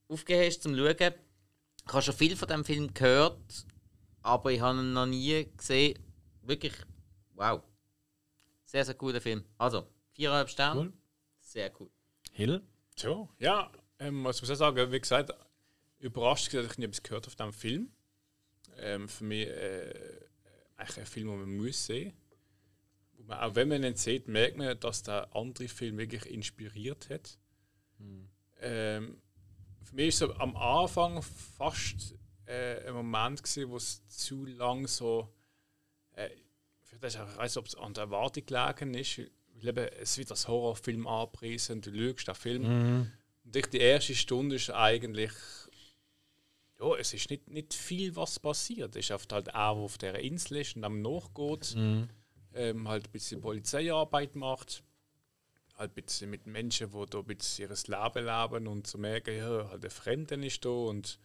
[0.07, 0.95] aufgegeben hast zum Schauen.
[0.97, 3.39] Ich habe schon viel von dem Film gehört,
[4.21, 5.97] aber ich habe ihn noch nie gesehen.
[6.47, 6.73] Wirklich,
[7.33, 7.61] wow.
[8.63, 9.43] Sehr, sehr cooler Film.
[9.57, 10.79] Also, viereinhalb Sterne.
[10.79, 10.93] Cool.
[11.41, 11.89] Sehr cool.
[12.31, 12.61] Hill?
[12.95, 13.69] So, ja,
[13.99, 15.33] ähm, was muss ich sagen, wie gesagt,
[15.99, 17.91] überrascht, dass ich nie etwas gehört auf diesem Film.
[18.77, 19.93] Ähm, für mich äh,
[20.77, 22.13] eigentlich ein Film, den man muss sehen
[23.13, 27.09] Wo man, Auch wenn man ihn sieht, merkt man, dass der andere Film wirklich inspiriert
[27.09, 27.37] hat.
[28.61, 29.21] Ähm,
[29.83, 34.87] für mich ist so am Anfang fast äh, ein Moment, gewesen, wo es zu lang
[34.87, 35.33] so.
[36.99, 39.17] Vielleicht ist auch- ich weiß nicht, ob es an der Erwartung gelegen ist.
[39.19, 42.63] Weil eben, es wird als Horrorfilm angepriesen, du schaust den Film.
[43.43, 45.31] Und ich, die erste Stunde ist eigentlich.
[46.79, 48.95] Ja, es ist nicht, nicht viel, was passiert.
[48.95, 51.73] Es ist oft halt auch, auf der Insel ist und am nachgeht.
[52.53, 54.83] Ähm, halt ein bisschen Polizeiarbeit macht.
[55.75, 59.35] Halt ein bisschen mit Menschen, die da ein bisschen ihr Leben leben und zu merken,
[59.37, 61.19] ja, halt der Fremde ist da und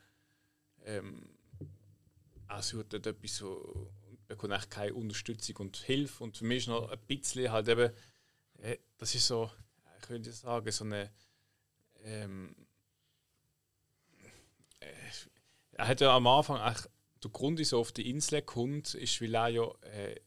[0.85, 1.23] ähm,
[2.49, 3.91] er sucht dort etwas so
[4.33, 6.25] und bekommt eigentlich keine Unterstützung und Hilfe.
[6.25, 7.93] Und für mich ist noch ein bisschen halt eben,
[8.59, 9.51] äh, das ist so,
[10.03, 11.11] ich würde sagen, so eine
[12.05, 12.55] ähm,
[14.81, 14.87] äh,
[15.73, 16.87] er hat ja am Anfang eigentlich,
[17.23, 20.21] der Grund, wieso er auf die Insel kommt, ist, weil er ja äh,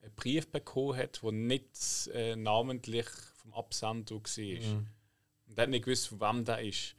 [0.00, 4.80] einen Brief bekommen hat, der nicht äh, namentlich vom Absender war.
[5.46, 6.96] Und er hat nicht gewusst, von wem der ist.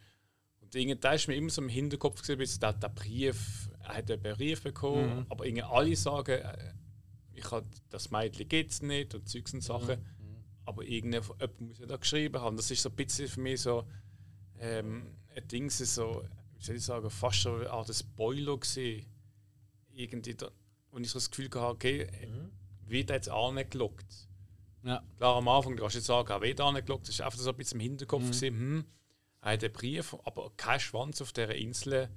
[0.73, 4.09] Irgendwie, da ist mir immer so im Hinterkopf gewesen, bis der, der Brief, er hat
[4.11, 6.73] einen Brief bekommen, aber irgendwie alle sagen, äh,
[7.33, 9.97] ich hab, das Mädchen geht es nicht und Zeugs und Sachen.
[10.65, 12.55] Aber irgendjemand muss ja da geschrieben haben.
[12.55, 13.85] Das ist so ein bisschen für mich so
[14.59, 16.23] ähm, ein Ding, so,
[16.55, 19.05] wie soll ich sagen, fast so eine Art Spoiler gesehen.
[19.91, 20.49] Irgendwie, da,
[20.91, 22.07] und ich so das Gefühl hatte, okay,
[22.85, 24.29] wird er jetzt angelockt?
[24.83, 25.03] Ja.
[25.17, 27.07] Klar, am Anfang kannst du jetzt sagen, er wird angelockt.
[27.07, 28.85] Das ist einfach so ein bisschen im Hinterkopf gesehen, hm, er hat
[29.43, 32.09] einen Brief, aber kein Schwanz auf dieser Insel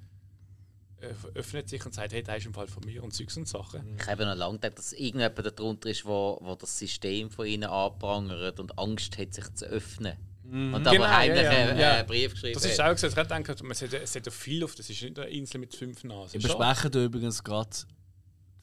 [0.99, 3.47] äh, öffnet sich und sagt, hey, der ist im Fall von mir und Zeugs und
[3.47, 3.97] Sachen.
[3.99, 7.69] Ich habe noch lange gedacht, dass irgendjemand darunter ist, wo, wo das System von ihnen
[7.69, 10.17] anprangert und Angst hat, sich zu öffnen.
[10.49, 11.99] Und aber Genau, ja, heimlich ja, einen ja.
[11.99, 12.87] äh, Brief geschrieben Das ist hat.
[12.89, 15.59] auch gesagt, ich habe gedacht, man hat ja viel auf, das ist nicht eine Insel
[15.59, 16.33] mit fünf Nasen.
[16.41, 17.69] Wir besprechen da übrigens gerade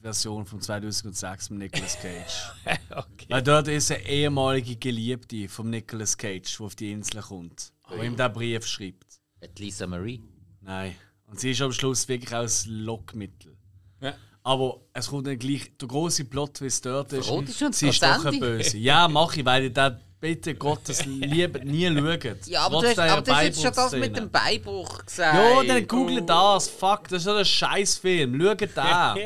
[0.05, 2.51] Version von 2006 mit Nicolas Cage.
[2.91, 3.25] okay.
[3.27, 7.73] Weil dort ist eine ehemalige Geliebte von Nicolas Cage, die auf die Insel kommt.
[7.89, 9.19] Die ihm diesen Brief schreibt.
[9.57, 10.21] Die Lisa Marie.
[10.61, 10.95] Nein.
[11.25, 12.47] Und sie ist am Schluss wirklich ein
[12.83, 13.57] Lockmittel.
[13.99, 14.13] Ja.
[14.43, 18.03] Aber es kommt dann gleich, der große Plot, wie es dort ist, uns sie ist
[18.03, 18.39] das doch Ende?
[18.39, 18.77] Böse.
[18.77, 22.45] Ja, mach ich, weil ihr das bitte Gottes Liebe nie schaut.
[22.45, 25.35] Ja, aber Trotz du hast, aber hast jetzt schon das mit dem Beinbruch gesagt.
[25.35, 26.69] Ja, dann google das.
[26.69, 28.39] Fuck, das ist so ein Scheißfilm.
[28.39, 29.15] Schaut da.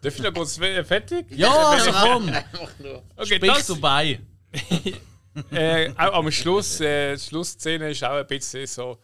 [0.00, 1.26] Darf ich noch kurz fe- fertig?
[1.30, 2.28] Ja, also komm.
[3.16, 4.20] Okay, Sprich das, vorbei.
[5.50, 8.98] äh, auch am Schluss, äh, die Schlussszene ist auch ein bisschen so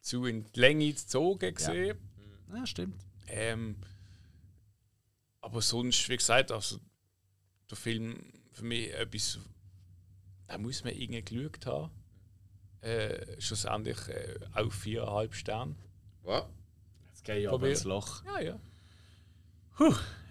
[0.00, 1.98] zu in die Länge gezogen gesehen.
[2.54, 3.00] Ja, stimmt.
[3.26, 3.76] Ähm,
[5.40, 6.78] aber sonst, wie gesagt, also
[7.70, 9.38] der Film für mich etwas,
[10.46, 11.90] da muss man irgendwie geschaut haben.
[12.80, 15.74] Äh, schlussendlich äh, auch viereinhalb Sterne.
[16.26, 16.46] Ja.
[17.08, 18.22] Jetzt gehe ich aber ins Loch.
[18.26, 18.60] Ja, ja.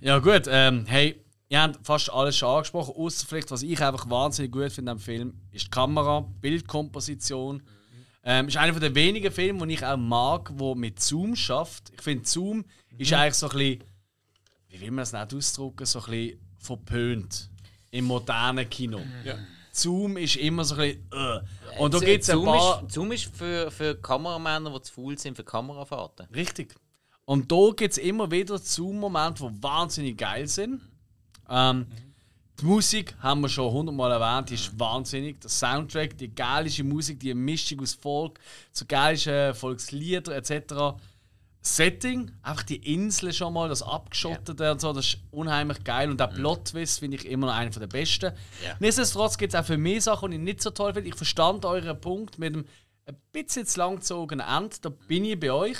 [0.01, 0.43] Ja, gut.
[0.47, 2.93] Ähm, hey, ihr habt fast alles schon angesprochen.
[2.95, 7.63] Außer vielleicht, was ich einfach wahnsinnig gut finde am Film, ist die Kamera, Bildkomposition.
[8.25, 11.91] Ähm, ist einer der wenigen Filme, die ich auch mag, wo mit Zoom schafft.
[11.93, 12.63] Ich finde, Zoom
[12.97, 13.83] ist eigentlich so ein bisschen,
[14.69, 17.49] wie will man das nicht ausdrücken, so ein bisschen verpönt
[17.91, 19.01] im modernen Kino.
[19.25, 19.35] Ja.
[19.71, 21.07] Zoom ist immer so ein bisschen.
[21.11, 21.79] Äh.
[21.79, 22.83] Und da Zoom gibt es ein paar.
[22.83, 26.27] Ist, Zoom ist für, für Kameramänner, die zu faul sind für Kamerafahrten.
[26.33, 26.75] Richtig.
[27.25, 30.81] Und da gibt es immer wieder Zoom-Momente, die wahnsinnig geil sind.
[31.49, 31.87] Ähm,
[32.59, 35.39] die Musik haben wir schon hundertmal erwähnt, die ist wahnsinnig.
[35.41, 38.39] Der Soundtrack, die geilste Musik, die Mischung aus Folk
[38.71, 40.97] zu geilsten Volkslieder etc.
[41.61, 46.11] Setting, einfach die Insel schon mal, das Abgeschottete und so, das ist unheimlich geil.
[46.11, 48.33] Und der Plot-Twist finde ich immer noch einer der besten.
[48.79, 51.09] Nichtsdestotrotz gibt es auch für mich Sachen, die ich nicht so toll finde.
[51.09, 52.65] Ich verstand euren Punkt mit dem
[53.05, 55.77] ein bisschen zu lang gezogenen Ende, da bin ich bei euch.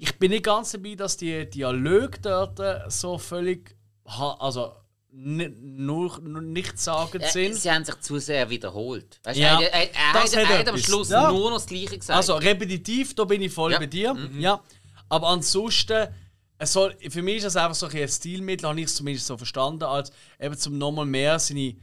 [0.00, 2.60] Ich bin nicht ganz dabei, dass die Dialoge dort
[2.92, 4.72] so völlig, also
[5.16, 7.54] nur, nur nichtssagend Äh, sind.
[7.54, 9.20] sie haben sich zu sehr wiederholt.
[9.22, 10.76] Weißt, Ja, er, er, er, das hat er hat am.
[10.78, 11.30] Schluss Ja.
[11.30, 12.16] nur noch das Gleiche gesagt.
[12.16, 13.78] Also repetitiv, da bin ich voll Ja.
[13.78, 14.16] bei dir.
[14.36, 14.60] Ja.
[15.08, 16.08] Aber ansonsten,
[16.58, 19.26] es soll, für mich ist das einfach so ein, ein Stilmittel, habe ich es zumindest
[19.28, 20.10] so verstanden, als
[20.40, 21.76] eben zum nochmal mehr seine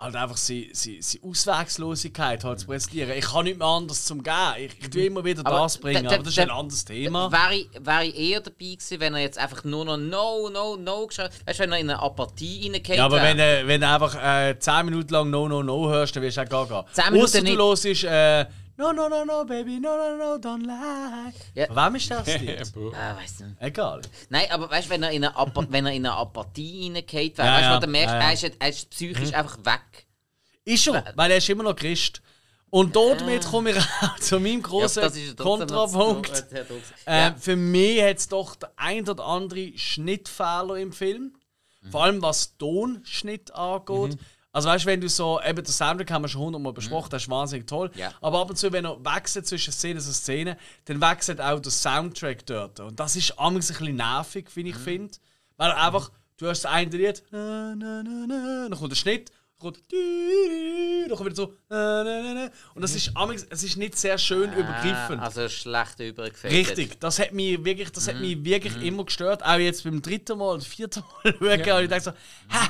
[0.00, 3.10] halt einfach seine, seine, seine Auswegslosigkeit halt zu präsentieren.
[3.16, 4.34] Ich kann nicht mehr anders zum gehen.
[4.58, 7.30] Ich, ich tue immer wieder Aber das bringen, aber das ist ein anderes Thema.
[7.30, 10.76] Wäre ich, wär ich eher dabei gewesen, wenn er jetzt einfach nur noch No, No,
[10.76, 13.80] No geschrieben Weißt du, wenn er in eine Apathie reingefallen Ja, aber wenn, du- wenn
[13.80, 14.14] du einfach
[14.48, 16.84] äh, 10 Minuten lang No, No, No hörst, dann wirst du auch gar gehen.
[16.92, 17.56] 10 Minuten Ausser du nicht.
[17.56, 18.46] hörst äh,
[18.80, 21.32] No, no, no, no, baby, no, no, no, don't lie.
[21.54, 21.66] Ja.
[21.68, 22.72] Wem ist das Lied?
[22.94, 23.56] Ah, weiss nicht.
[23.60, 24.00] Egal.
[24.30, 27.36] Nein, aber weißt du, wenn er in eine, Apa wenn er in eine Apathie reingeht,
[27.36, 27.80] Ja, weißt du, ja.
[27.80, 28.20] du merkst, Ja, Mhm.
[28.22, 28.26] ja.
[28.28, 30.06] er ist, er ist psychisch einfach weg.
[30.64, 32.22] Ist schon, weil er ist immer noch Christ.
[32.70, 36.52] Und damit komme ich auch zu meinem großen das ist trotzdem noch Kontrapunkt.
[36.52, 36.64] äh,
[37.06, 41.34] Ähm, Für mich hat es doch der ein oder andere Schnittfehler im Film.
[41.90, 44.16] Vor allem was Tonschnitt angeht.
[44.52, 47.22] Also weißt du, wenn du so, eben der Soundtrack haben wir schon hundertmal besprochen, das
[47.22, 47.90] ist wahnsinnig toll.
[47.94, 48.12] Ja.
[48.20, 50.56] Aber ab und zu, wenn er wechselt zwischen Szene zu Szene,
[50.86, 52.80] dann wechselt auch der Soundtrack dort.
[52.80, 55.14] Und das ist amigs ein bisschen nervig, wie ich finde.
[55.56, 59.30] Weil einfach, du hast das eine Lied, na, na, na, na, dann kommt der Schnitt,
[59.30, 62.50] dann kommt dann kommt wieder so, na, na, na, na.
[62.74, 64.50] und das ist amigs, es ist nicht sehr schön.
[64.50, 66.52] Ah, also schlecht übergefällt.
[66.52, 69.44] Richtig, das hat mich wirklich, das hat mich wirklich immer gestört.
[69.44, 71.76] Auch jetzt beim dritten Mal oder vierten Mal schauen.
[71.78, 72.68] Und ich denke so, hä?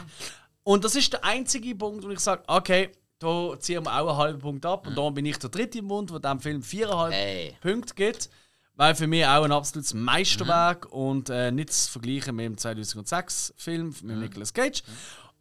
[0.71, 4.17] Und das ist der einzige Punkt, wo ich sage, okay, da ziehen wir auch einen
[4.19, 4.87] halben Punkt ab.
[4.87, 7.57] Und da bin ich der dritte im Mund, der dem Film viereinhalb Hey.
[7.61, 8.31] Punkte gibt.
[8.75, 13.95] Weil für mich auch ein absolutes Meisterwerk und äh, nicht zu vergleichen mit dem 2006-Film
[14.03, 14.83] mit Nicolas Cage.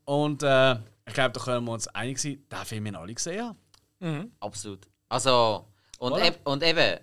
[0.03, 0.73] Und äh,
[1.07, 3.55] ich glaube, da können wir uns einig sein, den Film haben alle gesehen.
[4.01, 4.31] haben.
[4.39, 4.87] Absolut.
[5.09, 5.65] Also,
[5.99, 6.25] und, Voilà.
[6.27, 6.99] eb, und eben,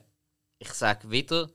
[0.58, 1.48] ich sage wieder,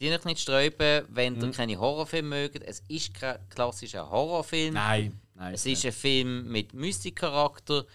[0.00, 1.44] die euch nicht sträuben, wenn Mhm.
[1.44, 2.62] ihr keine Horrorfilme mögt.
[2.62, 4.74] Es ist kein klassischer Horrorfilm.
[4.74, 5.54] Nein, nein.
[5.54, 7.86] Es ist ein Film mit Mystikcharakter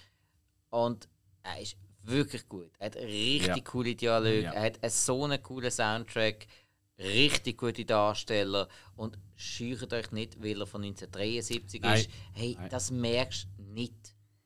[0.69, 1.07] und
[1.43, 2.72] er ist wirklich gut.
[2.80, 3.59] Er hat richtig Ja.
[3.63, 4.51] coole Dialoge, Ja.
[4.53, 6.47] er hat einen so einen coolen Soundtrack,
[6.99, 11.99] richtig gute Darsteller und scheucht euch nicht, weil er von 1973 Nein.
[11.99, 12.09] ist.
[12.34, 12.69] Hey, Nein.
[12.69, 13.93] das merkst du nicht.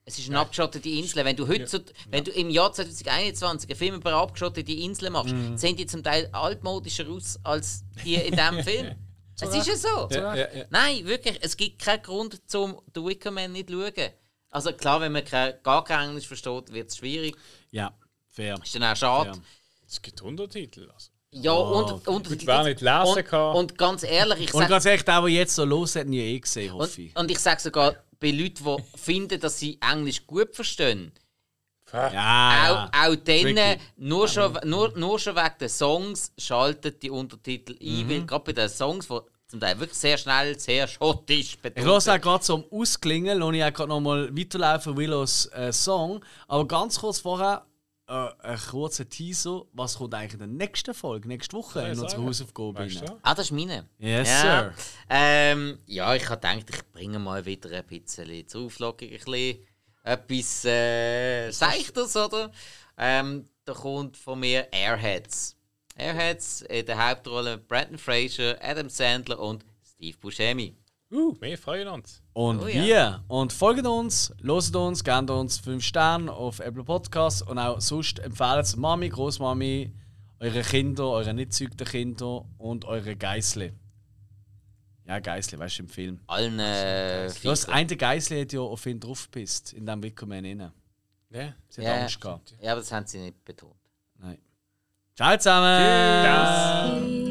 [0.08, 1.26] Es ist eine abgeschottete Insel.
[1.26, 5.58] Wenn du, heute, wenn du im Jahr 2021 einen Film über abgeschottete Insel machst, Mhm.
[5.58, 8.96] sehen die zum Teil altmodischer aus als die in diesem Film.
[9.42, 10.08] Es ist ja so.
[10.12, 10.66] Ja, ja, ja.
[10.70, 14.12] Nein, wirklich, es gibt keinen Grund, zum The Wicker Man nicht zu schauen.
[14.50, 17.36] Also klar, wenn man kein, gar kein Englisch versteht, wird es schwierig.
[17.72, 17.94] Ja,
[18.30, 18.58] fair.
[18.64, 19.32] Ist dann auch schade.
[19.32, 19.42] Ja.
[19.86, 20.90] Es gibt Untertitel.
[20.94, 21.10] Also.
[21.32, 23.56] Ja, und, und, Gut, wer nicht lesen und, kann.
[23.56, 26.22] und ganz ehrlich, ich Und sag, ganz ehrlich, der, der jetzt so los hat, nie
[26.22, 27.16] eh gesehen, hoffe ich.
[27.16, 31.12] und, und ich sage sogar bei Leuten, die finden, dass sie Englisch gut verstehen,
[31.96, 32.12] Ja.
[32.14, 33.82] Ja, auch, Tricky.
[33.98, 38.10] nur schon, nur, nur schon wegen den Songs, schaltet die Untertitel ein, Mhm.
[38.10, 41.86] weil gerade bei den Songs, die zum Teil wirklich sehr schnell, sehr schottisch Ich betont
[41.86, 46.24] höre auch gerade zum Ausklingen, lasse ich auch gerade nochmal weiterlaufen, Willows äh, Song.
[46.48, 47.66] Aber ganz kurz vorher
[48.08, 49.64] äh, ein kurzer Teaser.
[49.74, 52.26] Was kommt eigentlich in der nächsten Folge, nächste Woche in unsere sagen.
[52.26, 52.80] Hausaufgabe?
[52.80, 53.12] Rein?
[53.24, 53.88] Ah, das ist meine.
[54.00, 54.42] Yes, ja.
[54.42, 54.74] sir.
[55.10, 59.58] Ähm, ja, ich habe gedacht, ich bringe mal wieder ein bisschen zur Auflockung ein bisschen
[60.06, 62.52] etwas äh, Seichtes, oder?
[62.98, 65.56] Ähm, da kommt von mir Airheads.
[65.98, 70.76] Airheads in der Hauptrolle Brandon Fraser, Adam Sandler und Steve Buscemi.
[71.12, 72.22] Uh, wir freuen uns.
[72.34, 72.84] Und Oh ja.
[72.84, 73.24] wir.
[73.28, 78.20] Und folgt uns, loset uns, gebt uns 5 Sterne auf Apple Podcasts und auch sonst
[78.20, 79.94] empfehlen es Mami, Großmami,
[80.40, 81.54] eure Kinder, eure nicht
[81.86, 83.74] Kinder und eure Geißle.
[85.08, 86.20] Ja, Geißle, weißt du, im Film.
[86.28, 87.74] Allen äh, Du hast Viechern.
[87.76, 90.72] eine Geißle hat ja auf ihn draufgepisst, in dem Wickerman innen.
[91.30, 91.54] Ja.
[91.70, 92.02] Sie hat Ja.
[92.02, 92.56] Angst gehabt.
[92.60, 93.76] Ja, aber das haben sie nicht betont.
[94.18, 94.40] Nein.
[95.16, 95.66] Ciao zusammen!
[95.68, 97.25] Am